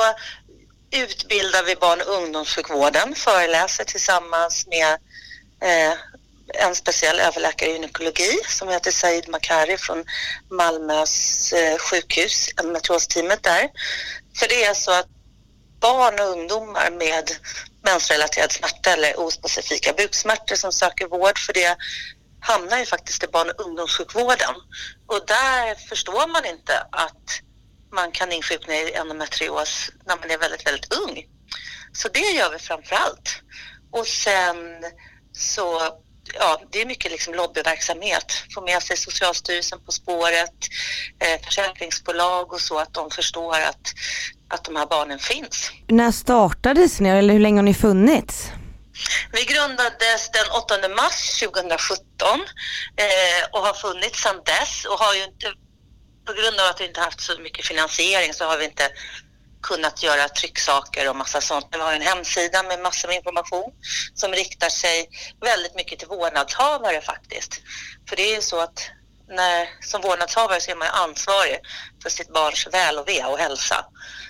utbildar 0.91 1.63
vi 1.63 1.75
barn 1.75 2.01
och 2.01 2.13
ungdomssjukvården, 2.13 3.15
föreläser 3.15 3.83
tillsammans 3.83 4.67
med 4.67 4.93
eh, 5.61 5.97
en 6.53 6.75
speciell 6.75 7.19
överläkare 7.19 7.69
i 7.69 7.73
gynekologi 7.73 8.39
som 8.47 8.69
heter 8.69 8.91
Said 8.91 9.29
Makari 9.29 9.77
från 9.77 10.05
Malmös 10.51 11.53
eh, 11.53 11.77
sjukhus, 11.77 12.49
endometriosteamet 12.57 13.43
där. 13.43 13.69
För 14.39 14.47
det 14.47 14.63
är 14.63 14.73
så 14.73 14.91
att 14.91 15.07
barn 15.79 16.19
och 16.19 16.25
ungdomar 16.25 16.91
med 16.91 17.31
mensrelaterad 17.83 18.51
smärta 18.51 18.93
eller 18.93 19.19
ospecifika 19.19 19.93
buksmärtor 19.93 20.55
som 20.55 20.71
söker 20.71 21.07
vård 21.07 21.39
för 21.39 21.53
det 21.53 21.77
hamnar 22.41 22.79
ju 22.79 22.85
faktiskt 22.85 23.23
i 23.23 23.27
barn 23.27 23.49
och 23.49 23.65
ungdomssjukvården. 23.65 24.55
Och 25.07 25.25
där 25.27 25.75
förstår 25.75 26.27
man 26.27 26.45
inte 26.45 26.79
att 26.91 27.41
man 27.91 28.11
kan 28.11 28.31
insjukna 28.31 28.73
i 28.73 28.93
endometrios 28.93 29.91
när 30.05 30.17
man 30.17 30.31
är 30.31 30.37
väldigt, 30.37 30.67
väldigt 30.67 30.93
ung. 30.93 31.25
Så 31.93 32.07
det 32.07 32.19
gör 32.19 32.51
vi 32.51 32.59
framför 32.59 32.95
allt. 32.95 33.41
Och 33.91 34.07
sen 34.07 34.57
så, 35.31 35.81
ja, 36.33 36.61
det 36.71 36.81
är 36.81 36.85
mycket 36.85 37.11
liksom 37.11 37.33
lobbyverksamhet. 37.33 38.43
Få 38.53 38.61
med 38.61 38.83
sig 38.83 38.97
Socialstyrelsen 38.97 39.79
på 39.85 39.91
spåret, 39.91 40.55
eh, 41.19 41.45
försäkringsbolag 41.45 42.53
och 42.53 42.61
så 42.61 42.79
att 42.79 42.93
de 42.93 43.11
förstår 43.11 43.59
att, 43.59 43.93
att 44.49 44.63
de 44.63 44.75
här 44.75 44.85
barnen 44.85 45.19
finns. 45.19 45.71
När 45.87 46.11
startades 46.11 46.99
ni 46.99 47.09
eller 47.09 47.33
hur 47.33 47.39
länge 47.39 47.57
har 47.57 47.63
ni 47.63 47.73
funnits? 47.73 48.51
Vi 49.31 49.43
grundades 49.45 50.31
den 50.31 50.47
8 50.51 50.89
mars 50.89 51.39
2017 51.39 52.39
eh, 52.97 53.43
och 53.51 53.59
har 53.59 53.73
funnits 53.73 54.23
sedan 54.23 54.41
dess 54.45 54.85
och 54.85 54.99
har 54.99 55.13
ju 55.13 55.23
inte, 55.23 55.47
på 56.29 56.41
grund 56.41 56.59
av 56.59 56.67
att 56.69 56.81
vi 56.81 56.85
inte 56.85 57.01
haft 57.01 57.21
så 57.21 57.39
mycket 57.39 57.65
finansiering 57.65 58.33
så 58.33 58.45
har 58.45 58.57
vi 58.57 58.65
inte 58.65 58.89
kunnat 59.61 60.03
göra 60.03 60.29
trycksaker 60.29 61.09
och 61.09 61.15
massa 61.15 61.41
sånt. 61.41 61.67
Men 61.71 61.79
vi 61.79 61.85
har 61.85 61.93
en 61.93 62.01
hemsida 62.01 62.63
med 62.63 62.79
massor 62.79 63.07
med 63.07 63.17
information 63.17 63.71
som 64.13 64.31
riktar 64.31 64.69
sig 64.69 65.09
väldigt 65.41 65.75
mycket 65.75 65.99
till 65.99 66.07
vårdnadshavare 66.07 67.01
faktiskt. 67.01 67.61
För 68.09 68.15
det 68.15 68.23
är 68.31 68.35
ju 68.35 68.41
så 68.41 68.59
att 68.59 68.91
när, 69.29 69.67
som 69.81 70.01
vårdnadshavare 70.01 70.61
så 70.61 70.71
är 70.71 70.75
man 70.75 70.87
ju 70.87 70.93
ansvarig 70.93 71.59
för 72.03 72.09
sitt 72.09 72.33
barns 72.33 72.67
väl 72.71 72.97
och 72.97 73.07
ve 73.07 73.23
och 73.25 73.39
hälsa. 73.39 73.85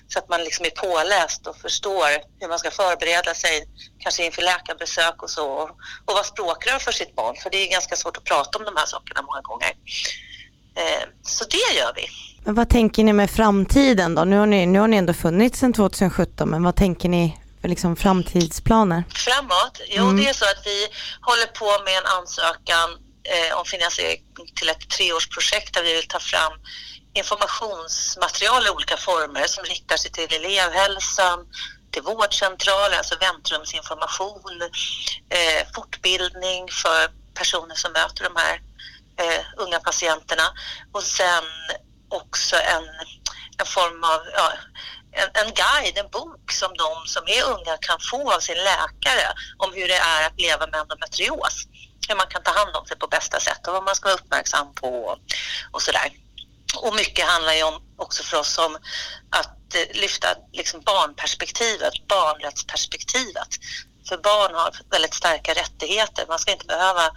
Så 0.07 0.19
att 0.19 0.29
man 0.29 0.43
liksom 0.43 0.65
är 0.65 0.69
påläst 0.69 1.47
och 1.47 1.57
förstår 1.57 2.09
hur 2.39 2.47
man 2.47 2.59
ska 2.59 2.71
förbereda 2.71 3.33
sig, 3.33 3.65
kanske 3.99 4.25
inför 4.25 4.41
läkarbesök 4.41 5.23
och 5.23 5.29
så. 5.29 5.47
Och, 5.47 5.69
och 6.05 6.13
vara 6.13 6.23
språkrör 6.23 6.79
för 6.79 6.91
sitt 6.91 7.15
barn, 7.15 7.35
för 7.43 7.49
det 7.49 7.57
är 7.57 7.71
ganska 7.71 7.95
svårt 7.95 8.17
att 8.17 8.23
prata 8.23 8.59
om 8.59 8.65
de 8.65 8.75
här 8.77 8.85
sakerna 8.85 9.21
många 9.21 9.41
gånger. 9.41 9.73
Eh, 10.79 11.03
så 11.23 11.45
det 11.45 11.77
gör 11.79 11.93
vi. 11.95 12.05
Men 12.43 12.55
vad 12.55 12.69
tänker 12.69 13.03
ni 13.03 13.13
med 13.13 13.29
framtiden 13.31 14.15
då? 14.15 14.23
Nu 14.23 14.37
har 14.37 14.45
ni, 14.45 14.65
nu 14.65 14.79
har 14.79 14.87
ni 14.87 14.97
ändå 14.97 15.13
funnits 15.13 15.59
sedan 15.59 15.73
2017 15.73 16.49
men 16.49 16.63
vad 16.63 16.75
tänker 16.75 17.09
ni 17.09 17.37
för 17.61 17.67
liksom 17.67 17.95
framtidsplaner? 17.95 19.03
Framåt? 19.09 19.81
Jo, 19.89 20.03
Mm. 20.03 20.17
det 20.17 20.29
är 20.29 20.33
så 20.33 20.45
att 20.45 20.61
vi 20.65 20.87
håller 21.21 21.45
på 21.45 21.83
med 21.85 21.97
en 21.97 22.05
ansökan 22.05 22.89
eh, 23.33 23.57
om 23.59 23.65
finansiering 23.65 24.21
till 24.55 24.69
ett 24.69 24.89
treårsprojekt 24.89 25.73
där 25.73 25.83
vi 25.83 25.93
vill 25.95 26.07
ta 26.07 26.19
fram 26.19 26.53
informationsmaterial 27.13 28.67
i 28.67 28.69
olika 28.69 28.97
former 28.97 29.47
som 29.47 29.63
riktar 29.63 29.97
sig 29.97 30.11
till 30.11 30.33
elevhälsan, 30.33 31.39
till 31.91 32.01
vårdcentraler, 32.01 32.97
alltså 32.97 33.15
väntrumsinformation, 33.19 34.61
eh, 35.37 35.61
fortbildning 35.75 36.67
för 36.83 36.99
personer 37.33 37.75
som 37.75 37.91
möter 37.91 38.23
de 38.23 38.33
här 38.35 38.61
eh, 39.19 39.41
unga 39.57 39.79
patienterna 39.79 40.47
och 40.93 41.03
sen 41.03 41.43
också 42.09 42.55
en, 42.55 42.83
en 43.57 43.65
form 43.65 44.03
av 44.03 44.21
ja, 44.33 44.53
en, 45.11 45.29
en 45.33 45.53
guide, 45.53 45.97
en 45.97 46.09
bok 46.09 46.51
som 46.51 46.73
de 46.77 46.91
som 47.05 47.23
är 47.27 47.43
unga 47.43 47.77
kan 47.77 47.99
få 48.11 48.33
av 48.33 48.39
sin 48.39 48.57
läkare 48.57 49.27
om 49.57 49.73
hur 49.73 49.87
det 49.87 49.95
är 49.95 50.27
att 50.27 50.39
leva 50.41 50.67
med 50.67 50.79
endometrios. 50.79 51.65
Hur 52.07 52.15
man 52.15 52.27
kan 52.27 52.43
ta 52.43 52.51
hand 52.51 52.75
om 52.75 52.85
sig 52.85 52.97
på 52.97 53.07
bästa 53.07 53.39
sätt 53.39 53.67
och 53.67 53.73
vad 53.73 53.83
man 53.83 53.95
ska 53.95 54.09
vara 54.09 54.19
uppmärksam 54.19 54.73
på 54.73 55.17
och 55.71 55.81
sådär. 55.81 56.09
Och 56.75 56.95
mycket 56.95 57.25
handlar 57.25 57.53
ju 57.53 57.63
om, 57.63 57.81
också 57.97 58.23
för 58.23 58.37
oss 58.37 58.57
om 58.57 58.75
att 59.29 59.75
eh, 59.75 60.01
lyfta 60.01 60.27
liksom 60.53 60.81
barnperspektivet, 60.81 61.93
barnrättsperspektivet. 62.07 63.47
För 64.09 64.17
barn 64.17 64.55
har 64.55 64.71
väldigt 64.89 65.13
starka 65.13 65.53
rättigheter. 65.53 66.25
Man 66.27 66.39
ska 66.39 66.51
inte 66.51 66.65
behöva 66.65 67.11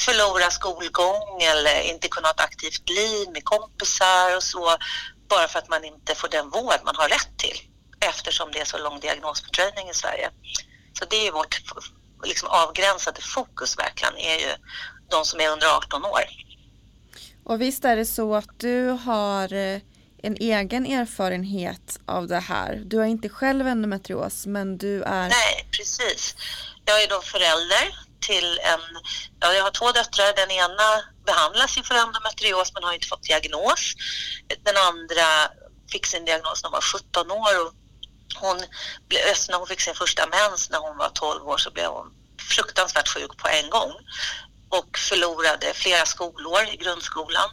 förlora 0.00 0.50
skolgång 0.50 1.42
eller 1.42 1.80
inte 1.80 2.08
kunna 2.08 2.28
ha 2.28 2.32
ett 2.32 2.40
aktivt 2.40 2.88
liv 2.88 3.28
med 3.32 3.44
kompisar 3.44 4.36
och 4.36 4.42
så 4.42 4.76
bara 5.28 5.48
för 5.48 5.58
att 5.58 5.68
man 5.68 5.84
inte 5.84 6.14
får 6.14 6.28
den 6.28 6.50
vård 6.50 6.80
man 6.84 6.96
har 6.96 7.08
rätt 7.08 7.36
till 7.36 7.58
eftersom 8.00 8.52
det 8.52 8.60
är 8.60 8.64
så 8.64 8.78
lång 8.78 9.00
diagnosfördröjning 9.00 9.88
i 9.88 9.94
Sverige. 9.94 10.30
Så 10.98 11.04
det 11.04 11.26
är 11.26 11.32
vårt 11.32 11.62
liksom, 12.24 12.48
avgränsade 12.48 13.20
fokus 13.22 13.78
verkligen, 13.78 14.16
är 14.16 14.38
ju 14.38 14.52
de 15.10 15.24
som 15.24 15.40
är 15.40 15.48
under 15.50 15.76
18 15.76 16.04
år. 16.04 16.24
Och 17.44 17.60
visst 17.60 17.84
är 17.84 17.96
det 17.96 18.06
så 18.06 18.34
att 18.34 18.58
du 18.58 18.86
har 18.88 19.52
eh, 19.52 19.80
en 20.22 20.36
egen 20.36 20.86
erfarenhet 20.86 22.00
av 22.06 22.26
det 22.26 22.40
här. 22.40 22.82
Du 22.84 22.98
har 22.98 23.04
inte 23.04 23.28
själv 23.28 23.66
endometrios 23.66 24.46
men 24.46 24.78
du 24.78 25.02
är... 25.02 25.28
Nej, 25.28 25.68
precis. 25.70 26.34
Jag 26.84 27.02
är 27.02 27.08
då 27.08 27.20
förälder 27.20 28.09
till 28.20 28.58
en... 28.62 28.80
Ja, 29.40 29.52
jag 29.52 29.62
har 29.62 29.70
två 29.70 29.92
döttrar. 29.92 30.32
Den 30.36 30.50
ena 30.50 31.02
behandlas 31.26 31.78
ju 31.78 31.82
för 31.82 31.94
endometrios 31.94 32.72
men 32.74 32.84
har 32.84 32.92
inte 32.92 33.06
fått 33.06 33.22
diagnos. 33.22 33.94
Den 34.64 34.76
andra 34.76 35.50
fick 35.92 36.06
sin 36.06 36.24
diagnos 36.24 36.62
när 36.62 36.70
hon 36.70 36.72
var 36.72 36.80
17 36.80 37.30
år 37.30 37.66
och 37.66 37.72
hon 38.34 38.56
blev, 39.08 39.20
när 39.48 39.58
hon 39.58 39.66
fick 39.66 39.80
sin 39.80 39.94
första 39.94 40.26
mens 40.26 40.70
när 40.70 40.78
hon 40.78 40.96
var 40.96 41.08
12 41.08 41.48
år 41.48 41.58
så 41.58 41.70
blev 41.70 41.86
hon 41.86 42.12
fruktansvärt 42.48 43.08
sjuk 43.08 43.36
på 43.36 43.48
en 43.48 43.70
gång 43.70 43.92
och 44.68 44.98
förlorade 44.98 45.74
flera 45.74 46.06
skolår 46.06 46.62
i 46.72 46.76
grundskolan 46.76 47.50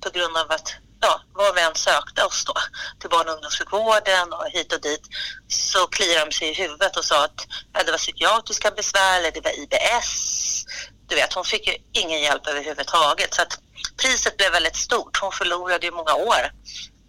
på 0.00 0.10
grund 0.10 0.36
av 0.36 0.50
att 0.50 0.74
ja, 1.00 1.20
var 1.32 1.52
vi 1.54 1.60
än 1.60 1.74
sökte 1.74 2.24
oss 2.24 2.44
då 2.44 2.54
till 3.00 3.10
barn 3.10 3.28
och 3.28 3.34
ungdomssjukvården 3.34 4.32
och 4.32 4.46
hit 4.50 4.72
och 4.72 4.80
dit 4.80 5.02
så 5.48 5.86
kliade 5.86 6.24
de 6.24 6.32
sig 6.32 6.48
i 6.48 6.54
huvudet 6.54 6.96
och 6.96 7.04
sa 7.04 7.24
att 7.24 7.46
ja, 7.72 7.82
det 7.82 7.90
var 7.90 7.98
psykiatriska 7.98 8.70
besvär 8.70 9.18
eller 9.18 9.30
det 9.30 9.40
var 9.40 9.60
IBS. 9.60 10.64
Du 11.06 11.14
vet, 11.14 11.32
hon 11.32 11.44
fick 11.44 11.66
ju 11.66 11.74
ingen 11.92 12.20
hjälp 12.20 12.46
överhuvudtaget 12.46 13.34
så 13.34 13.42
att 13.42 13.58
priset 13.96 14.36
blev 14.36 14.52
väldigt 14.52 14.76
stort. 14.76 15.18
Hon 15.20 15.32
förlorade 15.32 15.86
ju 15.86 15.92
många 15.92 16.14
år 16.14 16.52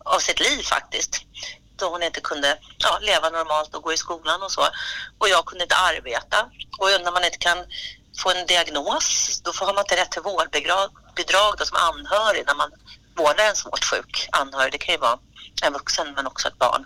av 0.06 0.20
sitt 0.20 0.40
liv 0.40 0.64
faktiskt 0.64 1.26
då 1.80 1.90
hon 1.90 2.04
inte 2.04 2.22
kunde 2.22 2.58
ja, 2.78 3.00
leva 3.02 3.30
normalt 3.30 3.76
och 3.76 3.84
gå 3.84 3.94
i 3.94 3.98
skolan 3.98 4.44
och 4.44 4.52
så. 4.52 4.62
Och 5.18 5.30
jag 5.30 5.46
kunde 5.46 5.64
inte 5.64 5.76
arbeta. 5.76 6.50
Och 6.80 6.88
när 7.04 7.12
man 7.12 7.26
inte 7.26 7.38
kan 7.38 7.58
få 8.18 8.32
en 8.32 8.46
diagnos, 8.46 9.42
då 9.44 9.52
har 9.52 9.74
man 9.74 9.84
inte 9.84 9.96
rätt 9.96 10.12
till 10.12 10.22
vårdbidrag 10.22 10.90
då 11.58 11.66
som 11.66 11.78
anhörig 11.78 12.44
när 12.46 12.56
man 12.56 12.72
vårdar 13.20 13.46
en 13.50 13.56
svårt 13.56 13.86
sjuk 13.86 14.28
anhörig. 14.32 14.72
Det 14.72 14.78
kan 14.78 14.96
ju 14.96 15.02
vara 15.02 15.20
en 15.64 15.74
vuxen 15.74 16.08
men 16.16 16.28
också 16.28 16.48
ett 16.48 16.60
barn. 16.60 16.86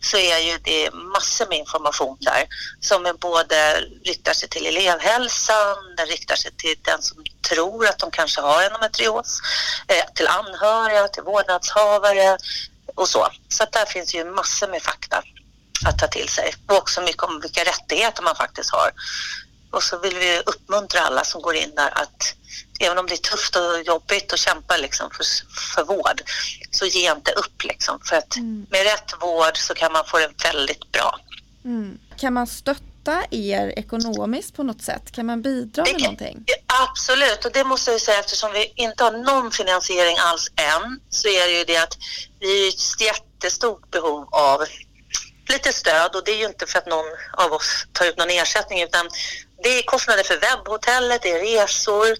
så 0.00 0.16
är 0.16 0.38
ju 0.38 0.58
det 0.58 0.94
massor 0.94 1.46
med 1.46 1.58
information 1.58 2.16
där 2.20 2.44
som 2.80 3.06
är 3.06 3.12
både 3.12 3.80
riktar 4.04 4.32
sig 4.32 4.48
till 4.48 4.66
elevhälsan, 4.66 5.76
den 5.96 6.06
riktar 6.06 6.36
sig 6.36 6.50
till 6.56 6.74
den 6.82 7.02
som 7.02 7.24
tror 7.48 7.86
att 7.86 7.98
de 7.98 8.10
kanske 8.10 8.40
har 8.40 8.62
endometrios, 8.62 9.40
eh, 9.88 10.04
till 10.14 10.26
anhöriga, 10.26 11.08
till 11.08 11.22
vårdnadshavare 11.22 12.38
och 12.94 13.08
så. 13.08 13.28
Så 13.48 13.64
där 13.72 13.86
finns 13.86 14.14
ju 14.14 14.24
massor 14.24 14.68
med 14.68 14.82
fakta 14.82 15.22
att 15.86 15.98
ta 15.98 16.06
till 16.06 16.28
sig 16.28 16.54
och 16.66 16.76
också 16.76 17.00
mycket 17.00 17.22
om 17.22 17.40
vilka 17.40 17.64
rättigheter 17.64 18.22
man 18.22 18.36
faktiskt 18.36 18.70
har. 18.70 18.90
Och 19.70 19.82
så 19.82 19.98
vill 19.98 20.18
vi 20.18 20.42
uppmuntra 20.46 21.00
alla 21.00 21.24
som 21.24 21.42
går 21.42 21.54
in 21.54 21.74
där 21.74 21.98
att 21.98 22.34
även 22.80 22.98
om 22.98 23.06
det 23.06 23.14
är 23.14 23.30
tufft 23.30 23.56
och 23.56 23.82
jobbigt 23.86 24.32
att 24.32 24.38
kämpa 24.38 24.76
liksom 24.76 25.10
för, 25.10 25.24
för 25.74 25.84
vård 25.84 26.22
så 26.70 26.86
ge 26.86 27.12
inte 27.12 27.32
upp 27.32 27.64
liksom. 27.64 28.00
För 28.04 28.16
att 28.16 28.36
mm. 28.36 28.66
med 28.70 28.82
rätt 28.82 29.14
vård 29.20 29.56
så 29.56 29.74
kan 29.74 29.92
man 29.92 30.04
få 30.06 30.18
det 30.18 30.44
väldigt 30.44 30.92
bra. 30.92 31.20
Mm. 31.64 31.98
Kan 32.16 32.32
man 32.32 32.46
stötta 32.46 33.24
er 33.30 33.78
ekonomiskt 33.78 34.56
på 34.56 34.62
något 34.62 34.82
sätt? 34.82 35.12
Kan 35.12 35.26
man 35.26 35.42
bidra 35.42 35.84
med 35.84 36.00
någonting? 36.02 36.44
Absolut, 36.66 37.44
och 37.44 37.52
det 37.52 37.64
måste 37.64 37.90
jag 37.90 38.00
säga 38.00 38.18
eftersom 38.18 38.52
vi 38.52 38.72
inte 38.74 39.04
har 39.04 39.12
någon 39.12 39.50
finansiering 39.50 40.16
alls 40.18 40.50
än 40.56 41.00
så 41.10 41.28
är 41.28 41.46
det 41.46 41.58
ju 41.58 41.64
det 41.64 41.76
att 41.76 41.98
vi 42.40 42.66
är 42.66 42.68
ett 42.68 43.00
jättestort 43.00 43.90
behov 43.90 44.28
av 44.30 44.64
lite 45.48 45.72
stöd 45.72 46.16
och 46.16 46.24
det 46.24 46.32
är 46.32 46.36
ju 46.36 46.46
inte 46.46 46.66
för 46.66 46.78
att 46.78 46.86
någon 46.86 47.06
av 47.32 47.52
oss 47.52 47.86
tar 47.92 48.06
ut 48.06 48.18
någon 48.18 48.30
ersättning 48.30 48.82
utan 48.82 49.08
det 49.62 49.78
är 49.78 49.82
kostnader 49.82 50.22
för 50.22 50.36
webbhotellet, 50.36 51.22
det 51.22 51.30
är 51.30 51.38
resor, 51.38 52.16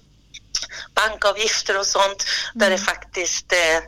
bankavgifter 0.94 1.78
och 1.78 1.86
sånt 1.86 2.24
mm. 2.24 2.58
där 2.58 2.70
det 2.70 2.78
faktiskt 2.78 3.52
eh, 3.52 3.80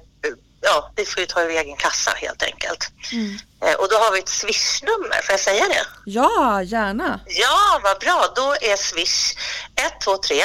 ja, 0.60 0.92
vi 0.96 1.04
får 1.04 1.20
ju 1.20 1.26
ta 1.26 1.42
ur 1.42 1.50
egen 1.50 1.76
kassa 1.76 2.10
helt 2.16 2.42
enkelt. 2.42 2.92
Mm. 3.12 3.38
Eh, 3.64 3.74
och 3.74 3.88
då 3.88 3.96
har 3.96 4.12
vi 4.12 4.18
ett 4.18 4.28
swishnummer, 4.28 5.22
får 5.22 5.32
jag 5.32 5.40
säga 5.40 5.68
det? 5.68 5.86
Ja, 6.04 6.62
gärna. 6.62 7.20
Ja, 7.26 7.80
vad 7.82 7.98
bra. 7.98 8.32
Då 8.36 8.56
är 8.60 8.76
swish 8.76 9.34
123 9.76 10.44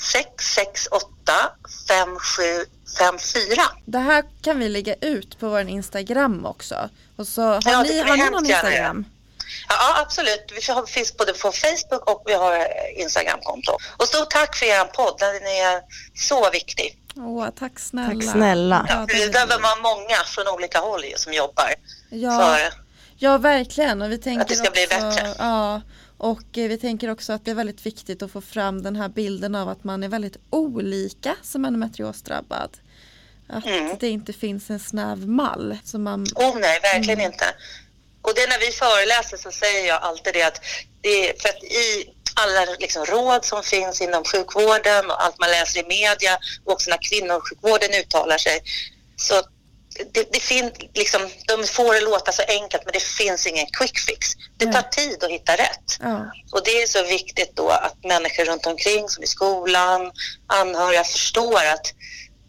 668 0.00 1.50
5754. 1.88 3.62
Det 3.84 3.98
här 3.98 4.24
kan 4.42 4.58
vi 4.58 4.68
lägga 4.68 4.94
ut 4.94 5.38
på 5.40 5.48
vår 5.48 5.60
Instagram 5.60 6.46
också. 6.46 6.88
Och 7.16 7.26
så 7.26 7.42
har 7.42 7.62
ja, 7.64 7.82
ni, 7.82 7.98
har 8.00 8.16
ni 8.16 8.30
någon 8.30 8.46
Instagram? 8.46 9.04
Ja, 9.68 10.00
absolut. 10.02 10.52
Vi 10.54 10.60
finns 10.92 11.16
både 11.16 11.32
på 11.32 11.52
Facebook 11.52 12.10
och 12.10 12.22
vi 12.26 12.32
har 12.34 12.66
Instagramkonto. 12.96 13.72
Och 13.96 14.08
stort 14.08 14.30
tack 14.30 14.56
för 14.56 14.66
er 14.66 14.84
podd. 14.84 15.14
Den 15.18 15.46
är 15.46 15.82
så 16.14 16.50
viktig. 16.50 16.96
Åh, 17.16 17.48
tack 17.58 17.78
snälla. 17.78 18.14
Tack 18.14 18.30
snälla. 18.32 18.86
Ja, 18.88 19.06
det 19.08 19.22
är 19.22 19.60
man 19.60 19.82
många 19.82 20.16
från 20.26 20.48
olika 20.48 20.78
håll 20.78 21.04
som 21.16 21.32
jobbar 21.32 21.74
ja. 22.10 22.38
för 22.38 22.74
ja, 23.16 23.38
verkligen. 23.38 24.02
Och 24.02 24.12
vi 24.12 24.18
tänker 24.18 24.42
att 24.42 24.48
det 24.48 24.54
ska 24.54 24.68
också, 24.68 24.72
bli 24.72 24.86
bättre. 24.86 25.34
Ja, 25.38 25.80
och 26.20 26.42
vi 26.52 26.78
tänker 26.78 27.10
också 27.10 27.32
att 27.32 27.44
det 27.44 27.50
är 27.50 27.54
väldigt 27.54 27.86
viktigt 27.86 28.22
att 28.22 28.30
få 28.30 28.40
fram 28.40 28.82
den 28.82 28.96
här 28.96 29.08
bilden 29.08 29.54
av 29.54 29.68
att 29.68 29.84
man 29.84 30.02
är 30.02 30.08
väldigt 30.08 30.36
olika 30.50 31.36
som 31.42 31.64
endometriosdrabbad. 31.64 32.70
Att 33.48 33.66
mm. 33.66 33.96
det 34.00 34.08
inte 34.08 34.32
finns 34.32 34.70
en 34.70 34.80
snäv 34.80 35.28
mall. 35.28 35.78
Som 35.84 36.02
man... 36.02 36.26
Oh 36.34 36.58
nej, 36.58 36.80
verkligen 36.82 37.20
mm. 37.20 37.32
inte. 37.32 37.44
Och 38.22 38.32
det 38.34 38.46
när 38.48 38.60
vi 38.66 38.72
föreläser 38.72 39.36
så 39.36 39.50
säger 39.50 39.88
jag 39.88 40.02
alltid 40.02 40.34
det 40.34 40.42
att 40.42 40.60
det 41.00 41.28
är 41.28 41.40
för 41.40 41.48
att 41.48 41.62
i 41.64 42.14
alla 42.34 42.76
liksom 42.78 43.04
råd 43.04 43.44
som 43.44 43.62
finns 43.62 44.00
inom 44.00 44.24
sjukvården 44.24 45.10
och 45.10 45.24
allt 45.24 45.38
man 45.38 45.50
läser 45.50 45.80
i 45.80 45.86
media 45.86 46.38
och 46.64 46.72
också 46.72 46.90
när 46.90 46.98
kvinnosjukvården 47.10 47.90
uttalar 48.00 48.38
sig 48.38 48.62
så 49.16 49.42
det, 50.12 50.32
det 50.32 50.40
finns 50.40 50.72
liksom, 50.94 51.28
de 51.46 51.66
får 51.66 51.94
det 51.94 52.00
låta 52.00 52.32
så 52.32 52.42
enkelt 52.48 52.84
men 52.84 52.92
det 52.92 53.02
finns 53.02 53.46
ingen 53.46 53.66
quick 53.66 53.98
fix. 53.98 54.28
Det 54.56 54.72
tar 54.72 54.82
tid 54.82 55.24
att 55.24 55.30
hitta 55.30 55.52
rätt. 55.52 55.98
Ja. 56.00 56.32
Och 56.52 56.64
det 56.64 56.82
är 56.82 56.86
så 56.86 57.02
viktigt 57.02 57.56
då 57.56 57.68
att 57.68 58.04
människor 58.04 58.44
runt 58.44 58.66
omkring 58.66 59.08
som 59.08 59.24
i 59.24 59.26
skolan, 59.26 60.12
anhöriga 60.46 61.04
förstår 61.04 61.64
att 61.64 61.94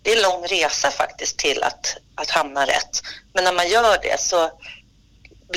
det 0.02 0.12
är 0.12 0.16
en 0.16 0.24
lång 0.24 0.48
resa 0.48 0.92
faktiskt 0.92 1.38
till 1.38 1.64
att, 1.64 1.98
att 2.16 2.30
hamna 2.30 2.66
rätt. 2.66 3.02
Men 3.34 3.44
när 3.44 3.54
man 3.54 3.70
gör 3.70 3.98
det 4.02 4.20
så 4.20 4.52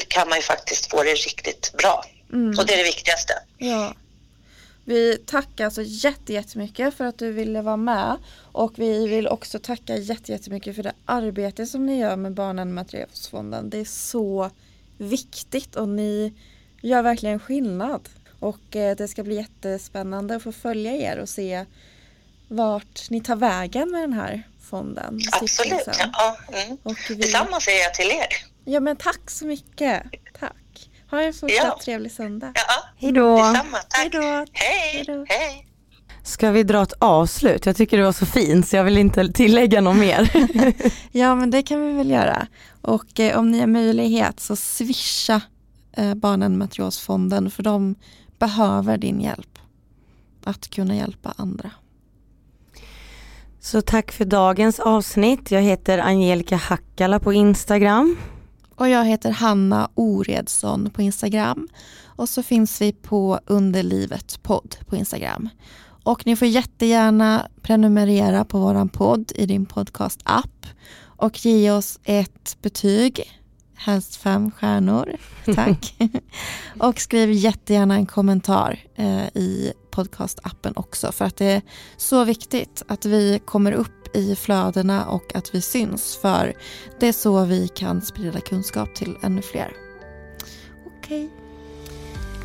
kan 0.09 0.28
man 0.28 0.39
ju 0.39 0.43
faktiskt 0.43 0.91
få 0.91 1.03
det 1.03 1.14
riktigt 1.14 1.72
bra. 1.72 2.05
Mm. 2.32 2.59
Och 2.59 2.66
det 2.66 2.72
är 2.72 2.76
det 2.76 2.82
viktigaste. 2.82 3.32
Ja. 3.59 3.95
Vi 4.85 5.18
tackar 5.26 5.64
alltså 5.64 5.82
jättemycket 5.85 6.95
för 6.95 7.05
att 7.05 7.18
du 7.18 7.32
ville 7.32 7.62
vara 7.62 7.76
med 7.76 8.16
och 8.53 8.72
vi 8.78 9.09
vill 9.09 9.28
också 9.28 9.59
tacka 9.59 9.97
jättemycket 9.97 10.76
för 10.76 10.82
det 10.82 10.93
arbete 11.05 11.66
som 11.66 11.87
ni 11.87 11.99
gör 11.99 12.16
med 12.16 12.35
Barnen 12.35 12.74
med 12.74 12.89
Trefonden. 12.89 13.70
Det 13.70 13.78
är 13.78 13.85
så 13.85 14.51
viktigt 14.99 15.76
och 15.76 15.89
ni 15.89 16.32
gör 16.80 17.03
verkligen 17.03 17.39
skillnad. 17.39 18.09
Och 18.41 18.76
eh, 18.76 18.97
det 18.97 19.09
ska 19.09 19.22
bli 19.22 19.35
jättespännande 19.35 20.37
att 20.37 20.43
få 20.43 20.53
följa 20.53 20.93
er 20.93 21.18
och 21.18 21.28
se 21.28 21.64
vart 22.49 23.11
ni 23.11 23.20
tar 23.20 23.37
vägen 23.37 23.91
med 23.91 24.01
den 24.01 24.12
här 24.12 24.43
fonden. 24.61 25.20
Absolut, 25.32 25.89
ja. 26.12 26.37
Mm. 26.53 26.78
Och 26.82 26.97
vi... 27.09 27.14
Detsamma 27.14 27.61
säger 27.61 27.82
jag 27.82 27.95
till 27.95 28.11
er. 28.11 28.26
Ja 28.64 28.80
men 28.80 28.97
tack 28.97 29.30
så 29.30 29.47
mycket. 29.47 30.03
Tack. 30.39 30.53
Ha 31.15 31.23
en 31.23 31.35
fortsatt 31.35 31.65
ja. 31.65 31.79
trevlig 31.85 32.12
söndag. 32.12 32.53
Ja, 32.55 32.85
Hej 32.97 33.12
då. 33.12 33.37
Detsamma, 33.37 33.77
tack. 33.77 33.99
Hej 33.99 34.11
då. 34.11 34.47
Hej. 34.53 35.25
Hej. 35.29 35.67
Ska 36.23 36.51
vi 36.51 36.62
dra 36.62 36.83
ett 36.83 36.93
avslut? 36.99 37.67
Jag 37.67 37.77
tycker 37.77 37.99
det 37.99 38.05
var 38.05 38.12
så 38.12 38.27
fint 38.27 38.69
så 38.69 38.77
jag 38.77 38.85
vill 38.85 38.99
inte 38.99 39.33
tillägga 39.33 39.81
något 39.81 39.97
mer. 39.97 40.31
ja 41.12 41.35
men 41.35 41.51
det 41.51 41.62
kan 41.62 41.87
vi 41.87 41.93
väl 41.93 42.11
göra. 42.11 42.47
Och 42.83 43.21
eh, 43.21 43.39
om 43.39 43.51
ni 43.51 43.61
har 43.61 43.67
möjlighet 43.67 44.41
så 44.41 44.57
swisha 44.57 45.41
eh, 45.93 46.15
Barnen 46.15 46.59
Matriosfonden 46.59 47.51
för 47.51 47.62
de 47.62 47.95
behöver 48.39 48.99
din 48.99 49.21
hjälp. 49.21 49.59
Att 50.45 50.71
kunna 50.71 50.97
hjälpa 50.97 51.35
andra. 51.37 51.71
Så 53.61 53.81
tack 53.81 54.12
för 54.12 54.25
dagens 54.25 54.81
avsnitt. 54.81 55.51
Jag 55.51 55.62
heter 55.62 55.99
Angelica 55.99 56.57
Hackala 56.57 57.21
på 57.21 57.33
Instagram. 57.33 58.17
Och 58.77 58.89
jag 58.89 59.05
heter 59.05 59.31
Hanna 59.31 59.89
Oredsson 59.95 60.91
på 60.91 61.03
Instagram. 61.03 61.68
Och 62.07 62.29
så 62.29 62.43
finns 62.43 62.81
vi 62.81 62.93
på 62.93 63.41
Underlivet 63.47 64.43
podd 64.43 64.77
på 64.87 64.97
Instagram. 64.97 65.49
Och 66.05 66.27
ni 66.27 66.37
får 66.37 66.49
jättegärna 66.49 67.49
prenumerera 67.62 68.45
på 68.45 68.59
våran 68.59 68.89
podd 68.89 69.33
i 69.35 69.47
din 69.47 69.66
podcast-app 69.66 70.66
och 71.16 71.45
ge 71.45 71.70
oss 71.70 72.01
ett 72.05 72.57
betyg, 72.62 73.22
helst 73.77 74.16
fem 74.16 74.51
stjärnor, 74.51 75.16
tack. 75.55 75.95
och 76.79 77.01
skriv 77.01 77.31
jättegärna 77.33 77.95
en 77.95 78.07
kommentar 78.07 78.79
eh, 78.97 79.27
i 79.27 79.72
podcastappen 79.91 80.72
också 80.77 81.12
för 81.12 81.25
att 81.25 81.37
det 81.37 81.47
är 81.47 81.62
så 81.97 82.25
viktigt 82.25 82.83
att 82.89 83.05
vi 83.05 83.41
kommer 83.45 83.72
upp 83.72 84.16
i 84.16 84.37
flödena 84.37 85.07
och 85.07 85.35
att 85.35 85.55
vi 85.55 85.61
syns 85.61 86.18
för 86.22 86.55
det 87.01 87.09
är 87.09 87.12
så 87.12 87.45
vi 87.45 87.68
kan 87.68 88.03
sprida 88.03 88.41
kunskap 88.41 88.95
till 88.95 89.16
ännu 89.22 89.43
fler. 89.43 89.72
Okej. 90.87 91.25
Okay. 91.25 91.45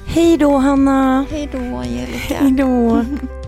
Hej 0.05 0.37
då 0.37 0.57
Hanna. 0.57 1.25
Hej 1.31 1.49
då 1.51 1.57
Angelica. 1.57 2.35
Hej 2.35 2.51
då. 2.51 3.05